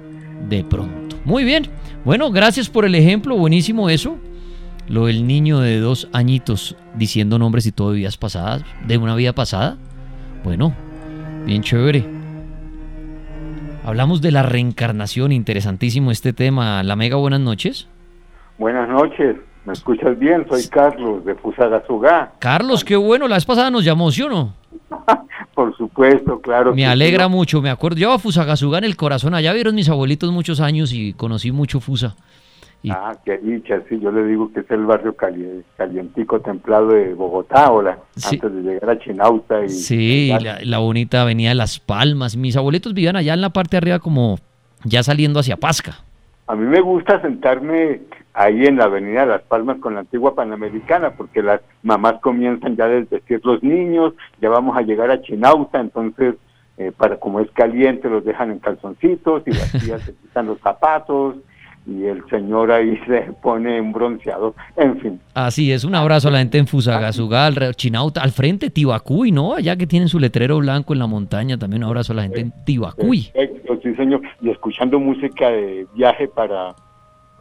De 0.49 0.63
pronto. 0.63 1.15
Muy 1.23 1.43
bien. 1.43 1.67
Bueno, 2.05 2.29
gracias 2.29 2.69
por 2.69 2.85
el 2.85 2.93
ejemplo. 2.93 3.35
Buenísimo 3.35 3.89
eso. 3.89 4.19
Lo 4.87 5.07
del 5.07 5.25
niño 5.25 5.59
de 5.59 5.79
dos 5.79 6.07
añitos 6.13 6.77
diciendo 6.93 7.39
nombres 7.39 7.65
y 7.65 7.71
todo 7.71 7.89
de 7.89 7.97
vidas 7.97 8.15
pasadas, 8.15 8.63
de 8.85 8.99
una 8.99 9.15
vida 9.15 9.33
pasada. 9.33 9.77
Bueno, 10.43 10.75
bien 11.47 11.63
chévere. 11.63 12.05
Hablamos 13.83 14.21
de 14.21 14.31
la 14.31 14.43
reencarnación, 14.43 15.31
interesantísimo 15.31 16.11
este 16.11 16.31
tema. 16.31 16.83
La 16.83 16.95
Mega, 16.95 17.15
buenas 17.15 17.39
noches. 17.39 17.87
Buenas 18.59 18.87
noches, 18.87 19.37
¿me 19.65 19.73
escuchas 19.73 20.17
bien? 20.17 20.45
Soy 20.49 20.67
Carlos 20.67 21.23
de 21.25 21.35
Fusagasugá. 21.35 22.33
Carlos, 22.39 22.83
qué 22.83 22.95
bueno, 22.95 23.27
la 23.27 23.35
vez 23.35 23.45
pasada 23.45 23.69
nos 23.71 23.83
llamó, 23.83 24.11
¿sí 24.11 24.21
o 24.23 24.29
no? 24.29 24.53
Por 25.55 25.75
supuesto, 25.77 26.39
claro. 26.41 26.71
Me 26.71 26.77
que 26.81 26.85
alegra 26.85 27.25
sí. 27.25 27.31
mucho, 27.31 27.61
me 27.61 27.69
acuerdo. 27.69 27.97
Yo 27.97 28.11
a 28.11 28.19
Fusagasugá 28.19 28.77
en 28.79 28.83
el 28.83 28.95
corazón, 28.95 29.33
allá 29.33 29.53
vieron 29.53 29.75
mis 29.75 29.89
abuelitos 29.89 30.31
muchos 30.31 30.59
años 30.59 30.91
y 30.93 31.13
conocí 31.13 31.51
mucho 31.51 31.79
Fusa. 31.79 32.15
Y- 32.83 32.91
Ah, 32.91 33.13
qué 33.25 33.37
dicha, 33.39 33.81
sí, 33.89 33.99
yo 33.99 34.11
le 34.11 34.23
digo 34.25 34.51
que 34.53 34.59
es 34.59 34.69
el 34.69 34.85
barrio 34.85 35.15
cali- 35.15 35.63
calientico 35.75 36.39
templado 36.41 36.89
de 36.89 37.15
Bogotá, 37.15 37.65
ahora, 37.65 37.97
Sí. 38.15 38.35
antes 38.35 38.53
de 38.53 38.61
llegar 38.61 38.89
a 38.91 38.99
Chinauta. 38.99 39.65
Y, 39.65 39.69
Sí, 39.69 40.31
y 40.31 40.39
la, 40.43 40.59
la 40.61 40.77
bonita 40.77 41.23
avenida 41.23 41.49
de 41.49 41.55
Las 41.55 41.79
Palmas. 41.79 42.35
Mis 42.35 42.55
abuelitos 42.57 42.93
vivían 42.93 43.15
allá 43.15 43.33
en 43.33 43.41
la 43.41 43.49
parte 43.49 43.71
de 43.71 43.77
arriba 43.77 43.99
como 43.99 44.37
ya 44.83 45.01
saliendo 45.01 45.39
hacia 45.39 45.57
Pasca. 45.57 45.99
A 46.47 46.55
mí 46.55 46.63
me 46.67 46.79
gusta 46.81 47.19
sentarme 47.23 48.01
ahí 48.35 48.65
en 48.65 48.77
la 48.77 48.85
avenida 48.85 49.21
de 49.21 49.27
Las 49.27 49.41
Palmas 49.43 49.77
con 49.79 49.95
la 49.95 50.01
antigua 50.01 50.35
Panamericana, 50.35 51.11
porque 51.11 51.41
las 51.41 51.61
mamás 51.83 52.15
comienzan 52.21 52.75
ya 52.75 52.85
a 52.85 52.89
desvestir 52.89 53.41
los 53.43 53.63
niños, 53.63 54.13
ya 54.41 54.49
vamos 54.49 54.77
a 54.77 54.81
llegar 54.81 55.09
a 55.09 55.21
Chinauta, 55.21 55.79
entonces, 55.79 56.35
eh, 56.77 56.91
para 56.95 57.17
como 57.17 57.39
es 57.39 57.49
caliente, 57.51 58.09
los 58.09 58.25
dejan 58.25 58.51
en 58.51 58.59
calzoncitos 58.59 59.43
y 59.45 59.51
las 59.51 59.71
tías 59.71 60.01
se 60.01 60.13
quitan 60.21 60.47
los 60.47 60.59
zapatos 60.59 61.35
y 61.87 62.03
el 62.05 62.27
señor 62.29 62.71
ahí 62.71 62.97
se 63.07 63.21
pone 63.41 63.79
un 63.79 63.93
bronceador, 63.93 64.53
en 64.75 64.99
fin. 64.99 65.21
Así 65.33 65.71
es, 65.71 65.85
un 65.85 65.95
abrazo 65.95 66.27
a 66.27 66.31
la 66.31 66.39
gente 66.39 66.57
en 66.57 66.67
Fusagasugá, 66.67 67.45
al 67.45 67.75
Chinauta, 67.75 68.21
al 68.21 68.31
frente, 68.31 68.69
Tibacuy, 68.69 69.31
¿no? 69.31 69.53
Allá 69.53 69.77
que 69.77 69.87
tienen 69.87 70.09
su 70.09 70.19
letrero 70.19 70.57
blanco 70.57 70.93
en 70.93 70.99
la 70.99 71.07
montaña, 71.07 71.57
también 71.57 71.83
un 71.83 71.89
abrazo 71.89 72.11
a 72.11 72.17
la 72.17 72.23
gente 72.23 72.41
en 72.41 72.53
Tibacuy. 72.65 73.29
Perfecto, 73.33 73.79
sí, 73.81 73.95
señor. 73.95 74.21
Y 74.41 74.49
escuchando 74.49 74.99
música 74.99 75.49
de 75.49 75.87
viaje 75.95 76.27
para, 76.27 76.75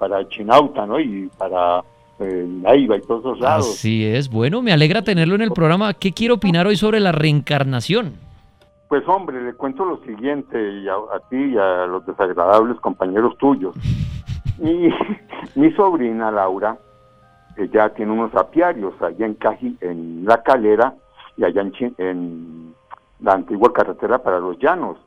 para 0.08 0.28
Chinauta, 0.28 0.84
¿no? 0.84 1.00
Y 1.00 1.30
para 1.38 1.82
eh, 2.18 2.46
Neiva 2.46 2.96
y 2.96 3.00
todos 3.00 3.20
esos 3.20 3.40
lados. 3.40 3.70
Así 3.70 4.04
es, 4.04 4.28
bueno, 4.28 4.60
me 4.60 4.70
alegra 4.70 5.00
tenerlo 5.00 5.34
en 5.34 5.40
el 5.40 5.50
programa. 5.50 5.94
¿Qué 5.94 6.12
quiere 6.12 6.34
opinar 6.34 6.66
hoy 6.66 6.76
sobre 6.76 7.00
la 7.00 7.10
reencarnación? 7.10 8.16
Pues 8.88 9.02
hombre, 9.08 9.42
le 9.42 9.54
cuento 9.54 9.84
lo 9.86 9.96
siguiente 10.04 10.58
y 10.58 10.86
a, 10.88 10.94
a 10.94 11.20
ti 11.30 11.36
y 11.36 11.56
a 11.56 11.86
los 11.86 12.04
desagradables 12.04 12.78
compañeros 12.80 13.36
tuyos. 13.38 13.74
Mi, 14.58 14.88
mi 15.56 15.72
sobrina 15.72 16.30
Laura, 16.30 16.78
ella 17.56 17.88
tiene 17.88 18.12
unos 18.12 18.32
apiarios 18.36 18.94
allá 19.02 19.26
en 19.26 19.34
Caji, 19.34 19.76
en 19.80 20.24
La 20.24 20.44
Calera 20.44 20.94
y 21.36 21.42
allá 21.42 21.62
en, 21.62 21.72
en 21.98 22.74
la 23.18 23.32
antigua 23.32 23.72
carretera 23.72 24.18
para 24.18 24.38
los 24.38 24.56
llanos. 24.60 24.98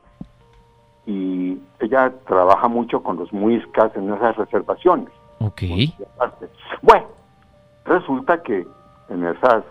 Y 1.08 1.58
ella 1.80 2.14
trabaja 2.28 2.68
mucho 2.68 3.02
con 3.02 3.18
los 3.18 3.32
muiscas 3.34 3.96
en 3.96 4.14
esas 4.14 4.36
reservaciones. 4.36 5.08
Ok. 5.40 5.64
Bueno, 6.82 7.08
resulta 7.86 8.44
que 8.44 8.68
en 9.10 9.26
esas, 9.26 9.64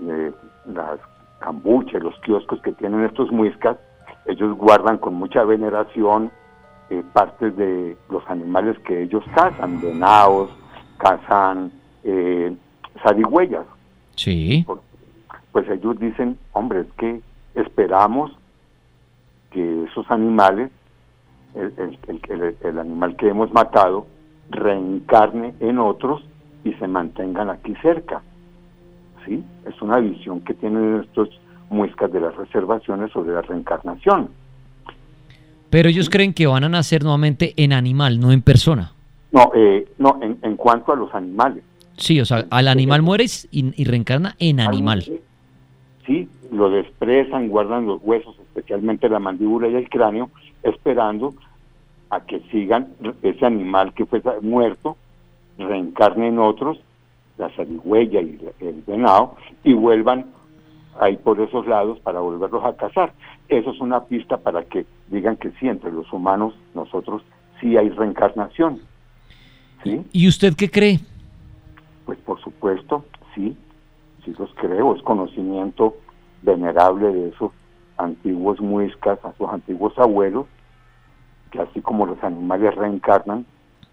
eh, 0.00 0.32
las 0.66 0.98
cambuches, 1.38 2.02
los 2.02 2.18
kioscos 2.20 2.60
que 2.62 2.72
tienen 2.72 3.04
estos 3.04 3.30
muiscas, 3.30 3.78
ellos 4.26 4.56
guardan 4.56 4.98
con 4.98 5.14
mucha 5.14 5.44
veneración 5.44 6.30
eh, 6.90 7.02
partes 7.12 7.56
de 7.56 7.96
los 8.10 8.28
animales 8.28 8.76
que 8.80 9.02
ellos 9.02 9.24
cazan, 9.34 9.80
venados, 9.80 10.50
cazan 10.98 11.72
eh, 12.04 12.54
zarigüeyas. 13.02 13.64
sí, 14.16 14.66
Pues 15.52 15.68
ellos 15.68 15.98
dicen, 16.00 16.36
hombre, 16.52 16.80
es 16.80 16.92
que 16.98 17.20
esperamos 17.54 18.32
que 19.52 19.84
esos 19.84 20.10
animales, 20.10 20.70
el, 21.54 21.72
el- 21.78 21.98
el- 22.08 22.42
el- 22.42 22.56
el 22.62 22.78
animal 22.78 23.16
que 23.16 23.28
hemos 23.28 23.52
matado, 23.52 24.06
reencarne 24.50 25.54
en 25.60 25.78
otros 25.78 26.22
y 26.64 26.72
se 26.74 26.86
mantengan 26.86 27.50
aquí 27.50 27.74
cerca. 27.82 28.22
¿Sí? 29.26 29.42
Es 29.66 29.80
una 29.82 29.98
visión 29.98 30.40
que 30.40 30.54
tienen 30.54 31.00
estos 31.04 31.28
muescas 31.70 32.12
de 32.12 32.20
las 32.20 32.34
reservaciones 32.36 33.12
sobre 33.12 33.32
la 33.34 33.42
reencarnación. 33.42 34.28
pero 35.70 35.88
ellos 35.88 36.10
creen 36.10 36.34
que 36.34 36.46
van 36.46 36.64
a 36.64 36.68
nacer 36.68 37.02
nuevamente 37.02 37.54
en 37.56 37.72
animal, 37.72 38.20
no 38.20 38.30
en 38.30 38.42
persona. 38.42 38.92
No, 39.30 39.50
eh, 39.54 39.88
no 39.96 40.18
en, 40.20 40.36
en 40.42 40.56
cuanto 40.56 40.92
a 40.92 40.96
los 40.96 41.14
animales. 41.14 41.64
Sí, 41.96 42.20
o 42.20 42.26
sea, 42.26 42.44
al 42.50 42.68
animal 42.68 43.00
muere 43.00 43.24
y, 43.50 43.80
y 43.80 43.84
reencarna 43.86 44.34
en 44.38 44.60
animal. 44.60 45.02
Sí, 46.06 46.28
lo 46.50 46.68
despresan, 46.68 47.48
guardan 47.48 47.86
los 47.86 48.00
huesos, 48.02 48.36
especialmente 48.54 49.08
la 49.08 49.18
mandíbula 49.18 49.68
y 49.68 49.74
el 49.74 49.88
cráneo, 49.88 50.30
esperando 50.62 51.34
a 52.10 52.20
que 52.20 52.40
sigan 52.50 52.88
ese 53.22 53.46
animal 53.46 53.94
que 53.94 54.04
fue 54.04 54.22
muerto, 54.42 54.96
reencarne 55.58 56.28
en 56.28 56.38
otros, 56.38 56.78
la 57.38 57.48
zarigüeya 57.50 58.20
y 58.20 58.38
el 58.60 58.82
venado, 58.86 59.36
y 59.64 59.72
vuelvan 59.72 60.26
ahí 61.00 61.16
por 61.16 61.40
esos 61.40 61.66
lados 61.66 61.98
para 62.00 62.20
volverlos 62.20 62.62
a 62.64 62.76
cazar. 62.76 63.14
Eso 63.48 63.70
es 63.70 63.80
una 63.80 64.04
pista 64.04 64.36
para 64.36 64.64
que 64.64 64.84
digan 65.08 65.36
que 65.36 65.50
sí, 65.52 65.68
entre 65.68 65.90
los 65.90 66.12
humanos, 66.12 66.54
nosotros 66.74 67.22
sí 67.60 67.76
hay 67.76 67.88
reencarnación. 67.88 68.80
¿Sí? 69.82 70.04
¿Y 70.12 70.28
usted 70.28 70.54
qué 70.54 70.70
cree? 70.70 71.00
Pues 72.04 72.18
por 72.20 72.40
supuesto, 72.40 73.04
sí, 73.34 73.56
sí 74.24 74.34
los 74.38 74.52
creo, 74.54 74.94
es 74.94 75.02
conocimiento 75.02 75.96
venerable 76.42 77.12
de 77.12 77.28
esos 77.30 77.52
antiguos 78.02 78.60
muiscas, 78.60 79.18
a 79.24 79.32
sus 79.38 79.48
antiguos 79.48 79.98
abuelos, 79.98 80.46
que 81.50 81.60
así 81.60 81.80
como 81.80 82.04
los 82.06 82.22
animales 82.22 82.74
reencarnan, 82.74 83.46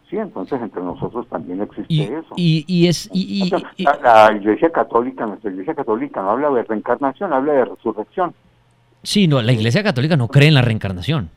sí, 0.09 0.17
entonces 0.17 0.61
entre 0.61 0.81
nosotros 0.81 1.27
también 1.29 1.61
existe 1.61 1.93
Y, 1.93 2.01
eso. 2.03 2.33
y, 2.35 2.65
y 2.67 2.87
es 2.87 3.09
y, 3.13 3.49
la, 3.83 3.99
la 4.29 4.33
Iglesia 4.35 4.69
Católica, 4.71 5.25
nuestra 5.25 5.51
Iglesia 5.51 5.75
Católica 5.75 6.21
no 6.21 6.31
habla 6.31 6.49
de 6.49 6.63
reencarnación, 6.63 7.31
habla 7.33 7.53
de 7.53 7.65
resurrección. 7.65 8.33
sí, 9.03 9.27
no, 9.27 9.41
la 9.41 9.51
Iglesia 9.53 9.83
Católica 9.83 10.17
no 10.17 10.27
cree 10.27 10.47
en 10.47 10.55
la 10.55 10.61
reencarnación. 10.61 11.29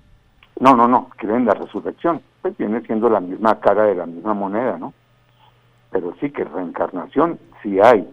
No, 0.61 0.77
no, 0.77 0.87
no, 0.89 1.09
creen 1.17 1.37
en 1.39 1.47
la 1.47 1.55
resurrección. 1.55 2.21
Pues 2.41 2.57
viene 2.57 2.81
siendo 2.83 3.09
la 3.09 3.21
misma 3.21 3.59
cara 3.61 3.85
de 3.85 3.95
la 3.95 4.07
misma 4.07 4.35
moneda, 4.35 4.79
¿no? 4.79 4.93
Pero 5.91 6.15
sí 6.21 6.31
que 6.31 6.45
reencarnación 6.45 7.39
sí 7.63 7.79
hay. 7.81 8.09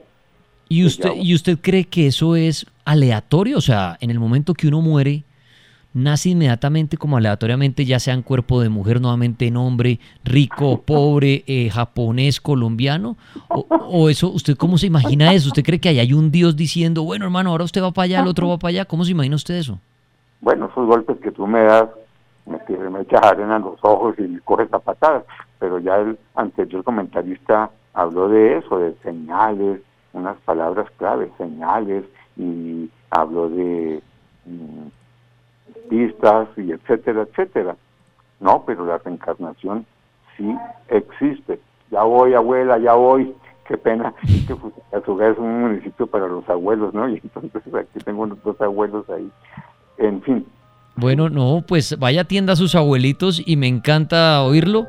¿Y 0.67 0.85
usted, 0.85 1.11
¿Y 1.15 1.33
usted 1.33 1.57
cree 1.61 1.85
que 1.85 2.07
eso 2.07 2.35
es 2.35 2.65
aleatorio? 2.89 3.57
O 3.57 3.61
sea, 3.61 3.97
en 4.01 4.09
el 4.09 4.19
momento 4.19 4.53
que 4.53 4.67
uno 4.67 4.81
muere, 4.81 5.23
nace 5.93 6.29
inmediatamente 6.29 6.97
como 6.97 7.17
aleatoriamente, 7.17 7.85
ya 7.85 7.99
sea 7.99 8.15
en 8.15 8.23
cuerpo 8.23 8.61
de 8.61 8.69
mujer, 8.69 8.99
nuevamente 8.99 9.47
en 9.47 9.57
hombre, 9.57 9.99
rico, 10.23 10.81
pobre, 10.81 11.43
eh, 11.45 11.69
japonés, 11.69 12.41
colombiano? 12.41 13.15
O, 13.47 14.09
eso, 14.09 14.29
¿usted 14.29 14.57
cómo 14.57 14.77
se 14.77 14.87
imagina 14.87 15.33
eso? 15.33 15.49
¿Usted 15.49 15.63
cree 15.63 15.79
que 15.79 15.89
ahí 15.89 15.99
hay 15.99 16.13
un 16.13 16.31
Dios 16.31 16.55
diciendo, 16.55 17.03
bueno, 17.03 17.25
hermano, 17.25 17.51
ahora 17.51 17.63
usted 17.63 17.81
va 17.81 17.91
para 17.91 18.05
allá, 18.05 18.21
el 18.21 18.27
otro 18.27 18.49
va 18.49 18.57
para 18.57 18.69
allá? 18.69 18.85
¿Cómo 18.85 19.05
se 19.05 19.11
imagina 19.11 19.35
usted 19.35 19.55
eso? 19.55 19.79
Bueno, 20.41 20.67
esos 20.71 20.87
golpes 20.87 21.17
que 21.19 21.31
tú 21.31 21.45
me 21.45 21.61
das, 21.61 21.89
me, 22.45 22.89
me 22.89 23.01
echas 23.01 23.21
arena 23.21 23.57
en 23.57 23.63
los 23.63 23.79
ojos 23.81 24.15
y 24.17 24.23
me 24.23 24.39
coges 24.39 24.71
a 24.73 24.79
patadas, 24.79 25.23
pero 25.59 25.77
ya 25.79 25.97
el 25.97 26.17
anterior 26.35 26.83
comentarista 26.83 27.69
habló 27.93 28.29
de 28.29 28.57
eso, 28.57 28.79
de 28.79 28.95
señales, 29.03 29.81
unas 30.13 30.37
palabras 30.37 30.87
claves, 30.97 31.29
señales, 31.37 32.03
y 32.39 32.89
habló 33.11 33.49
de 33.49 34.01
mm, 34.45 35.89
pistas 35.89 36.47
y 36.57 36.71
etcétera, 36.71 37.23
etcétera. 37.23 37.75
No, 38.39 38.63
pero 38.65 38.85
la 38.85 38.97
reencarnación 38.97 39.85
sí 40.37 40.55
existe. 40.87 41.59
Ya 41.91 42.03
voy, 42.03 42.33
abuela, 42.33 42.77
ya 42.77 42.93
voy. 42.93 43.33
Qué 43.67 43.77
pena 43.77 44.13
que 44.47 45.13
vez 45.13 45.33
es 45.33 45.37
un 45.37 45.61
municipio 45.61 46.07
para 46.07 46.27
los 46.27 46.47
abuelos, 46.49 46.93
¿no? 46.93 47.07
Y 47.13 47.21
entonces 47.21 47.61
aquí 47.75 47.99
tengo 48.03 48.23
unos 48.23 48.41
dos 48.43 48.59
abuelos 48.61 49.07
ahí. 49.09 49.29
En 49.97 50.21
fin. 50.21 50.45
Bueno, 50.95 51.29
no, 51.29 51.63
pues 51.67 51.97
vaya 51.99 52.23
tienda 52.23 52.53
a 52.53 52.55
sus 52.55 52.75
abuelitos 52.75 53.41
y 53.45 53.57
me 53.57 53.67
encanta 53.67 54.41
oírlo. 54.43 54.87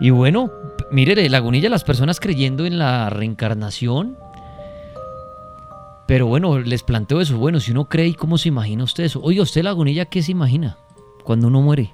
Y 0.00 0.10
bueno, 0.10 0.50
mire, 0.90 1.28
Lagunilla, 1.28 1.68
las 1.70 1.84
personas 1.84 2.20
creyendo 2.20 2.66
en 2.66 2.78
la 2.78 3.08
reencarnación. 3.10 4.16
Pero 6.08 6.26
bueno, 6.26 6.58
les 6.58 6.82
planteo 6.82 7.20
eso. 7.20 7.36
Bueno, 7.36 7.60
si 7.60 7.70
uno 7.70 7.86
cree, 7.86 8.14
¿cómo 8.14 8.38
se 8.38 8.48
imagina 8.48 8.82
usted 8.82 9.04
eso? 9.04 9.20
Oye, 9.22 9.42
¿usted, 9.42 9.62
Lagunilla, 9.62 10.06
qué 10.06 10.22
se 10.22 10.32
imagina 10.32 10.78
cuando 11.22 11.48
uno 11.48 11.60
muere? 11.60 11.92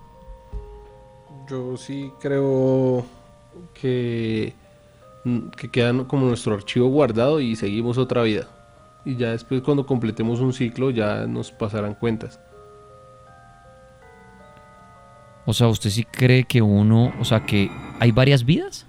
Yo 1.50 1.76
sí 1.76 2.12
creo 2.20 3.04
que, 3.74 4.54
que 5.56 5.68
queda 5.68 6.04
como 6.04 6.26
nuestro 6.26 6.54
archivo 6.54 6.86
guardado 6.90 7.40
y 7.40 7.56
seguimos 7.56 7.98
otra 7.98 8.22
vida. 8.22 8.46
Y 9.04 9.16
ya 9.16 9.32
después 9.32 9.62
cuando 9.62 9.84
completemos 9.84 10.38
un 10.38 10.52
ciclo 10.52 10.90
ya 10.90 11.26
nos 11.26 11.50
pasarán 11.50 11.94
cuentas. 11.94 12.38
O 15.44 15.52
sea, 15.52 15.66
¿usted 15.66 15.90
sí 15.90 16.04
cree 16.04 16.44
que 16.44 16.62
uno, 16.62 17.12
o 17.18 17.24
sea, 17.24 17.44
que 17.44 17.68
hay 17.98 18.12
varias 18.12 18.44
vidas? 18.44 18.86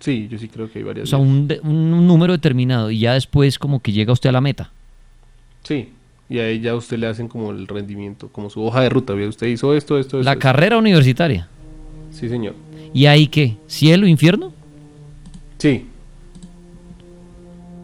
Sí, 0.00 0.28
yo 0.30 0.38
sí 0.38 0.48
creo 0.48 0.70
que 0.70 0.78
hay 0.80 0.84
varias 0.84 1.04
O 1.08 1.10
sea, 1.10 1.18
un, 1.18 1.46
de- 1.46 1.60
un 1.60 2.06
número 2.06 2.32
determinado 2.32 2.90
y 2.90 2.98
ya 3.00 3.14
después 3.14 3.58
como 3.58 3.80
que 3.80 3.92
llega 3.92 4.12
usted 4.12 4.30
a 4.30 4.32
la 4.32 4.40
meta. 4.40 4.70
Sí, 5.62 5.90
y 6.28 6.38
ahí 6.38 6.60
ya 6.60 6.74
usted 6.74 6.98
le 6.98 7.06
hacen 7.06 7.28
como 7.28 7.50
el 7.50 7.66
rendimiento, 7.68 8.28
como 8.28 8.48
su 8.50 8.62
hoja 8.64 8.80
de 8.80 8.88
ruta. 8.88 9.12
Usted 9.14 9.46
hizo 9.48 9.74
esto, 9.74 9.98
esto, 9.98 10.18
esto. 10.18 10.24
La 10.24 10.32
esto. 10.32 10.40
carrera 10.42 10.78
universitaria. 10.78 11.48
Sí, 12.12 12.28
señor. 12.28 12.54
¿Y 12.94 13.06
ahí 13.06 13.26
qué? 13.28 13.56
¿Cielo, 13.68 14.06
infierno? 14.06 14.52
Sí, 15.58 15.84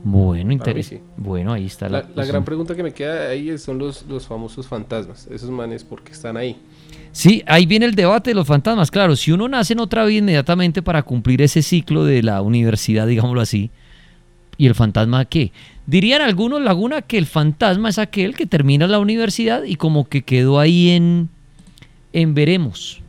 Bueno, 0.05 0.53
interesante. 0.53 1.05
sí. 1.05 1.13
Bueno, 1.17 1.53
ahí 1.53 1.67
está 1.67 1.89
la, 1.89 2.03
la, 2.03 2.09
la 2.15 2.25
gran 2.25 2.45
pregunta 2.45 2.75
que 2.77 2.83
me 2.83 2.93
queda 2.93 3.29
ahí 3.29 3.57
son 3.59 3.79
los, 3.79 4.07
los 4.07 4.27
famosos 4.27 4.67
fantasmas. 4.69 5.27
Esos 5.31 5.51
manes, 5.51 5.83
porque 5.85 6.13
están 6.13 6.37
ahí? 6.37 6.57
Sí, 7.17 7.43
ahí 7.47 7.65
viene 7.65 7.87
el 7.87 7.95
debate 7.95 8.33
de 8.33 8.35
los 8.35 8.47
fantasmas. 8.47 8.91
Claro, 8.91 9.17
si 9.17 9.33
uno 9.33 9.49
nace 9.49 9.73
en 9.73 9.81
otra 9.81 10.05
vida 10.05 10.19
inmediatamente 10.19 10.83
para 10.83 11.03
cumplir 11.03 11.41
ese 11.41 11.63
ciclo 11.63 12.05
de 12.05 12.23
la 12.23 12.43
universidad, 12.43 13.07
digámoslo 13.07 13.41
así, 13.41 13.71
¿y 14.59 14.67
el 14.67 14.75
fantasma 14.75 15.25
qué? 15.25 15.51
Dirían 15.87 16.21
algunos, 16.21 16.61
Laguna, 16.61 17.01
que 17.01 17.17
el 17.17 17.25
fantasma 17.25 17.89
es 17.89 17.99
aquel 17.99 18.37
que 18.37 18.45
termina 18.45 18.87
la 18.87 18.99
universidad 18.99 19.63
y 19.63 19.77
como 19.77 20.07
que 20.11 20.25
quedó 20.25 20.61
ahí 20.61 20.91
en, 20.91 21.31
en 22.13 22.35
veremos. 22.35 23.01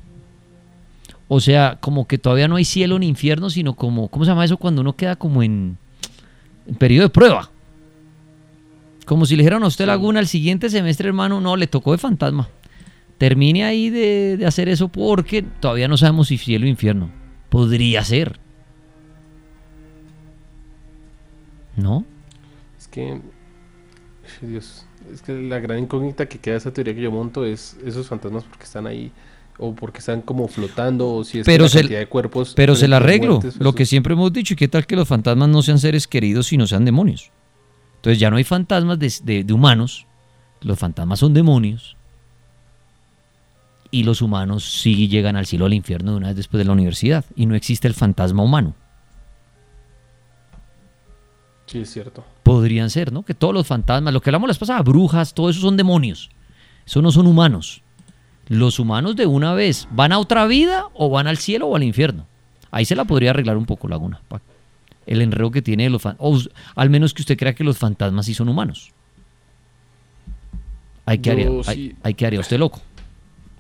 O 1.27 1.41
sea, 1.41 1.77
como 1.81 2.07
que 2.07 2.17
todavía 2.17 2.47
no 2.47 2.55
hay 2.55 2.63
cielo 2.63 2.97
ni 2.99 3.09
infierno, 3.09 3.49
sino 3.49 3.73
como, 3.73 4.07
¿cómo 4.07 4.23
se 4.23 4.31
llama 4.31 4.45
eso 4.45 4.55
cuando 4.55 4.83
uno 4.83 4.95
queda 4.95 5.17
como 5.17 5.43
en, 5.43 5.77
en 6.65 6.75
periodo 6.75 7.07
de 7.07 7.09
prueba? 7.09 7.51
Como 9.05 9.25
si 9.25 9.35
le 9.35 9.43
dijeran 9.43 9.63
a 9.63 9.67
usted, 9.67 9.85
Laguna, 9.85 10.21
el 10.21 10.27
siguiente 10.27 10.69
semestre, 10.69 11.09
hermano, 11.09 11.41
no, 11.41 11.57
le 11.57 11.67
tocó 11.67 11.91
de 11.91 11.97
fantasma 11.97 12.47
termine 13.17 13.63
ahí 13.63 13.89
de, 13.89 14.37
de 14.37 14.45
hacer 14.45 14.69
eso 14.69 14.87
porque 14.89 15.41
todavía 15.41 15.87
no 15.87 15.97
sabemos 15.97 16.27
si 16.27 16.37
cielo 16.37 16.65
o 16.65 16.69
infierno. 16.69 17.09
Podría 17.49 18.03
ser. 18.03 18.39
¿No? 21.75 22.05
Es 22.77 22.87
que. 22.87 23.21
Dios. 24.41 24.85
Es 25.13 25.21
que 25.21 25.33
la 25.33 25.59
gran 25.59 25.79
incógnita 25.79 26.27
que 26.27 26.39
queda 26.39 26.53
de 26.53 26.57
esa 26.59 26.73
teoría 26.73 26.93
que 26.93 27.01
yo 27.01 27.11
monto 27.11 27.45
es 27.45 27.77
esos 27.85 28.07
fantasmas 28.07 28.43
porque 28.43 28.63
están 28.65 28.87
ahí. 28.87 29.11
O 29.59 29.73
porque 29.73 29.99
están 29.99 30.21
como 30.21 30.47
flotando. 30.47 31.09
O 31.13 31.23
si 31.23 31.39
es 31.39 31.45
que 31.45 31.57
la 31.57 31.69
se, 31.69 31.79
cantidad 31.79 31.99
de 31.99 32.07
cuerpos. 32.07 32.53
pero 32.55 32.75
se 32.75 32.87
la 32.87 32.97
arreglo. 32.97 33.35
muertes, 33.39 33.57
Lo 33.59 33.69
eso- 33.69 33.75
que 33.75 33.85
siempre 33.85 34.13
hemos 34.13 34.31
dicho. 34.33 34.53
¿Y 34.53 34.57
qué 34.57 34.67
tal 34.67 34.85
que 34.85 34.95
los 34.95 35.07
fantasmas 35.07 35.49
no 35.49 35.61
sean 35.61 35.79
seres 35.79 36.07
queridos 36.07 36.47
sino 36.47 36.67
sean 36.67 36.85
demonios? 36.85 37.31
Entonces 37.95 38.19
ya 38.19 38.29
no 38.29 38.37
hay 38.37 38.43
fantasmas 38.43 38.99
de, 38.99 39.11
de- 39.23 39.43
de 39.43 39.53
humanos. 39.53 40.05
Los 40.61 40.77
fantasmas 40.77 41.19
son 41.19 41.33
demonios. 41.33 41.96
Y 43.91 44.03
los 44.03 44.21
humanos 44.21 44.81
sí 44.81 45.07
llegan 45.07 45.35
al 45.35 45.45
cielo 45.45 45.65
o 45.65 45.67
al 45.67 45.73
infierno 45.73 46.11
de 46.11 46.17
una 46.17 46.27
vez 46.27 46.35
después 46.35 46.59
de 46.59 46.65
la 46.65 46.73
universidad. 46.73 47.25
Y 47.35 47.45
no 47.45 47.55
existe 47.55 47.87
el 47.87 47.93
fantasma 47.93 48.43
humano. 48.43 48.75
Sí, 51.65 51.79
es 51.79 51.91
cierto. 51.91 52.23
podrían 52.43 52.89
ser, 52.89 53.11
¿no? 53.11 53.23
Que 53.23 53.33
todos 53.33 53.53
los 53.53 53.67
fantasmas, 53.67 54.13
lo 54.13 54.21
que 54.21 54.29
hablamos 54.29 54.47
las 54.47 54.57
pasadas, 54.57 54.85
brujas, 54.85 55.33
todo 55.33 55.49
eso 55.49 55.59
son 55.59 55.75
demonios. 55.75 56.29
Eso 56.85 57.01
no 57.01 57.11
son 57.11 57.27
humanos. 57.27 57.81
Los 58.47 58.79
humanos 58.79 59.17
de 59.17 59.25
una 59.25 59.53
vez 59.53 59.87
van 59.91 60.13
a 60.13 60.19
otra 60.19 60.47
vida 60.47 60.85
o 60.93 61.09
van 61.09 61.27
al 61.27 61.37
cielo 61.37 61.67
o 61.67 61.75
al 61.75 61.83
infierno. 61.83 62.25
Ahí 62.71 62.85
se 62.85 62.95
la 62.95 63.03
podría 63.03 63.31
arreglar 63.31 63.57
un 63.57 63.65
poco, 63.65 63.89
Laguna. 63.89 64.21
El 65.05 65.21
enredo 65.21 65.51
que 65.51 65.61
tiene 65.61 65.83
de 65.83 65.89
los 65.89 66.01
fantasmas. 66.01 66.49
Al 66.75 66.89
menos 66.89 67.13
que 67.13 67.21
usted 67.21 67.37
crea 67.37 67.53
que 67.53 67.65
los 67.65 67.77
fantasmas 67.77 68.25
sí 68.25 68.33
son 68.33 68.47
humanos. 68.47 68.91
Hay 71.05 71.19
que 71.19 71.29
Yo 71.29 71.33
haría, 71.33 71.63
sí. 71.63 71.69
hay, 71.69 71.95
hay 72.03 72.13
que 72.13 72.25
haría 72.25 72.39
usted 72.39 72.57
loco. 72.59 72.81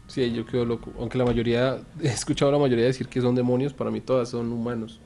Sí, 0.07 0.31
yo 0.31 0.45
quedo 0.45 0.65
loco. 0.65 0.91
Aunque 0.99 1.17
la 1.17 1.25
mayoría. 1.25 1.77
He 2.01 2.07
escuchado 2.07 2.49
a 2.49 2.53
la 2.53 2.59
mayoría 2.59 2.85
decir 2.85 3.07
que 3.07 3.21
son 3.21 3.35
demonios. 3.35 3.73
Para 3.73 3.91
mí 3.91 4.01
todas 4.01 4.29
son 4.29 4.51
humanos. 4.51 4.99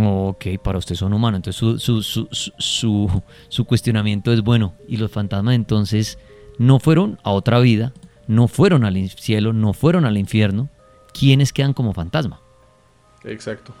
Ok, 0.00 0.46
para 0.62 0.78
usted 0.78 0.94
son 0.94 1.12
humanos. 1.12 1.38
Entonces 1.38 1.58
su, 1.58 2.02
su, 2.02 2.28
su, 2.58 3.22
su, 3.48 3.64
cuestionamiento 3.64 4.32
es 4.32 4.42
bueno. 4.42 4.74
Y 4.88 4.96
los 4.96 5.10
fantasmas 5.10 5.54
entonces 5.54 6.18
no 6.58 6.80
fueron 6.80 7.18
a 7.22 7.30
otra 7.30 7.60
vida, 7.60 7.92
no 8.26 8.48
fueron 8.48 8.84
al 8.84 9.08
cielo, 9.10 9.52
no 9.52 9.72
fueron 9.72 10.04
al 10.04 10.18
infierno. 10.18 10.68
¿Quiénes 11.12 11.52
quedan 11.52 11.74
como 11.74 11.92
fantasma? 11.92 12.40
Exacto. 13.24 13.72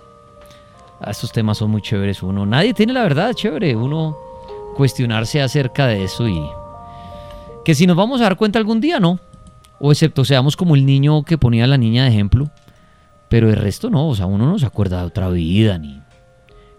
Ah, 1.00 1.10
Estos 1.10 1.32
temas 1.32 1.58
son 1.58 1.70
muy 1.70 1.82
chéveres. 1.82 2.22
Uno, 2.22 2.46
nadie 2.46 2.74
tiene 2.74 2.92
la 2.92 3.02
verdad, 3.02 3.32
chévere. 3.34 3.74
Uno 3.74 4.16
cuestionarse 4.76 5.40
acerca 5.40 5.86
de 5.86 6.04
eso 6.04 6.28
y 6.28 6.40
que 7.64 7.74
si 7.74 7.86
nos 7.86 7.96
vamos 7.96 8.20
a 8.20 8.24
dar 8.24 8.36
cuenta 8.36 8.58
algún 8.58 8.80
día, 8.80 9.00
no. 9.00 9.18
O 9.78 9.92
excepto 9.92 10.24
seamos 10.24 10.56
como 10.56 10.74
el 10.74 10.86
niño 10.86 11.24
que 11.24 11.38
ponía 11.38 11.64
a 11.64 11.68
la 11.68 11.78
niña 11.78 12.04
de 12.04 12.10
ejemplo. 12.10 12.50
Pero 13.28 13.48
el 13.48 13.56
resto 13.56 13.90
no, 13.90 14.08
o 14.08 14.14
sea, 14.14 14.26
uno 14.26 14.46
no 14.46 14.58
se 14.58 14.66
acuerda 14.66 15.00
de 15.00 15.06
otra 15.06 15.28
vida, 15.28 15.78
ni, 15.78 16.00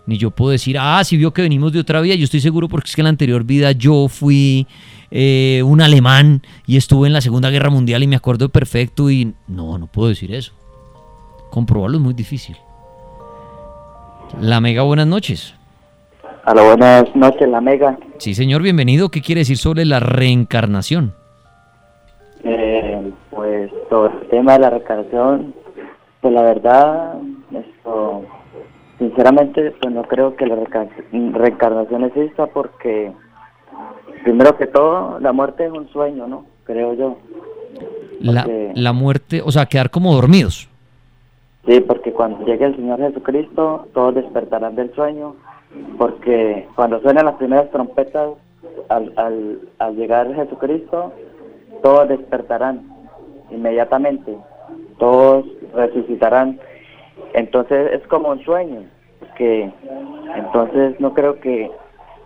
ni 0.06 0.18
yo 0.18 0.32
puedo 0.32 0.52
decir, 0.52 0.78
ah, 0.80 1.04
si 1.04 1.18
vio 1.18 1.34
que 1.34 1.41
venimos 1.41 1.74
de 1.74 1.80
otra 1.80 2.02
vida, 2.02 2.16
yo 2.16 2.24
estoy 2.24 2.39
seguro 2.39 2.70
porque 2.70 2.88
es 2.88 2.96
que 2.96 3.02
en 3.02 3.06
la 3.06 3.10
anterior 3.10 3.43
vida 3.43 3.72
yo 3.72 4.08
fui 4.08 4.68
eh, 5.12 5.62
un 5.66 5.82
alemán 5.82 6.43
y 6.68 6.78
estuve 6.78 7.08
en 7.08 7.14
la 7.14 7.22
Segunda 7.22 7.50
Guerra 7.50 7.70
Mundial 7.70 8.04
y 8.04 8.08
me 8.08 8.16
acuerdo 8.16 8.50
perfecto 8.50 9.10
y 9.10 9.34
no, 9.48 9.78
no 9.78 9.88
puedo 9.88 10.10
decir 10.10 10.34
eso. 10.34 10.54
Comprobarlo 11.50 11.98
es 11.98 12.04
muy 12.04 12.14
difícil. 12.14 12.56
La 14.39 14.62
Mega, 14.62 14.84
buenas 14.84 15.08
noches. 15.08 15.54
A 16.43 16.54
la 16.54 16.62
buenas 16.62 17.16
noches, 17.16 17.50
la 17.50 17.60
Mega. 17.60 17.98
Sí, 18.20 18.36
señor, 18.36 18.62
bienvenido. 18.62 19.10
¿Qué 19.10 19.22
quiere 19.22 19.41
decir 19.41 19.58
sobre 19.58 19.84
la 19.86 20.00
reencarnación? 20.00 21.16
Sobre 23.96 24.14
el 24.14 24.28
tema 24.28 24.54
de 24.54 24.60
la 24.60 24.70
reencarnación, 24.72 25.54
pues 26.20 26.34
la 26.34 26.41
verdad, 26.41 27.14
esto, 27.54 28.24
sinceramente, 29.00 29.72
pues 29.82 29.93
no 29.93 30.04
creo 30.04 30.36
que 30.36 30.46
la 30.46 30.56
reencar- 30.56 30.89
reencarnación 31.34 32.04
exista 32.04 32.46
porque, 32.48 33.14
primero 34.26 34.58
que 34.58 34.68
todo, 34.68 35.18
la 35.22 35.32
muerte 35.32 35.66
es 35.66 35.72
un 35.72 35.88
sueño, 35.93 36.28
¿no? 36.28 36.43
Creo 36.66 36.93
yo. 36.93 37.16
La, 38.20 38.46
la 38.74 38.91
muerte, 38.91 39.41
o 39.46 39.50
sea, 39.50 39.66
quedar 39.66 39.89
como 39.89 40.14
dormidos. 40.14 40.68
Sí, 41.66 41.80
porque 41.80 42.12
cuando 42.12 42.46
llegue 42.46 42.66
el 42.66 42.76
Señor 42.76 43.00
Jesucristo, 43.00 43.88
todos 43.93 44.16
despertarán 44.16 44.76
del 44.76 44.93
sueño, 44.93 45.36
porque 45.98 46.68
cuando 46.76 47.00
suenan 47.00 47.28
las 47.28 47.36
primeras 47.36 47.72
trompetas, 47.72 48.32
al, 48.89 49.14
al, 49.16 49.60
al 49.80 49.96
llegar 49.96 50.36
Jesucristo, 50.36 51.14
todos 51.82 52.10
despertarán. 52.10 52.93
Inmediatamente 53.52 54.36
todos 55.00 55.46
resucitarán. 55.74 56.60
Entonces 57.34 57.91
es 57.93 58.08
como 58.08 58.30
un 58.30 58.43
sueño, 58.43 58.84
que 59.38 59.70
entonces 60.38 61.00
no 61.00 61.14
creo 61.14 61.39
que, 61.39 61.70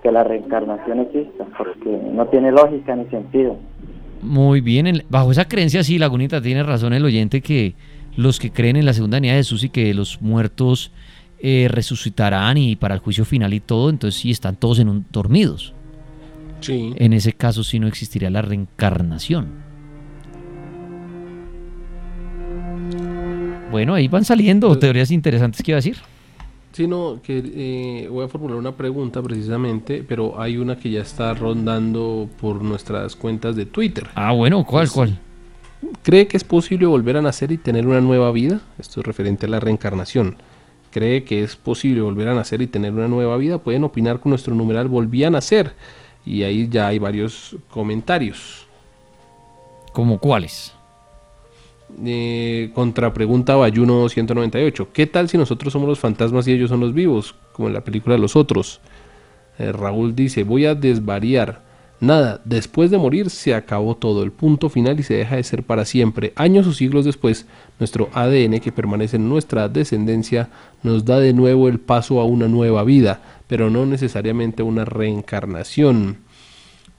que 0.03 0.11
la 0.11 0.23
reencarnación 0.23 0.99
exista, 1.01 1.45
porque 1.57 1.89
no 2.11 2.25
tiene 2.27 2.51
lógica 2.51 2.95
ni 2.95 3.05
sentido. 3.05 3.57
Muy 4.21 4.61
bien, 4.61 4.87
en- 4.87 5.03
bajo 5.09 5.31
esa 5.31 5.45
creencia 5.47 5.83
sí, 5.83 5.97
Lagunita, 5.97 6.41
tiene 6.41 6.63
razón 6.63 6.93
el 6.93 7.05
oyente 7.05 7.41
que 7.41 7.73
los 8.17 8.37
que 8.39 8.51
creen 8.51 8.75
en 8.75 8.85
la 8.85 8.93
segunda 8.93 9.17
venida 9.17 9.31
de 9.33 9.39
Jesús 9.39 9.63
y 9.63 9.69
que 9.69 9.93
los 9.93 10.21
muertos 10.21 10.91
eh, 11.41 11.67
resucitarán 11.69 12.57
y 12.57 12.75
para 12.75 12.95
el 12.95 12.99
juicio 12.99 13.23
final 13.23 13.53
y 13.53 13.61
todo, 13.61 13.89
entonces 13.89 14.19
sí 14.19 14.29
están 14.29 14.57
todos 14.57 14.79
en 14.79 14.89
un, 14.89 15.05
dormidos. 15.09 15.73
Sí. 16.59 16.93
En 16.97 17.13
ese 17.13 17.31
caso 17.31 17.63
sí 17.63 17.79
no 17.79 17.87
existiría 17.87 18.29
la 18.29 18.41
reencarnación. 18.41 19.47
Bueno, 23.71 23.93
ahí 23.93 24.07
van 24.07 24.25
saliendo 24.25 24.77
teorías 24.79 25.11
interesantes 25.11 25.61
que 25.61 25.71
iba 25.71 25.75
a 25.75 25.81
decir. 25.81 25.97
Sí, 26.71 26.87
no, 26.87 27.19
que 27.21 27.43
eh, 27.45 28.07
voy 28.09 28.25
a 28.25 28.27
formular 28.27 28.57
una 28.57 28.71
pregunta 28.71 29.21
precisamente, 29.21 30.03
pero 30.07 30.39
hay 30.39 30.57
una 30.57 30.77
que 30.77 30.89
ya 30.89 31.01
está 31.01 31.33
rondando 31.33 32.29
por 32.39 32.63
nuestras 32.63 33.15
cuentas 33.15 33.55
de 33.55 33.65
Twitter. 33.65 34.07
Ah, 34.15 34.31
bueno, 34.31 34.63
¿cuál, 34.65 34.89
cuál? 34.89 35.19
¿Cree 36.03 36.27
que 36.27 36.37
es 36.37 36.43
posible 36.43 36.85
volver 36.85 37.17
a 37.17 37.21
nacer 37.21 37.51
y 37.51 37.57
tener 37.57 37.87
una 37.87 38.01
nueva 38.01 38.31
vida? 38.31 38.61
Esto 38.77 39.01
es 39.01 39.05
referente 39.05 39.45
a 39.45 39.49
la 39.49 39.59
reencarnación. 39.59 40.37
¿Cree 40.91 41.23
que 41.23 41.43
es 41.43 41.55
posible 41.55 42.01
volver 42.01 42.29
a 42.29 42.33
nacer 42.33 42.61
y 42.61 42.67
tener 42.67 42.93
una 42.93 43.07
nueva 43.07 43.37
vida? 43.37 43.59
Pueden 43.59 43.83
opinar 43.83 44.19
con 44.19 44.31
nuestro 44.31 44.55
numeral 44.55 44.87
Volví 44.87 45.23
a 45.23 45.29
nacer. 45.29 45.73
Y 46.25 46.43
ahí 46.43 46.67
ya 46.69 46.87
hay 46.87 46.99
varios 46.99 47.55
comentarios. 47.69 48.67
¿Como 49.93 50.19
cuáles? 50.19 50.73
Eh, 52.05 52.71
contrapregunta 52.73 53.55
Bayuno 53.55 54.07
198. 54.07 54.89
¿Qué 54.93 55.07
tal 55.07 55.29
si 55.29 55.37
nosotros 55.37 55.73
somos 55.73 55.89
los 55.89 55.99
fantasmas 55.99 56.47
y 56.47 56.53
ellos 56.53 56.69
son 56.69 56.79
los 56.79 56.93
vivos? 56.93 57.35
Como 57.51 57.67
en 57.67 57.73
la 57.73 57.83
película 57.83 58.17
Los 58.17 58.35
Otros. 58.35 58.79
Eh, 59.57 59.71
Raúl 59.71 60.15
dice, 60.15 60.43
voy 60.43 60.65
a 60.65 60.75
desvariar. 60.75 61.67
Nada, 62.01 62.39
después 62.45 62.91
de 62.91 62.97
morir 62.97 63.29
se 63.29 63.53
acabó 63.53 63.95
todo, 63.95 64.23
el 64.23 64.31
punto 64.31 64.69
final 64.69 64.97
y 65.01 65.03
se 65.03 65.15
deja 65.15 65.35
de 65.35 65.43
ser 65.43 65.63
para 65.63 65.83
siempre. 65.83 66.31
Años 66.37 66.65
o 66.65 66.71
siglos 66.71 67.03
después, 67.03 67.45
nuestro 67.77 68.09
ADN 68.13 68.61
que 68.61 68.71
permanece 68.71 69.17
en 69.17 69.27
nuestra 69.27 69.67
descendencia 69.67 70.49
nos 70.81 71.03
da 71.03 71.19
de 71.19 71.33
nuevo 71.33 71.67
el 71.67 71.79
paso 71.79 72.21
a 72.21 72.23
una 72.23 72.47
nueva 72.47 72.85
vida, 72.85 73.21
pero 73.47 73.69
no 73.69 73.85
necesariamente 73.85 74.63
una 74.63 74.85
reencarnación. 74.85 76.19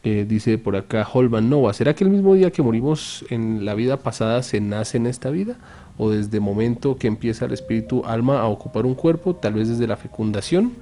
Eh, 0.02 0.24
dice 0.26 0.56
por 0.56 0.76
acá 0.76 1.06
Holman 1.12 1.50
Nova, 1.50 1.74
¿será 1.74 1.94
que 1.94 2.04
el 2.04 2.10
mismo 2.10 2.34
día 2.34 2.50
que 2.50 2.62
morimos 2.62 3.22
en 3.28 3.66
la 3.66 3.74
vida 3.74 3.98
pasada 3.98 4.42
se 4.42 4.58
nace 4.60 4.96
en 4.96 5.06
esta 5.06 5.28
vida? 5.28 5.56
¿O 5.98 6.08
desde 6.08 6.38
el 6.38 6.42
momento 6.42 6.96
que 6.96 7.06
empieza 7.06 7.44
el 7.44 7.52
espíritu 7.52 8.02
alma 8.06 8.40
a 8.40 8.46
ocupar 8.46 8.86
un 8.86 8.94
cuerpo, 8.94 9.36
tal 9.36 9.54
vez 9.54 9.68
desde 9.68 9.86
la 9.86 9.98
fecundación? 9.98 10.72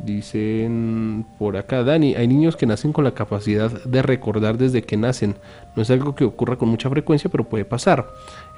Dicen 0.00 1.24
por 1.38 1.56
acá, 1.56 1.84
Dani, 1.84 2.16
hay 2.16 2.26
niños 2.26 2.56
que 2.56 2.66
nacen 2.66 2.92
con 2.92 3.04
la 3.04 3.14
capacidad 3.14 3.70
de 3.70 4.02
recordar 4.02 4.58
desde 4.58 4.82
que 4.82 4.96
nacen. 4.96 5.36
No 5.76 5.82
es 5.82 5.90
algo 5.90 6.16
que 6.16 6.24
ocurra 6.24 6.56
con 6.56 6.68
mucha 6.68 6.90
frecuencia, 6.90 7.30
pero 7.30 7.44
puede 7.44 7.64
pasar. 7.64 8.08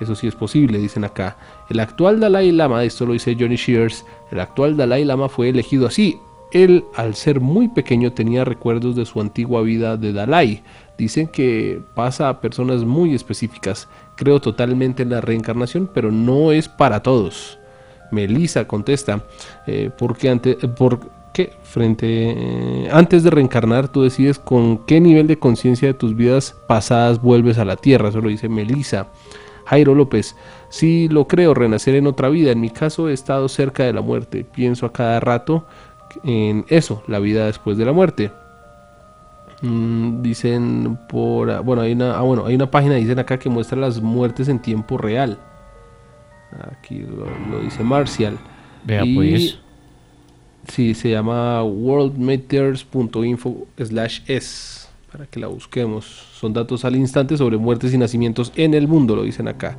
Eso 0.01 0.15
sí 0.15 0.27
es 0.27 0.35
posible, 0.35 0.79
dicen 0.79 1.05
acá. 1.05 1.37
El 1.69 1.81
actual 1.81 2.21
Dalai 2.21 2.51
Lama, 2.53 2.83
esto 2.85 3.05
lo 3.05 3.13
dice 3.13 3.37
Johnny 3.39 3.57
Shears, 3.57 4.07
el 4.33 4.41
actual 4.41 4.79
Dalai 4.79 5.05
Lama 5.05 5.29
fue 5.29 5.51
elegido 5.51 5.87
así. 5.87 6.19
Él, 6.53 6.85
al 6.95 7.15
ser 7.15 7.41
muy 7.41 7.69
pequeño, 7.69 8.13
tenía 8.13 8.45
recuerdos 8.45 8.97
de 8.97 9.05
su 9.05 9.21
antigua 9.21 9.63
vida 9.63 9.97
de 9.97 10.13
Dalai. 10.13 10.63
Dicen 10.97 11.29
que 11.29 11.83
pasa 11.95 12.29
a 12.29 12.41
personas 12.41 12.85
muy 12.85 13.15
específicas. 13.15 13.89
Creo 14.17 14.41
totalmente 14.41 15.03
en 15.03 15.11
la 15.11 15.21
reencarnación, 15.21 15.91
pero 15.93 16.11
no 16.11 16.53
es 16.53 16.69
para 16.69 17.03
todos. 17.03 17.59
Melissa 18.11 18.67
contesta, 18.67 19.25
porque 19.99 20.31
eh, 20.31 20.69
por 20.69 21.01
qué 21.33 21.53
frente 21.63 22.07
eh, 22.07 22.89
antes 22.91 23.23
de 23.23 23.31
reencarnar 23.31 23.89
tú 23.89 24.03
decides 24.03 24.39
con 24.39 24.87
qué 24.87 25.01
nivel 25.01 25.27
de 25.27 25.39
conciencia 25.39 25.89
de 25.89 25.95
tus 25.95 26.17
vidas 26.17 26.57
pasadas 26.67 27.21
vuelves 27.21 27.59
a 27.59 27.65
la 27.65 27.77
tierra, 27.77 28.09
eso 28.09 28.21
lo 28.21 28.29
dice 28.29 28.49
Melissa. 28.49 29.09
Jairo 29.67 29.97
López, 29.97 30.37
sí 30.69 31.09
lo 31.09 31.27
creo, 31.27 31.53
renacer 31.53 31.97
en 31.97 32.07
otra 32.07 32.29
vida. 32.29 32.53
En 32.53 32.61
mi 32.61 32.71
caso 32.71 33.09
he 33.09 33.13
estado 33.13 33.49
cerca 33.49 33.83
de 33.83 33.93
la 33.93 34.01
muerte. 34.01 34.45
Pienso 34.45 34.87
a 34.87 34.93
cada 34.93 35.19
rato 35.19 35.67
en 36.25 36.65
eso, 36.69 37.03
la 37.07 37.19
vida 37.19 37.47
después 37.47 37.79
de 37.79 37.85
la 37.85 37.93
muerte. 37.93 38.31
Mm, 39.63 40.21
dicen 40.21 40.99
por 41.09 41.51
ah, 41.51 41.61
bueno 41.61 41.81
hay 41.81 41.93
una 41.93 42.19
ah, 42.19 42.21
bueno 42.21 42.45
hay 42.45 42.55
una 42.55 42.71
página 42.71 42.97
dicen 42.97 43.19
acá 43.19 43.39
que 43.39 43.49
muestra 43.49 43.79
las 43.79 44.03
muertes 44.03 44.49
en 44.49 44.59
tiempo 44.59 44.99
real 44.99 45.39
aquí 46.79 46.99
lo, 46.99 47.25
lo 47.51 47.61
dice 47.63 47.83
Marcial 47.83 48.37
Vea, 48.85 49.03
Y- 49.07 49.15
pues. 49.15 49.59
sí 50.69 50.93
se 50.93 51.09
llama 51.09 51.63
worldmeters.info 51.63 53.67
slash 53.83 54.21
es 54.27 54.91
para 55.11 55.25
que 55.25 55.41
la 55.41 55.47
busquemos 55.47 56.05
son 56.39 56.53
datos 56.53 56.85
al 56.85 56.95
instante 56.97 57.39
sobre 57.39 57.57
muertes 57.57 57.95
y 57.95 57.99
nacimientos 57.99 58.53
en 58.57 58.75
el 58.75 58.87
mundo 58.87 59.17
lo 59.17 59.23
dicen 59.23 59.49
acá 59.49 59.75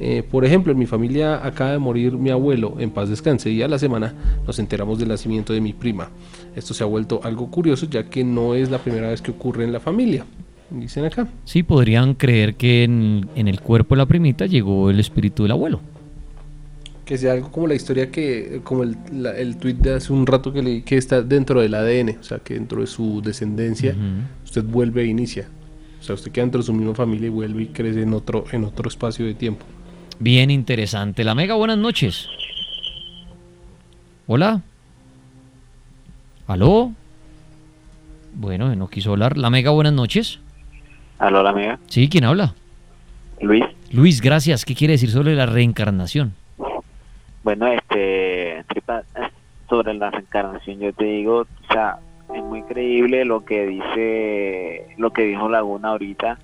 Eh, 0.00 0.24
por 0.28 0.44
ejemplo, 0.44 0.72
en 0.72 0.78
mi 0.78 0.86
familia 0.86 1.44
acaba 1.46 1.70
de 1.72 1.78
morir 1.78 2.12
mi 2.14 2.30
abuelo, 2.30 2.76
en 2.80 2.90
paz 2.90 3.08
descanse, 3.08 3.50
y 3.50 3.62
a 3.62 3.68
la 3.68 3.78
semana 3.78 4.12
nos 4.46 4.58
enteramos 4.58 4.98
del 4.98 5.08
nacimiento 5.08 5.52
de 5.52 5.60
mi 5.60 5.72
prima. 5.72 6.10
Esto 6.56 6.74
se 6.74 6.82
ha 6.82 6.86
vuelto 6.86 7.20
algo 7.22 7.50
curioso 7.50 7.86
ya 7.88 8.04
que 8.10 8.24
no 8.24 8.54
es 8.54 8.70
la 8.70 8.78
primera 8.78 9.08
vez 9.10 9.22
que 9.22 9.30
ocurre 9.30 9.64
en 9.64 9.72
la 9.72 9.80
familia. 9.80 10.24
Dicen 10.70 11.04
acá. 11.04 11.28
Sí, 11.44 11.62
podrían 11.62 12.14
creer 12.14 12.56
que 12.56 12.82
en, 12.84 13.28
en 13.36 13.46
el 13.46 13.60
cuerpo 13.60 13.94
de 13.94 13.98
la 13.98 14.06
primita 14.06 14.46
llegó 14.46 14.90
el 14.90 14.98
espíritu 14.98 15.44
del 15.44 15.52
abuelo. 15.52 15.80
Que 17.04 17.18
sea 17.18 17.34
algo 17.34 17.52
como 17.52 17.66
la 17.66 17.74
historia 17.74 18.10
que, 18.10 18.62
como 18.64 18.82
el, 18.82 18.96
la- 19.12 19.36
el 19.36 19.58
tweet 19.58 19.74
de 19.74 19.94
hace 19.94 20.12
un 20.12 20.26
rato 20.26 20.52
que 20.52 20.62
leí, 20.62 20.82
que 20.82 20.96
está 20.96 21.20
dentro 21.22 21.60
del 21.60 21.74
ADN, 21.74 22.16
o 22.18 22.22
sea, 22.22 22.38
que 22.38 22.54
dentro 22.54 22.80
de 22.80 22.86
su 22.86 23.20
descendencia, 23.22 23.94
usted 24.42 24.64
vuelve 24.64 25.02
e 25.02 25.06
inicia. 25.06 25.46
O 26.00 26.02
sea, 26.02 26.14
usted 26.14 26.32
queda 26.32 26.44
dentro 26.46 26.60
de 26.62 26.66
su 26.66 26.72
misma 26.72 26.94
familia 26.94 27.26
y 27.26 27.30
vuelve 27.30 27.62
y 27.62 27.66
crece 27.66 28.02
en 28.02 28.14
otro, 28.14 28.44
en 28.52 28.64
otro 28.64 28.88
espacio 28.88 29.26
de 29.26 29.34
tiempo. 29.34 29.64
Bien 30.18 30.50
interesante. 30.50 31.24
La 31.24 31.34
Mega, 31.34 31.54
buenas 31.54 31.78
noches. 31.78 32.28
Hola. 34.26 34.62
¿Aló? 36.46 36.92
Bueno, 38.34 38.74
no 38.74 38.88
quiso 38.88 39.12
hablar. 39.12 39.36
La 39.36 39.50
Mega, 39.50 39.70
buenas 39.70 39.92
noches. 39.92 40.40
Aló, 41.18 41.42
la 41.42 41.50
amiga. 41.50 41.78
Sí, 41.86 42.08
¿quién 42.08 42.24
habla? 42.24 42.54
Luis. 43.40 43.64
Luis, 43.92 44.20
gracias. 44.20 44.64
¿Qué 44.64 44.74
quiere 44.74 44.92
decir 44.92 45.10
sobre 45.10 45.34
la 45.34 45.46
reencarnación? 45.46 46.34
Bueno, 47.42 47.66
este, 47.66 48.64
Tripa, 48.68 49.02
sobre 49.68 49.94
la 49.94 50.10
reencarnación, 50.10 50.78
yo 50.80 50.92
te 50.94 51.04
digo, 51.04 51.40
o 51.40 51.72
sea, 51.72 51.98
es 52.34 52.42
muy 52.42 52.62
creíble 52.62 53.24
lo 53.24 53.44
que 53.44 53.66
dice, 53.66 54.86
lo 54.96 55.12
que 55.12 55.22
dijo 55.22 55.48
Laguna 55.48 55.90
ahorita, 55.90 56.38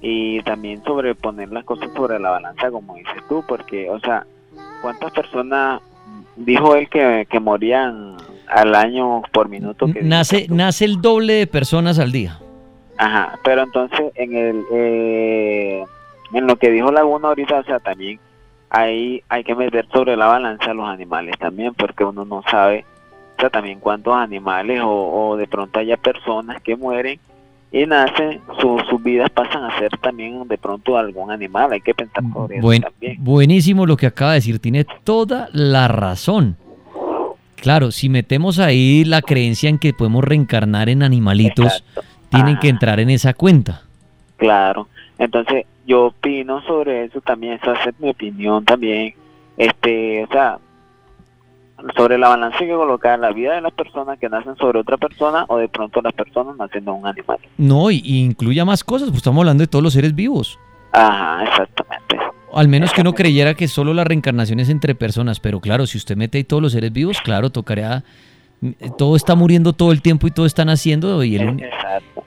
y 0.00 0.42
también 0.42 0.82
sobre 0.84 1.14
poner 1.14 1.50
las 1.50 1.64
cosas 1.64 1.90
sobre 1.94 2.18
la 2.18 2.30
balanza, 2.30 2.70
como 2.70 2.94
dices 2.94 3.22
tú, 3.28 3.42
porque, 3.48 3.88
o 3.88 3.98
sea, 4.00 4.26
¿cuántas 4.82 5.12
personas 5.12 5.80
dijo 6.36 6.74
él 6.76 6.88
que, 6.88 7.26
que 7.30 7.40
morían 7.40 8.16
al 8.48 8.74
año 8.74 9.22
por 9.32 9.48
minuto? 9.48 9.86
Que 9.86 10.02
Nace, 10.02 10.46
nace 10.50 10.84
el 10.84 11.00
doble 11.00 11.34
de 11.34 11.46
personas 11.46 11.98
al 11.98 12.12
día. 12.12 12.38
Ajá, 12.96 13.38
pero 13.42 13.62
entonces 13.62 14.12
en 14.14 14.36
el 14.36 14.64
eh, 14.72 15.84
en 16.32 16.46
lo 16.46 16.56
que 16.56 16.70
dijo 16.70 16.92
Laguna 16.92 17.28
ahorita, 17.28 17.60
o 17.60 17.64
sea, 17.64 17.80
también 17.80 18.20
hay 18.70 19.22
hay 19.28 19.42
que 19.42 19.54
meter 19.54 19.86
sobre 19.92 20.16
la 20.16 20.26
balanza 20.26 20.74
los 20.74 20.88
animales 20.88 21.36
también, 21.38 21.74
porque 21.74 22.04
uno 22.04 22.24
no 22.24 22.42
sabe, 22.50 22.84
o 23.36 23.40
sea, 23.40 23.50
también 23.50 23.80
cuántos 23.80 24.14
animales 24.14 24.80
o, 24.82 24.90
o 25.30 25.36
de 25.36 25.48
pronto 25.48 25.80
haya 25.80 25.96
personas 25.96 26.62
que 26.62 26.76
mueren 26.76 27.18
y 27.76 27.86
nacen, 27.86 28.40
su- 28.60 28.80
sus 28.88 29.02
vidas 29.02 29.28
pasan 29.30 29.64
a 29.64 29.76
ser 29.80 29.90
también 29.98 30.46
de 30.46 30.56
pronto 30.58 30.96
algún 30.96 31.32
animal, 31.32 31.72
hay 31.72 31.80
que 31.80 31.92
pensar 31.92 32.22
sobre 32.32 32.60
Buen- 32.60 32.82
eso 32.82 32.90
también. 32.92 33.16
buenísimo 33.18 33.84
lo 33.84 33.96
que 33.96 34.06
acaba 34.06 34.30
de 34.30 34.36
decir, 34.36 34.60
tiene 34.60 34.86
toda 35.02 35.48
la 35.52 35.88
razón. 35.88 36.56
Claro, 37.56 37.90
si 37.90 38.08
metemos 38.08 38.58
ahí 38.60 39.04
la 39.04 39.22
creencia 39.22 39.68
en 39.68 39.78
que 39.78 39.92
podemos 39.92 40.22
reencarnar 40.22 40.88
en 40.88 41.02
animalitos, 41.02 41.82
tienen 42.28 42.58
que 42.60 42.68
entrar 42.68 43.00
en 43.00 43.10
esa 43.10 43.34
cuenta. 43.34 43.82
Claro. 44.36 44.86
Entonces, 45.18 45.64
yo 45.86 46.06
opino 46.06 46.60
sobre 46.62 47.04
eso 47.04 47.20
también, 47.22 47.54
esa 47.54 47.72
es 47.88 47.98
mi 47.98 48.10
opinión 48.10 48.64
también. 48.64 49.14
Este, 49.56 50.24
o 50.24 50.26
sea, 50.28 50.58
sobre 51.96 52.18
la 52.18 52.28
balanza 52.28 52.58
hay 52.60 52.66
que 52.68 52.74
colocar 52.74 53.18
la 53.18 53.32
vida 53.32 53.54
de 53.54 53.60
las 53.60 53.72
personas 53.72 54.18
que 54.18 54.28
nacen 54.28 54.56
sobre 54.56 54.78
otra 54.80 54.96
persona 54.96 55.44
o 55.48 55.58
de 55.58 55.68
pronto 55.68 56.00
las 56.00 56.12
personas 56.12 56.56
naciendo 56.56 56.94
un 56.94 57.06
animal. 57.06 57.38
No, 57.58 57.90
y, 57.90 58.00
y 58.04 58.22
incluya 58.24 58.64
más 58.64 58.82
cosas, 58.84 59.08
pues 59.08 59.18
estamos 59.18 59.40
hablando 59.40 59.62
de 59.62 59.68
todos 59.68 59.82
los 59.82 59.92
seres 59.92 60.14
vivos. 60.14 60.58
Ajá, 60.92 61.44
exactamente. 61.44 62.18
Al 62.52 62.68
menos 62.68 62.92
que 62.92 63.00
uno 63.00 63.12
creyera 63.14 63.54
que 63.54 63.66
solo 63.68 63.92
la 63.94 64.04
reencarnación 64.04 64.60
es 64.60 64.68
entre 64.68 64.94
personas, 64.94 65.40
pero 65.40 65.60
claro, 65.60 65.86
si 65.86 65.98
usted 65.98 66.16
mete 66.16 66.38
ahí 66.38 66.44
todos 66.44 66.62
los 66.62 66.72
seres 66.72 66.92
vivos, 66.92 67.20
claro, 67.20 67.50
tocaría 67.50 68.04
todo 68.96 69.16
está 69.16 69.34
muriendo 69.34 69.72
todo 69.74 69.92
el 69.92 70.00
tiempo 70.00 70.26
y 70.26 70.30
todo 70.30 70.46
están 70.46 70.70
haciendo 70.70 71.22
y, 71.22 71.36
el, 71.36 71.62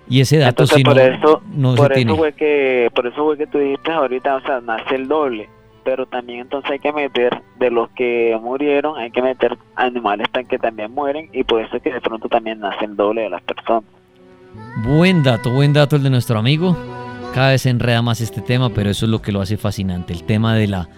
y 0.07 0.21
ese 0.21 0.37
dato 0.37 0.63
Entonces, 0.65 0.83
por 0.83 0.95
no, 0.95 1.01
eso, 1.01 1.41
no 1.51 1.75
por 1.75 1.87
se 1.87 1.93
eso 1.93 1.93
tiene. 1.95 2.15
fue 2.15 2.33
que, 2.33 2.91
por 2.93 3.07
eso 3.07 3.23
fue 3.25 3.37
que 3.37 3.47
tú 3.47 3.57
dijiste 3.57 3.91
ahorita, 3.91 4.35
o 4.35 4.41
sea, 4.41 4.61
nace 4.61 4.95
el 4.95 5.07
doble. 5.07 5.49
Pero 5.87 6.05
también 6.05 6.41
entonces 6.41 6.69
hay 6.69 6.79
que 6.79 6.91
meter 6.91 7.41
de 7.59 7.71
los 7.71 7.87
que 7.91 8.37
murieron, 8.41 8.97
hay 8.99 9.09
que 9.09 9.21
meter 9.21 9.57
animales 9.77 10.29
tan- 10.29 10.45
que 10.45 10.59
también 10.59 10.93
mueren 10.93 11.29
y 11.31 11.45
por 11.45 11.61
eso 11.61 11.77
es 11.77 11.81
que 11.81 11.93
de 11.93 12.01
pronto 12.01 12.27
también 12.27 12.59
nace 12.59 12.83
el 12.83 12.97
doble 12.97 13.21
de 13.21 13.29
las 13.29 13.41
personas. 13.43 13.85
Buen 14.83 15.23
dato, 15.23 15.49
buen 15.49 15.71
dato 15.71 15.95
el 15.95 16.03
de 16.03 16.09
nuestro 16.09 16.37
amigo. 16.39 16.75
Cada 17.33 17.51
vez 17.51 17.61
se 17.61 17.69
enreda 17.69 18.01
más 18.01 18.19
este 18.19 18.41
tema, 18.41 18.69
pero 18.69 18.89
eso 18.89 19.05
es 19.05 19.11
lo 19.11 19.21
que 19.21 19.31
lo 19.31 19.39
hace 19.39 19.55
fascinante, 19.55 20.11
el 20.11 20.23
tema 20.23 20.55
de 20.55 20.67
la 20.67 20.89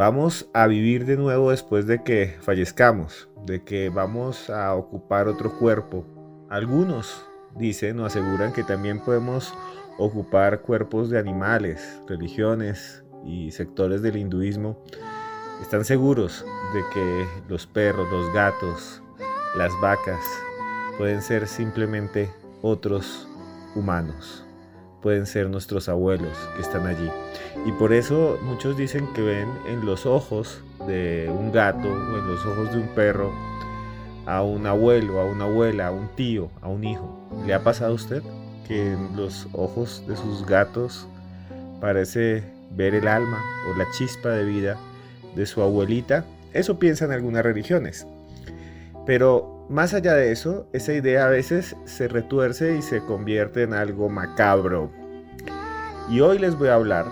vamos 0.00 0.48
a 0.54 0.66
vivir 0.66 1.04
de 1.04 1.18
nuevo 1.18 1.50
después 1.50 1.86
de 1.86 2.02
que 2.02 2.38
fallezcamos, 2.40 3.28
de 3.44 3.64
que 3.64 3.90
vamos 3.90 4.48
a 4.48 4.74
ocupar 4.74 5.28
otro 5.28 5.58
cuerpo. 5.58 6.06
Algunos 6.48 7.22
dicen 7.54 8.00
o 8.00 8.06
aseguran 8.06 8.54
que 8.54 8.64
también 8.64 9.00
podemos 9.00 9.52
ocupar 9.98 10.62
cuerpos 10.62 11.10
de 11.10 11.18
animales, 11.18 12.00
religiones 12.08 13.04
y 13.26 13.50
sectores 13.50 14.00
del 14.00 14.16
hinduismo. 14.16 14.82
Están 15.60 15.84
seguros 15.84 16.46
de 16.72 16.80
que 16.94 17.26
los 17.46 17.66
perros, 17.66 18.10
los 18.10 18.32
gatos, 18.32 19.02
las 19.54 19.70
vacas 19.82 20.24
pueden 20.96 21.20
ser 21.20 21.46
simplemente 21.46 22.30
otros 22.62 23.28
humanos 23.74 24.46
pueden 25.02 25.26
ser 25.26 25.48
nuestros 25.48 25.88
abuelos 25.88 26.36
que 26.54 26.62
están 26.62 26.86
allí. 26.86 27.10
Y 27.66 27.72
por 27.72 27.92
eso 27.92 28.38
muchos 28.42 28.76
dicen 28.76 29.06
que 29.14 29.22
ven 29.22 29.48
en 29.68 29.84
los 29.84 30.06
ojos 30.06 30.62
de 30.86 31.30
un 31.30 31.52
gato 31.52 31.88
o 31.88 32.18
en 32.18 32.28
los 32.28 32.44
ojos 32.46 32.72
de 32.72 32.78
un 32.78 32.88
perro 32.88 33.30
a 34.26 34.42
un 34.42 34.66
abuelo, 34.66 35.20
a 35.20 35.24
una 35.24 35.44
abuela, 35.44 35.88
a 35.88 35.90
un 35.90 36.08
tío, 36.14 36.50
a 36.60 36.68
un 36.68 36.84
hijo. 36.84 37.18
¿Le 37.46 37.54
ha 37.54 37.64
pasado 37.64 37.92
a 37.92 37.94
usted 37.94 38.22
que 38.66 38.92
en 38.92 39.16
los 39.16 39.48
ojos 39.52 40.04
de 40.06 40.16
sus 40.16 40.46
gatos 40.46 41.06
parece 41.80 42.44
ver 42.70 42.94
el 42.94 43.08
alma 43.08 43.42
o 43.68 43.76
la 43.76 43.86
chispa 43.96 44.28
de 44.30 44.44
vida 44.44 44.78
de 45.34 45.46
su 45.46 45.62
abuelita? 45.62 46.24
Eso 46.52 46.78
piensan 46.78 47.12
algunas 47.12 47.42
religiones. 47.42 48.06
Pero 49.06 49.59
más 49.70 49.94
allá 49.94 50.14
de 50.14 50.32
eso, 50.32 50.68
esa 50.72 50.92
idea 50.92 51.26
a 51.26 51.30
veces 51.30 51.76
se 51.84 52.08
retuerce 52.08 52.76
y 52.76 52.82
se 52.82 53.00
convierte 53.04 53.62
en 53.62 53.72
algo 53.72 54.08
macabro. 54.08 54.90
Y 56.08 56.20
hoy 56.20 56.40
les 56.40 56.58
voy 56.58 56.68
a 56.68 56.74
hablar 56.74 57.06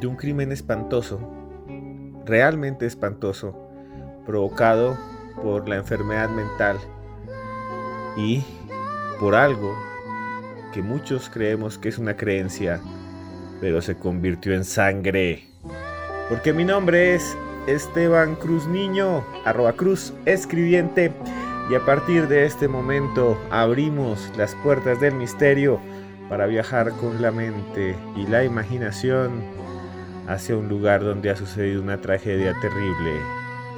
de 0.00 0.06
un 0.06 0.14
crimen 0.14 0.52
espantoso, 0.52 1.18
realmente 2.24 2.86
espantoso, 2.86 3.58
provocado 4.24 4.96
por 5.42 5.68
la 5.68 5.74
enfermedad 5.74 6.28
mental 6.28 6.78
y 8.16 8.44
por 9.18 9.34
algo 9.34 9.74
que 10.72 10.80
muchos 10.80 11.28
creemos 11.28 11.76
que 11.76 11.88
es 11.88 11.98
una 11.98 12.16
creencia, 12.16 12.80
pero 13.60 13.82
se 13.82 13.96
convirtió 13.96 14.54
en 14.54 14.64
sangre. 14.64 15.48
Porque 16.28 16.52
mi 16.52 16.64
nombre 16.64 17.16
es 17.16 17.36
Esteban 17.66 18.36
Cruz 18.36 18.68
Niño, 18.68 19.24
arroba 19.44 19.72
Cruz 19.72 20.12
Escribiente. 20.24 21.12
Y 21.70 21.74
a 21.74 21.80
partir 21.84 22.28
de 22.28 22.44
este 22.44 22.68
momento 22.68 23.38
abrimos 23.50 24.30
las 24.36 24.54
puertas 24.56 25.00
del 25.00 25.14
misterio 25.14 25.80
para 26.28 26.46
viajar 26.46 26.92
con 26.92 27.22
la 27.22 27.30
mente 27.30 27.96
y 28.16 28.26
la 28.26 28.44
imaginación 28.44 29.42
hacia 30.26 30.56
un 30.56 30.68
lugar 30.68 31.02
donde 31.02 31.30
ha 31.30 31.36
sucedido 31.36 31.82
una 31.82 32.00
tragedia 32.00 32.54
terrible. 32.60 33.18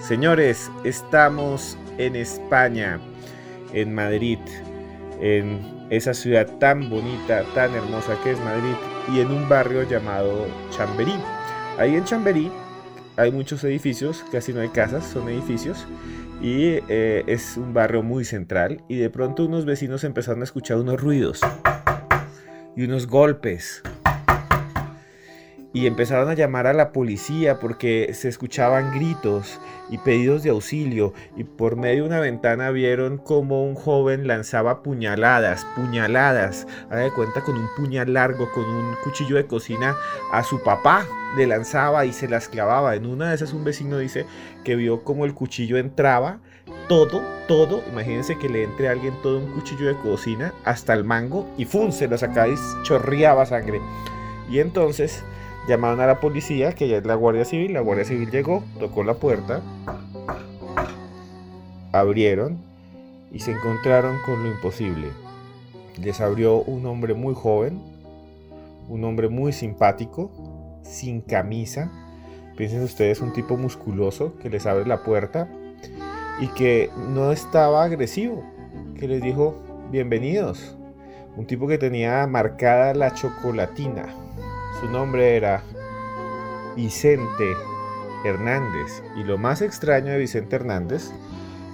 Señores, 0.00 0.70
estamos 0.84 1.78
en 1.98 2.16
España, 2.16 3.00
en 3.72 3.94
Madrid, 3.94 4.38
en 5.20 5.86
esa 5.90 6.12
ciudad 6.12 6.46
tan 6.58 6.90
bonita, 6.90 7.44
tan 7.54 7.74
hermosa 7.74 8.16
que 8.22 8.32
es 8.32 8.40
Madrid, 8.40 8.74
y 9.12 9.20
en 9.20 9.30
un 9.30 9.48
barrio 9.48 9.84
llamado 9.84 10.46
Chamberí. 10.70 11.14
Ahí 11.78 11.94
en 11.94 12.04
Chamberí 12.04 12.50
hay 13.16 13.32
muchos 13.32 13.64
edificios, 13.64 14.24
casi 14.30 14.52
no 14.52 14.60
hay 14.60 14.68
casas, 14.68 15.06
son 15.06 15.28
edificios 15.28 15.86
y 16.42 16.78
eh, 16.88 17.24
es 17.26 17.56
un 17.56 17.72
barrio 17.72 18.02
muy 18.02 18.24
central 18.24 18.82
y 18.88 18.96
de 18.96 19.08
pronto 19.10 19.44
unos 19.44 19.64
vecinos 19.64 20.04
empezaron 20.04 20.42
a 20.42 20.44
escuchar 20.44 20.78
unos 20.78 21.00
ruidos 21.00 21.40
y 22.76 22.84
unos 22.84 23.06
golpes 23.06 23.82
y 25.76 25.86
empezaron 25.86 26.30
a 26.30 26.34
llamar 26.34 26.66
a 26.66 26.72
la 26.72 26.90
policía 26.90 27.60
porque 27.60 28.14
se 28.14 28.30
escuchaban 28.30 28.94
gritos 28.94 29.60
y 29.90 29.98
pedidos 29.98 30.42
de 30.42 30.48
auxilio 30.48 31.12
y 31.36 31.44
por 31.44 31.76
medio 31.76 32.04
de 32.04 32.08
una 32.08 32.18
ventana 32.18 32.70
vieron 32.70 33.18
como 33.18 33.62
un 33.62 33.74
joven 33.74 34.26
lanzaba 34.26 34.82
puñaladas, 34.82 35.66
puñaladas, 35.76 36.66
haga 36.88 37.02
de 37.02 37.10
cuenta 37.10 37.42
con 37.42 37.58
un 37.58 37.68
puñal 37.76 38.14
largo, 38.14 38.50
con 38.52 38.64
un 38.64 38.94
cuchillo 39.04 39.36
de 39.36 39.46
cocina 39.46 39.94
a 40.32 40.42
su 40.44 40.62
papá, 40.62 41.04
le 41.36 41.46
lanzaba 41.46 42.06
y 42.06 42.14
se 42.14 42.26
las 42.26 42.48
clavaba. 42.48 42.94
En 42.94 43.04
una 43.04 43.28
de 43.28 43.34
esas 43.34 43.52
un 43.52 43.64
vecino 43.64 43.98
dice 43.98 44.24
que 44.64 44.76
vio 44.76 45.04
como 45.04 45.26
el 45.26 45.34
cuchillo 45.34 45.76
entraba, 45.76 46.38
todo, 46.88 47.20
todo, 47.48 47.82
imagínense 47.92 48.38
que 48.38 48.48
le 48.48 48.64
entre 48.64 48.88
a 48.88 48.92
alguien 48.92 49.12
todo 49.22 49.40
un 49.40 49.52
cuchillo 49.52 49.88
de 49.88 49.96
cocina 49.98 50.54
hasta 50.64 50.94
el 50.94 51.04
mango 51.04 51.46
y 51.58 51.66
¡fum! 51.66 51.92
se 51.92 52.08
lo 52.08 52.16
y 52.16 52.82
chorreaba 52.82 53.44
sangre. 53.44 53.78
Y 54.48 54.60
entonces 54.60 55.22
llamaron 55.68 56.00
a 56.00 56.06
la 56.06 56.20
policía, 56.20 56.72
que 56.72 56.88
ya 56.88 56.98
es 56.98 57.06
la 57.06 57.14
Guardia 57.14 57.44
Civil, 57.44 57.72
la 57.72 57.80
Guardia 57.80 58.04
Civil 58.04 58.30
llegó, 58.30 58.62
tocó 58.78 59.04
la 59.04 59.14
puerta, 59.14 59.62
abrieron 61.92 62.58
y 63.32 63.40
se 63.40 63.52
encontraron 63.52 64.18
con 64.24 64.42
lo 64.42 64.50
imposible. 64.50 65.08
Les 66.00 66.20
abrió 66.20 66.62
un 66.62 66.86
hombre 66.86 67.14
muy 67.14 67.34
joven, 67.34 67.80
un 68.88 69.04
hombre 69.04 69.28
muy 69.28 69.52
simpático, 69.52 70.30
sin 70.82 71.20
camisa. 71.20 71.90
Piensen 72.56 72.82
ustedes, 72.82 73.20
un 73.20 73.32
tipo 73.32 73.56
musculoso 73.56 74.34
que 74.38 74.50
les 74.50 74.66
abre 74.66 74.86
la 74.86 75.02
puerta 75.02 75.48
y 76.40 76.48
que 76.48 76.90
no 77.10 77.32
estaba 77.32 77.82
agresivo, 77.82 78.44
que 78.98 79.08
les 79.08 79.22
dijo 79.22 79.56
bienvenidos. 79.90 80.76
Un 81.36 81.46
tipo 81.46 81.66
que 81.66 81.78
tenía 81.78 82.26
marcada 82.26 82.94
la 82.94 83.12
chocolatina. 83.12 84.06
Su 84.80 84.90
nombre 84.90 85.36
era 85.36 85.62
Vicente 86.76 87.54
Hernández. 88.24 89.02
Y 89.16 89.24
lo 89.24 89.38
más 89.38 89.62
extraño 89.62 90.12
de 90.12 90.18
Vicente 90.18 90.56
Hernández 90.56 91.12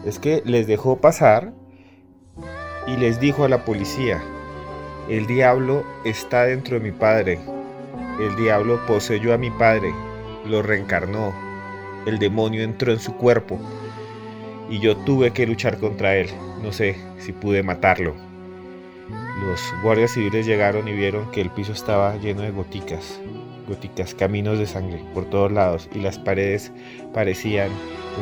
es 0.05 0.18
que 0.18 0.42
les 0.44 0.66
dejó 0.66 0.98
pasar 0.98 1.53
y 2.86 2.96
les 2.96 3.18
dijo 3.18 3.44
a 3.44 3.48
la 3.48 3.64
policía, 3.64 4.22
el 5.09 5.26
diablo 5.26 5.84
está 6.05 6.44
dentro 6.44 6.78
de 6.78 6.84
mi 6.84 6.92
padre. 6.92 7.40
El 8.20 8.36
diablo 8.36 8.80
poseyó 8.86 9.34
a 9.34 9.38
mi 9.38 9.50
padre, 9.50 9.92
lo 10.46 10.62
reencarnó. 10.62 11.34
El 12.07 12.18
demonio 12.18 12.62
entró 12.62 12.92
en 12.92 13.00
su 13.00 13.16
cuerpo 13.16 13.59
y 14.70 14.78
yo 14.78 14.96
tuve 14.96 15.32
que 15.32 15.46
luchar 15.46 15.78
contra 15.78 16.16
él. 16.16 16.28
No 16.62 16.72
sé 16.72 16.96
si 17.18 17.32
pude 17.32 17.64
matarlo. 17.64 18.32
Los 19.47 19.74
guardias 19.82 20.12
civiles 20.12 20.47
llegaron 20.47 20.86
y 20.86 20.93
vieron 20.93 21.28
que 21.32 21.40
el 21.40 21.51
piso 21.51 21.72
estaba 21.72 22.16
lleno 22.18 22.43
de 22.43 22.53
goticas, 22.53 23.20
goticas, 23.66 24.14
caminos 24.14 24.57
de 24.57 24.66
sangre 24.66 25.03
por 25.14 25.24
todos 25.30 25.51
lados 25.51 25.88
y 25.93 25.99
las 25.99 26.16
paredes 26.16 26.70
parecían 27.12 27.68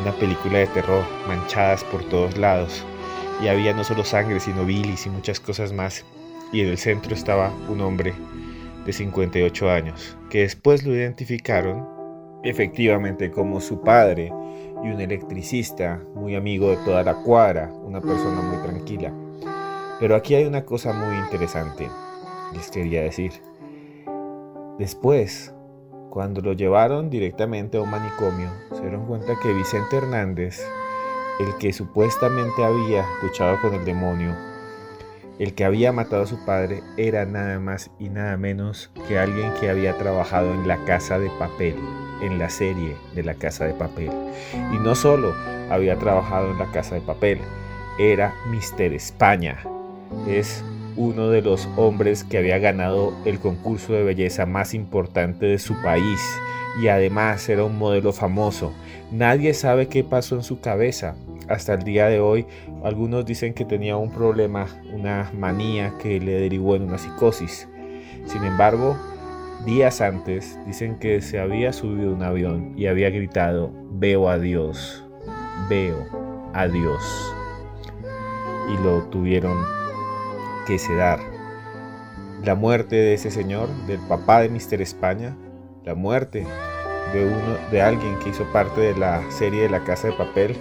una 0.01 0.13
película 0.13 0.61
de 0.61 0.67
terror, 0.69 1.05
manchadas 1.29 1.85
por 1.85 2.03
todos 2.05 2.39
lados. 2.39 2.87
Y 3.43 3.49
había 3.49 3.75
no 3.75 3.85
solo 3.85 4.03
sangre, 4.03 4.41
sino 4.41 4.65
bilis 4.65 5.05
y 5.05 5.11
muchas 5.11 5.41
cosas 5.41 5.75
más. 5.75 6.07
Y 6.53 6.63
en 6.63 6.69
el 6.69 6.79
centro 6.79 7.15
estaba 7.15 7.53
un 7.69 7.83
hombre 7.83 8.15
de 8.87 8.93
58 8.93 9.71
años, 9.71 10.17
que 10.31 10.41
después 10.41 10.87
lo 10.87 10.95
identificaron 10.95 11.87
efectivamente 12.45 13.31
como 13.31 13.61
su 13.61 13.83
padre 13.83 14.33
y 14.83 14.89
un 14.89 15.01
electricista 15.03 16.01
muy 16.15 16.35
amigo 16.35 16.71
de 16.71 16.79
toda 16.79 17.03
la 17.03 17.15
cuadra, 17.15 17.71
una 17.85 18.01
persona 18.01 18.41
muy 18.41 18.57
tranquila. 18.67 19.13
Pero 20.01 20.17
aquí 20.17 20.35
hay 20.35 20.47
una 20.47 20.65
cosa 20.65 20.93
muy 20.95 21.15
interesante, 21.17 21.89
les 22.55 22.71
quería 22.71 23.03
decir. 23.03 23.33
Después, 24.79 25.55
cuando 26.09 26.41
lo 26.41 26.55
llevaron 26.55 27.11
directamente 27.11 27.77
a 27.77 27.83
un 27.83 27.91
manicomio, 27.91 28.49
se 28.73 28.81
dieron 28.81 29.07
cuenta 29.07 29.35
que 29.43 29.53
Vicente 29.53 29.99
Hernández, 29.99 30.67
el 31.39 31.55
que 31.59 31.73
supuestamente 31.75 32.65
había 32.65 33.05
luchado 33.23 33.61
con 33.61 33.75
el 33.75 33.85
demonio, 33.85 34.35
el 35.39 35.55
que 35.55 35.65
había 35.65 35.93
matado 35.93 36.23
a 36.23 36.27
su 36.27 36.45
padre, 36.45 36.83
era 36.97 37.27
nada 37.27 37.61
más 37.61 37.91
y 37.99 38.09
nada 38.09 38.37
menos 38.37 38.91
que 39.07 39.19
alguien 39.19 39.53
que 39.61 39.71
había 39.71 39.97
trabajado 39.99 40.53
en 40.53 40.67
la 40.67 40.83
casa 40.85 41.19
de 41.19 41.31
papel, 41.39 41.77
en 42.23 42.39
la 42.39 42.51
serie 42.51 42.97
de 43.15 43.23
la 43.23 43.35
casa 43.35 43.67
de 43.67 43.75
papel. 43.75 44.11
Y 44.73 44.79
no 44.79 44.95
solo 44.95 45.35
había 45.71 45.99
trabajado 45.99 46.51
en 46.51 46.59
la 46.59 46.71
casa 46.73 46.95
de 46.95 47.01
papel, 47.03 47.39
era 47.99 48.35
Mister 48.51 48.93
España. 48.93 49.59
Es 50.27 50.65
uno 50.97 51.29
de 51.29 51.43
los 51.43 51.69
hombres 51.77 52.25
que 52.25 52.39
había 52.39 52.59
ganado 52.59 53.15
el 53.25 53.39
concurso 53.39 53.93
de 53.93 54.03
belleza 54.03 54.47
más 54.47 54.75
importante 54.75 55.47
de 55.47 55.59
su 55.59 55.81
país 55.83 56.21
y 56.81 56.89
además 56.89 57.49
era 57.49 57.65
un 57.65 57.79
modelo 57.79 58.13
famoso. 58.13 58.73
Nadie 59.11 59.55
sabe 59.55 59.89
qué 59.89 60.05
pasó 60.05 60.37
en 60.37 60.43
su 60.43 60.61
cabeza. 60.61 61.17
Hasta 61.49 61.75
el 61.75 61.83
día 61.83 62.07
de 62.07 62.21
hoy 62.21 62.47
algunos 62.85 63.27
dicen 63.27 63.55
que 63.55 63.65
tenía 63.65 63.97
un 63.97 64.11
problema, 64.11 64.67
una 64.93 65.31
manía 65.37 65.95
que 66.01 66.21
le 66.21 66.33
derivó 66.33 66.77
en 66.77 66.83
una 66.83 66.99
psicosis. 66.99 67.69
Sin 68.27 68.45
embargo, 68.45 68.97
días 69.65 70.01
antes 70.01 70.59
dicen 70.67 70.99
que 70.99 71.21
se 71.21 71.41
había 71.41 71.73
subido 71.73 72.13
un 72.13 72.23
avión 72.23 72.75
y 72.77 72.87
había 72.87 73.11
gritado, 73.11 73.73
veo 73.91 74.29
a 74.29 74.39
Dios, 74.39 75.05
veo 75.69 76.07
a 76.53 76.69
Dios. 76.69 77.03
Y 78.73 78.85
lo 78.85 79.03
tuvieron 79.05 79.80
que 80.67 80.79
sedar. 80.79 81.21
La 82.45 82.55
muerte 82.55 82.97
de 82.97 83.15
ese 83.15 83.31
señor, 83.31 83.69
del 83.87 84.01
papá 84.01 84.41
de 84.41 84.49
Mister 84.49 84.81
España, 84.81 85.37
la 85.85 85.95
muerte 85.95 86.47
de, 87.13 87.27
uno, 87.27 87.71
de 87.71 87.83
alguien 87.83 88.19
que 88.19 88.31
hizo 88.31 88.45
parte 88.53 88.81
de 88.81 88.97
la 88.97 89.23
serie 89.31 89.63
de 89.63 89.69
La 89.69 89.85
Casa 89.85 90.09
de 90.09 90.15
Papel, 90.15 90.57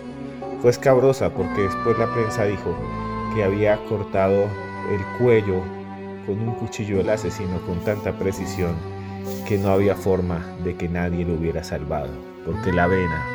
fue 0.62 0.72
escabrosa 0.72 1.30
porque 1.30 1.62
después 1.62 1.98
la 1.98 2.12
prensa 2.14 2.44
dijo 2.44 2.76
que 3.34 3.44
había 3.44 3.78
cortado 3.86 4.44
el 4.92 5.18
cuello 5.18 5.62
con 6.26 6.40
un 6.40 6.56
cuchillo 6.56 6.98
del 6.98 7.10
asesino 7.10 7.62
con 7.66 7.80
tanta 7.86 8.12
precisión 8.18 8.76
que 9.48 9.58
no 9.58 9.70
había 9.70 9.96
forma 9.96 10.46
de 10.64 10.76
que 10.76 10.90
nadie 10.90 11.26
lo 11.26 11.36
hubiera 11.36 11.64
salvado, 11.64 12.10
porque 12.46 12.72
la 12.72 12.88
vena 12.88 13.26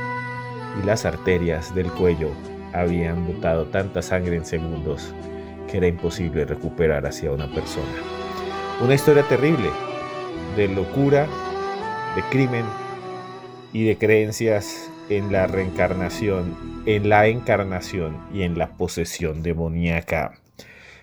y 0.83 0.87
las 0.87 1.05
arterias 1.05 1.75
del 1.75 1.91
cuello 1.93 2.29
habían 2.73 3.27
botado 3.27 3.67
tanta 3.67 4.03
sangre 4.03 4.37
en 4.37 4.45
segundos 4.45 5.15
era 5.75 5.89
imposible 5.89 6.45
recuperar 6.45 7.05
hacia 7.05 7.33
una 7.33 7.53
persona. 7.53 7.93
Una 8.81 8.95
historia 8.95 9.25
terrible 9.25 9.70
de 10.57 10.68
locura, 10.68 11.27
de 12.14 12.22
crimen 12.31 12.64
y 13.72 13.85
de 13.85 13.99
creencias 13.99 14.89
en 15.11 15.33
la 15.33 15.49
reencarnación, 15.49 16.83
en 16.87 17.09
la 17.09 17.27
encarnación 17.27 18.16
y 18.33 18.43
en 18.43 18.57
la 18.57 18.77
posesión 18.77 19.43
demoníaca. 19.43 20.39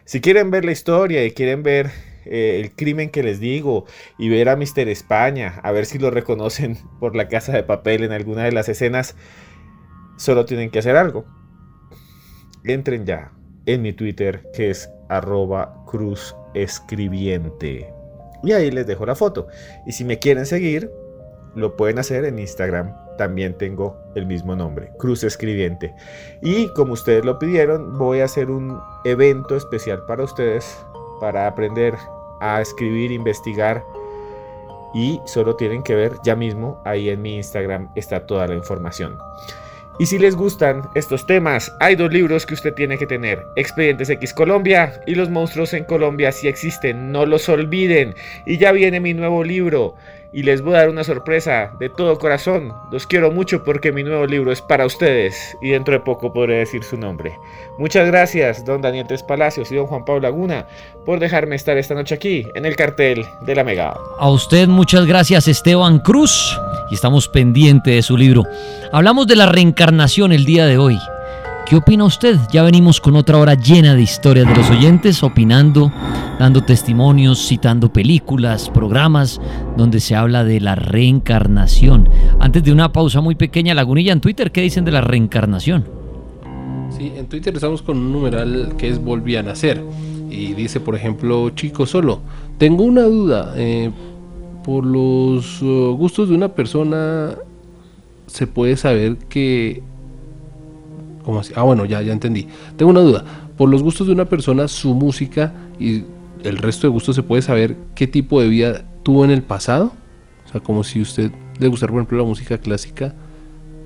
Si 0.06 0.22
quieren 0.22 0.52
ver 0.52 0.64
la 0.64 0.72
historia 0.72 1.26
y 1.26 1.32
quieren 1.32 1.64
ver 1.64 1.92
eh, 2.26 2.62
el 2.62 2.72
crimen 2.72 3.10
que 3.10 3.24
les 3.24 3.42
digo 3.42 3.86
y 4.18 4.30
ver 4.30 4.48
a 4.48 4.56
Mister 4.56 4.88
España, 4.88 5.60
a 5.64 5.72
ver 5.74 5.86
si 5.86 6.00
lo 6.00 6.12
reconocen 6.12 6.78
por 7.02 7.16
la 7.16 7.28
casa 7.28 7.52
de 7.52 7.64
papel 7.64 8.06
en 8.06 8.14
alguna 8.14 8.46
de 8.46 8.54
las 8.54 8.70
escenas, 8.70 9.18
solo 10.16 10.46
tienen 10.46 10.70
que 10.72 10.80
hacer 10.80 10.96
algo. 10.96 11.26
Entren 12.64 13.06
ya 13.06 13.32
en 13.66 13.82
mi 13.82 13.94
Twitter 13.94 14.42
que 14.54 14.70
es 14.70 14.90
arroba 15.10 15.74
cruz 15.86 16.36
escribiente. 16.54 17.94
Y 18.44 18.54
ahí 18.54 18.72
les 18.72 18.88
dejo 18.88 19.06
la 19.06 19.16
foto. 19.16 19.48
Y 19.86 19.92
si 19.92 20.04
me 20.04 20.20
quieren 20.20 20.46
seguir, 20.46 20.92
lo 21.56 21.76
pueden 21.76 22.00
hacer 22.00 22.26
en 22.26 22.40
Instagram. 22.40 22.96
También 23.18 23.58
tengo 23.58 23.98
el 24.16 24.26
mismo 24.26 24.56
nombre, 24.56 24.92
Cruz 24.98 25.24
Escribiente. 25.24 25.94
Y 26.42 26.68
como 26.74 26.94
ustedes 26.94 27.24
lo 27.24 27.38
pidieron, 27.38 27.98
voy 27.98 28.22
a 28.22 28.26
hacer 28.26 28.50
un 28.50 28.80
evento 29.04 29.56
especial 29.56 30.04
para 30.08 30.24
ustedes 30.24 30.84
para 31.20 31.46
aprender 31.46 31.94
a 32.42 32.60
escribir, 32.62 33.12
investigar. 33.12 33.84
Y 34.94 35.22
solo 35.26 35.56
tienen 35.56 35.84
que 35.84 35.96
ver 35.96 36.14
ya 36.24 36.36
mismo, 36.36 36.82
ahí 36.84 37.10
en 37.10 37.22
mi 37.22 37.38
Instagram 37.38 37.92
está 37.96 38.26
toda 38.26 38.48
la 38.48 38.56
información. 38.56 39.18
Y 40.02 40.08
si 40.08 40.18
les 40.18 40.36
gustan 40.36 40.82
estos 40.96 41.28
temas, 41.28 41.72
hay 41.80 41.96
dos 41.96 42.12
libros 42.12 42.48
que 42.48 42.56
usted 42.56 42.74
tiene 42.74 42.98
que 42.98 43.06
tener. 43.06 43.46
Expedientes 43.56 44.10
X 44.10 44.34
Colombia 44.34 45.00
y 45.06 45.14
Los 45.14 45.30
monstruos 45.30 45.76
en 45.76 45.84
Colombia 45.84 46.32
si 46.32 46.48
existen, 46.48 47.12
no 47.12 47.28
los 47.28 47.48
olviden. 47.50 48.16
Y 48.48 48.58
ya 48.58 48.72
viene 48.72 49.00
mi 49.00 49.14
nuevo 49.14 49.44
libro, 49.44 49.94
y 50.34 50.44
les 50.44 50.62
voy 50.62 50.76
a 50.76 50.80
dar 50.80 50.90
una 50.90 51.04
sorpresa 51.04 51.74
de 51.80 51.90
todo 51.90 52.18
corazón. 52.18 52.74
Los 52.92 53.06
quiero 53.06 53.32
mucho 53.32 53.64
porque 53.64 53.92
mi 53.92 54.04
nuevo 54.04 54.26
libro 54.26 54.52
es 54.52 54.62
para 54.62 54.86
ustedes 54.86 55.58
y 55.62 55.70
dentro 55.70 55.94
de 55.94 56.00
poco 56.00 56.32
podré 56.32 56.60
decir 56.60 56.84
su 56.84 56.98
nombre. 56.98 57.38
Muchas 57.78 58.08
gracias, 58.08 58.64
don 58.66 58.82
Daniel 58.82 59.08
Tres 59.08 59.24
Palacios 59.24 59.72
y 59.72 59.76
don 59.76 59.88
Juan 59.88 60.06
Pablo 60.06 60.22
Laguna, 60.22 60.68
por 61.06 61.20
dejarme 61.20 61.56
estar 61.56 61.78
esta 61.78 61.96
noche 61.96 62.16
aquí 62.16 62.48
en 62.56 62.66
el 62.66 62.76
cartel 62.76 63.26
de 63.42 63.56
la 63.56 63.64
Mega. 63.64 63.94
A 64.20 64.30
usted 64.30 64.68
muchas 64.68 65.06
gracias, 65.06 65.48
Esteban 65.48 66.00
Cruz, 66.00 66.58
y 66.90 66.96
estamos 66.96 67.28
pendientes 67.28 67.96
de 67.96 68.02
su 68.02 68.18
libro. 68.18 68.44
Hablamos 68.94 69.28
de 69.28 69.36
la 69.36 69.48
reencarnación 69.48 70.32
el 70.32 70.46
día 70.46 70.66
de 70.66 70.78
hoy. 70.78 70.98
¿Qué 71.72 71.78
opina 71.78 72.04
usted? 72.04 72.38
Ya 72.52 72.64
venimos 72.64 73.00
con 73.00 73.16
otra 73.16 73.38
hora 73.38 73.54
llena 73.54 73.96
de 73.96 74.02
historias 74.02 74.46
de 74.46 74.54
los 74.54 74.70
oyentes, 74.70 75.24
opinando, 75.24 75.90
dando 76.38 76.66
testimonios, 76.66 77.48
citando 77.48 77.94
películas, 77.94 78.70
programas 78.70 79.40
donde 79.78 80.02
se 80.02 80.14
habla 80.14 80.44
de 80.44 80.60
la 80.60 80.76
reencarnación. 80.76 82.10
Antes 82.42 82.66
de 82.66 82.74
una 82.74 82.92
pausa 82.92 83.22
muy 83.22 83.36
pequeña, 83.36 83.74
Lagunilla, 83.74 84.12
en 84.12 84.20
Twitter, 84.20 84.52
¿qué 84.52 84.60
dicen 84.60 84.84
de 84.84 84.92
la 84.92 85.00
reencarnación? 85.00 85.86
Sí, 86.90 87.14
en 87.16 87.28
Twitter 87.28 87.54
estamos 87.54 87.82
con 87.82 87.98
un 88.00 88.12
numeral 88.12 88.74
que 88.78 88.90
es 88.90 89.02
volví 89.02 89.38
a 89.38 89.42
nacer. 89.42 89.82
Y 90.30 90.52
dice, 90.52 90.82
por 90.82 90.96
ejemplo, 90.96 91.52
chico 91.52 91.86
solo, 91.86 92.20
tengo 92.58 92.84
una 92.84 93.04
duda. 93.04 93.54
eh, 93.56 93.92
por 94.66 94.86
los 94.86 95.62
uh, 95.62 95.96
gustos 95.98 96.28
de 96.28 96.36
una 96.36 96.50
persona, 96.50 97.30
se 98.28 98.46
puede 98.46 98.76
saber 98.76 99.16
que 99.30 99.84
Ah, 101.56 101.64
bueno, 101.64 101.86
ya, 101.86 102.02
ya 102.02 102.14
entendí. 102.14 102.48
Tengo 102.78 102.92
una 102.92 103.02
duda. 103.02 103.24
Por 103.58 103.70
los 103.70 103.84
gustos 103.84 104.08
de 104.08 104.14
una 104.14 104.26
persona, 104.26 104.68
su 104.68 104.94
música 104.94 105.54
y 105.80 106.04
el 106.44 106.58
resto 106.58 106.88
de 106.88 106.92
gustos, 106.92 107.16
¿se 107.16 107.24
puede 107.24 107.42
saber 107.42 107.76
qué 107.96 108.08
tipo 108.08 108.42
de 108.42 108.48
vida 108.48 108.84
tuvo 109.04 109.26
en 109.26 109.32
el 109.32 109.44
pasado? 109.44 109.94
O 110.46 110.52
sea, 110.52 110.62
como 110.62 110.84
si 110.84 111.02
usted 111.02 111.32
le 111.60 111.68
gustara, 111.68 111.92
por 111.92 112.00
ejemplo, 112.00 112.18
la 112.18 112.24
música 112.24 112.58
clásica 112.58 113.14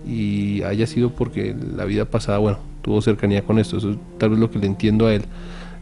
y 0.07 0.61
haya 0.63 0.87
sido 0.87 1.09
porque 1.11 1.55
la 1.75 1.85
vida 1.85 2.05
pasada, 2.05 2.37
bueno, 2.37 2.59
tuvo 2.81 3.01
cercanía 3.01 3.43
con 3.43 3.59
esto. 3.59 3.77
Eso 3.77 3.91
es 3.91 3.97
tal 4.17 4.31
vez 4.31 4.39
lo 4.39 4.49
que 4.49 4.59
le 4.59 4.67
entiendo 4.67 5.07
a 5.07 5.13
él. 5.13 5.23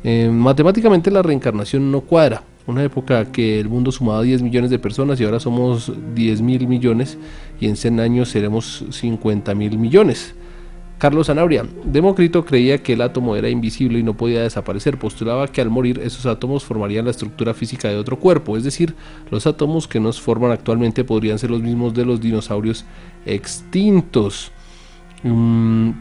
Eh, 0.03 0.29
matemáticamente 0.31 1.11
la 1.11 1.21
reencarnación 1.21 1.91
no 1.91 2.01
cuadra. 2.01 2.43
Una 2.65 2.83
época 2.83 3.31
que 3.31 3.59
el 3.59 3.67
mundo 3.67 3.91
sumaba 3.91 4.21
10 4.21 4.41
millones 4.41 4.71
de 4.71 4.79
personas 4.79 5.19
y 5.19 5.25
ahora 5.25 5.39
somos 5.39 5.91
10 6.15 6.41
mil 6.41 6.67
millones 6.67 7.17
y 7.59 7.67
en 7.67 7.75
100 7.75 7.99
años 7.99 8.29
seremos 8.29 8.85
50 8.89 9.53
mil 9.53 9.77
millones. 9.77 10.33
Carlos 10.97 11.27
Zanabria, 11.27 11.65
Demócrito 11.83 12.45
creía 12.45 12.81
que 12.81 12.93
el 12.93 13.01
átomo 13.01 13.35
era 13.35 13.49
invisible 13.49 13.99
y 13.99 14.03
no 14.03 14.15
podía 14.15 14.41
desaparecer. 14.41 14.97
Postulaba 14.97 15.47
que 15.47 15.59
al 15.59 15.69
morir 15.69 15.99
esos 15.99 16.25
átomos 16.25 16.63
formarían 16.63 17.05
la 17.05 17.11
estructura 17.11 17.53
física 17.53 17.89
de 17.89 17.97
otro 17.97 18.19
cuerpo, 18.19 18.55
es 18.55 18.63
decir, 18.63 18.95
los 19.29 19.45
átomos 19.45 19.87
que 19.87 19.99
nos 19.99 20.21
forman 20.21 20.51
actualmente 20.51 21.03
podrían 21.03 21.39
ser 21.39 21.51
los 21.51 21.61
mismos 21.61 21.93
de 21.93 22.05
los 22.05 22.21
dinosaurios 22.21 22.85
extintos. 23.25 24.51
Mm, 25.23 25.91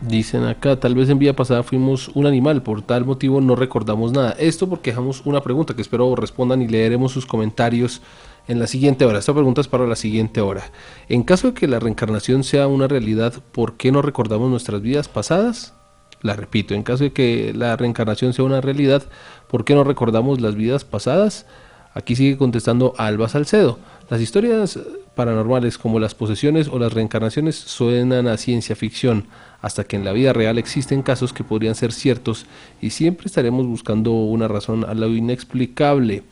dicen 0.00 0.44
acá, 0.44 0.78
tal 0.78 0.94
vez 0.94 1.08
en 1.08 1.18
vida 1.18 1.34
pasada 1.34 1.62
fuimos 1.62 2.08
un 2.08 2.26
animal, 2.26 2.62
por 2.62 2.82
tal 2.82 3.04
motivo 3.04 3.40
no 3.40 3.56
recordamos 3.56 4.12
nada. 4.12 4.32
Esto 4.38 4.68
porque 4.68 4.90
dejamos 4.90 5.24
una 5.24 5.40
pregunta 5.40 5.74
que 5.74 5.82
espero 5.82 6.14
respondan 6.16 6.62
y 6.62 6.68
leeremos 6.68 7.12
sus 7.12 7.26
comentarios 7.26 8.02
en 8.50 8.58
la 8.58 8.66
siguiente 8.66 9.04
hora. 9.04 9.20
Esta 9.20 9.32
pregunta 9.32 9.60
es 9.60 9.68
para 9.68 9.86
la 9.86 9.94
siguiente 9.94 10.40
hora. 10.40 10.72
En 11.08 11.22
caso 11.22 11.48
de 11.48 11.54
que 11.54 11.68
la 11.68 11.78
reencarnación 11.78 12.42
sea 12.42 12.66
una 12.66 12.88
realidad, 12.88 13.32
¿por 13.52 13.76
qué 13.76 13.92
no 13.92 14.02
recordamos 14.02 14.50
nuestras 14.50 14.82
vidas 14.82 15.08
pasadas? 15.08 15.74
La 16.20 16.34
repito, 16.34 16.74
en 16.74 16.82
caso 16.82 17.04
de 17.04 17.12
que 17.12 17.52
la 17.54 17.76
reencarnación 17.76 18.32
sea 18.32 18.44
una 18.44 18.60
realidad, 18.60 19.04
¿por 19.48 19.64
qué 19.64 19.76
no 19.76 19.84
recordamos 19.84 20.40
las 20.40 20.56
vidas 20.56 20.84
pasadas? 20.84 21.46
Aquí 21.94 22.16
sigue 22.16 22.36
contestando 22.36 22.92
Alba 22.98 23.28
Salcedo. 23.28 23.78
Las 24.08 24.20
historias 24.20 24.80
paranormales 25.14 25.78
como 25.78 26.00
las 26.00 26.16
posesiones 26.16 26.66
o 26.66 26.80
las 26.80 26.92
reencarnaciones 26.92 27.54
suenan 27.54 28.26
a 28.26 28.36
ciencia 28.36 28.74
ficción, 28.74 29.26
hasta 29.60 29.84
que 29.84 29.94
en 29.94 30.04
la 30.04 30.12
vida 30.12 30.32
real 30.32 30.58
existen 30.58 31.02
casos 31.02 31.32
que 31.32 31.44
podrían 31.44 31.76
ser 31.76 31.92
ciertos 31.92 32.46
y 32.80 32.90
siempre 32.90 33.26
estaremos 33.26 33.64
buscando 33.66 34.10
una 34.10 34.48
razón 34.48 34.84
a 34.84 34.94
lo 34.94 35.06
inexplicable. 35.06 36.24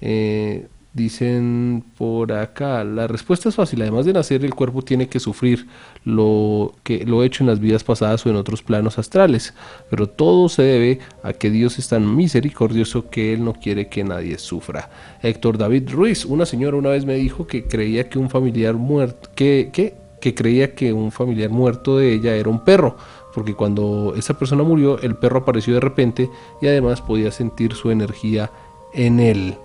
Eh, 0.00 0.66
Dicen 0.92 1.84
por 1.96 2.32
acá, 2.32 2.82
la 2.82 3.06
respuesta 3.06 3.48
es 3.48 3.54
fácil. 3.54 3.80
Además 3.82 4.06
de 4.06 4.12
nacer, 4.12 4.44
el 4.44 4.54
cuerpo 4.54 4.82
tiene 4.82 5.08
que 5.08 5.20
sufrir 5.20 5.68
lo 6.04 6.74
que 6.82 7.04
lo 7.06 7.22
hecho 7.22 7.44
en 7.44 7.48
las 7.48 7.60
vidas 7.60 7.84
pasadas 7.84 8.26
o 8.26 8.30
en 8.30 8.34
otros 8.34 8.62
planos 8.62 8.98
astrales. 8.98 9.54
Pero 9.88 10.08
todo 10.08 10.48
se 10.48 10.62
debe 10.62 10.98
a 11.22 11.32
que 11.32 11.50
Dios 11.50 11.78
es 11.78 11.88
tan 11.88 12.16
misericordioso 12.16 13.08
que 13.08 13.32
Él 13.32 13.44
no 13.44 13.52
quiere 13.52 13.88
que 13.88 14.02
nadie 14.02 14.36
sufra. 14.38 14.90
Héctor 15.22 15.58
David 15.58 15.90
Ruiz, 15.90 16.24
una 16.24 16.44
señora 16.44 16.76
una 16.76 16.90
vez 16.90 17.04
me 17.04 17.14
dijo 17.14 17.46
que 17.46 17.68
creía 17.68 18.08
que 18.08 18.18
un 18.18 18.28
familiar 18.28 18.74
muerto, 18.74 19.30
que, 19.36 19.70
que, 19.72 19.94
que 20.20 20.34
creía 20.34 20.74
que 20.74 20.92
un 20.92 21.12
familiar 21.12 21.50
muerto 21.50 21.98
de 21.98 22.14
ella 22.14 22.34
era 22.34 22.50
un 22.50 22.64
perro 22.64 22.96
porque 23.32 23.54
cuando 23.54 24.14
esa 24.16 24.36
persona 24.38 24.62
murió, 24.62 24.98
el 25.00 25.14
perro 25.14 25.38
apareció 25.38 25.74
de 25.74 25.80
repente 25.80 26.28
y 26.60 26.66
además 26.66 27.00
podía 27.00 27.30
sentir 27.30 27.74
su 27.74 27.90
energía 27.90 28.50
en 28.92 29.20
él. 29.20 29.56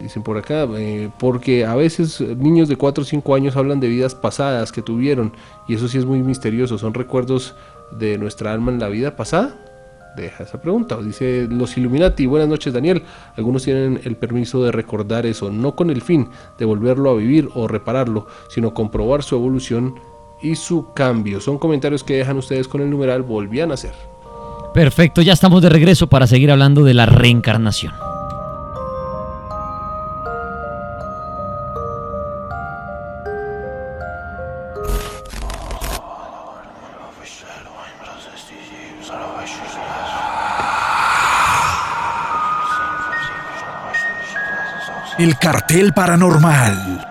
Dicen 0.00 0.22
por 0.22 0.36
acá, 0.36 0.66
eh, 0.76 1.10
porque 1.18 1.64
a 1.64 1.74
veces 1.74 2.20
niños 2.20 2.68
de 2.68 2.76
4 2.76 3.02
o 3.02 3.06
5 3.06 3.34
años 3.34 3.56
hablan 3.56 3.80
de 3.80 3.88
vidas 3.88 4.14
pasadas 4.14 4.70
que 4.70 4.82
tuvieron 4.82 5.32
y 5.66 5.74
eso 5.74 5.88
sí 5.88 5.96
es 5.96 6.04
muy 6.04 6.22
misterioso, 6.22 6.76
son 6.76 6.92
recuerdos 6.92 7.54
de 7.92 8.18
nuestra 8.18 8.52
alma 8.52 8.70
en 8.70 8.80
la 8.80 8.88
vida 8.88 9.16
pasada? 9.16 9.54
Deja 10.16 10.44
esa 10.44 10.60
pregunta. 10.60 10.98
Dice 10.98 11.46
los 11.48 11.76
Illuminati, 11.76 12.26
buenas 12.26 12.48
noches 12.48 12.72
Daniel. 12.72 13.02
Algunos 13.36 13.64
tienen 13.64 14.00
el 14.04 14.16
permiso 14.16 14.62
de 14.64 14.72
recordar 14.72 15.26
eso, 15.26 15.50
no 15.50 15.76
con 15.76 15.90
el 15.90 16.02
fin 16.02 16.28
de 16.58 16.64
volverlo 16.64 17.10
a 17.10 17.14
vivir 17.14 17.48
o 17.54 17.68
repararlo, 17.68 18.26
sino 18.48 18.74
comprobar 18.74 19.22
su 19.22 19.36
evolución 19.36 19.94
y 20.42 20.56
su 20.56 20.92
cambio. 20.92 21.40
Son 21.40 21.58
comentarios 21.58 22.04
que 22.04 22.16
dejan 22.16 22.36
ustedes 22.36 22.68
con 22.68 22.80
el 22.80 22.90
numeral 22.90 23.22
volvían 23.22 23.70
a 23.70 23.74
hacer. 23.74 23.92
Perfecto, 24.74 25.22
ya 25.22 25.32
estamos 25.32 25.62
de 25.62 25.68
regreso 25.68 26.08
para 26.08 26.26
seguir 26.26 26.50
hablando 26.50 26.84
de 26.84 26.94
la 26.94 27.06
reencarnación. 27.06 27.92
El 45.18 45.36
cartel 45.36 45.92
paranormal 45.92 47.04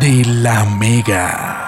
de 0.00 0.24
la 0.24 0.64
Mega. 0.64 1.61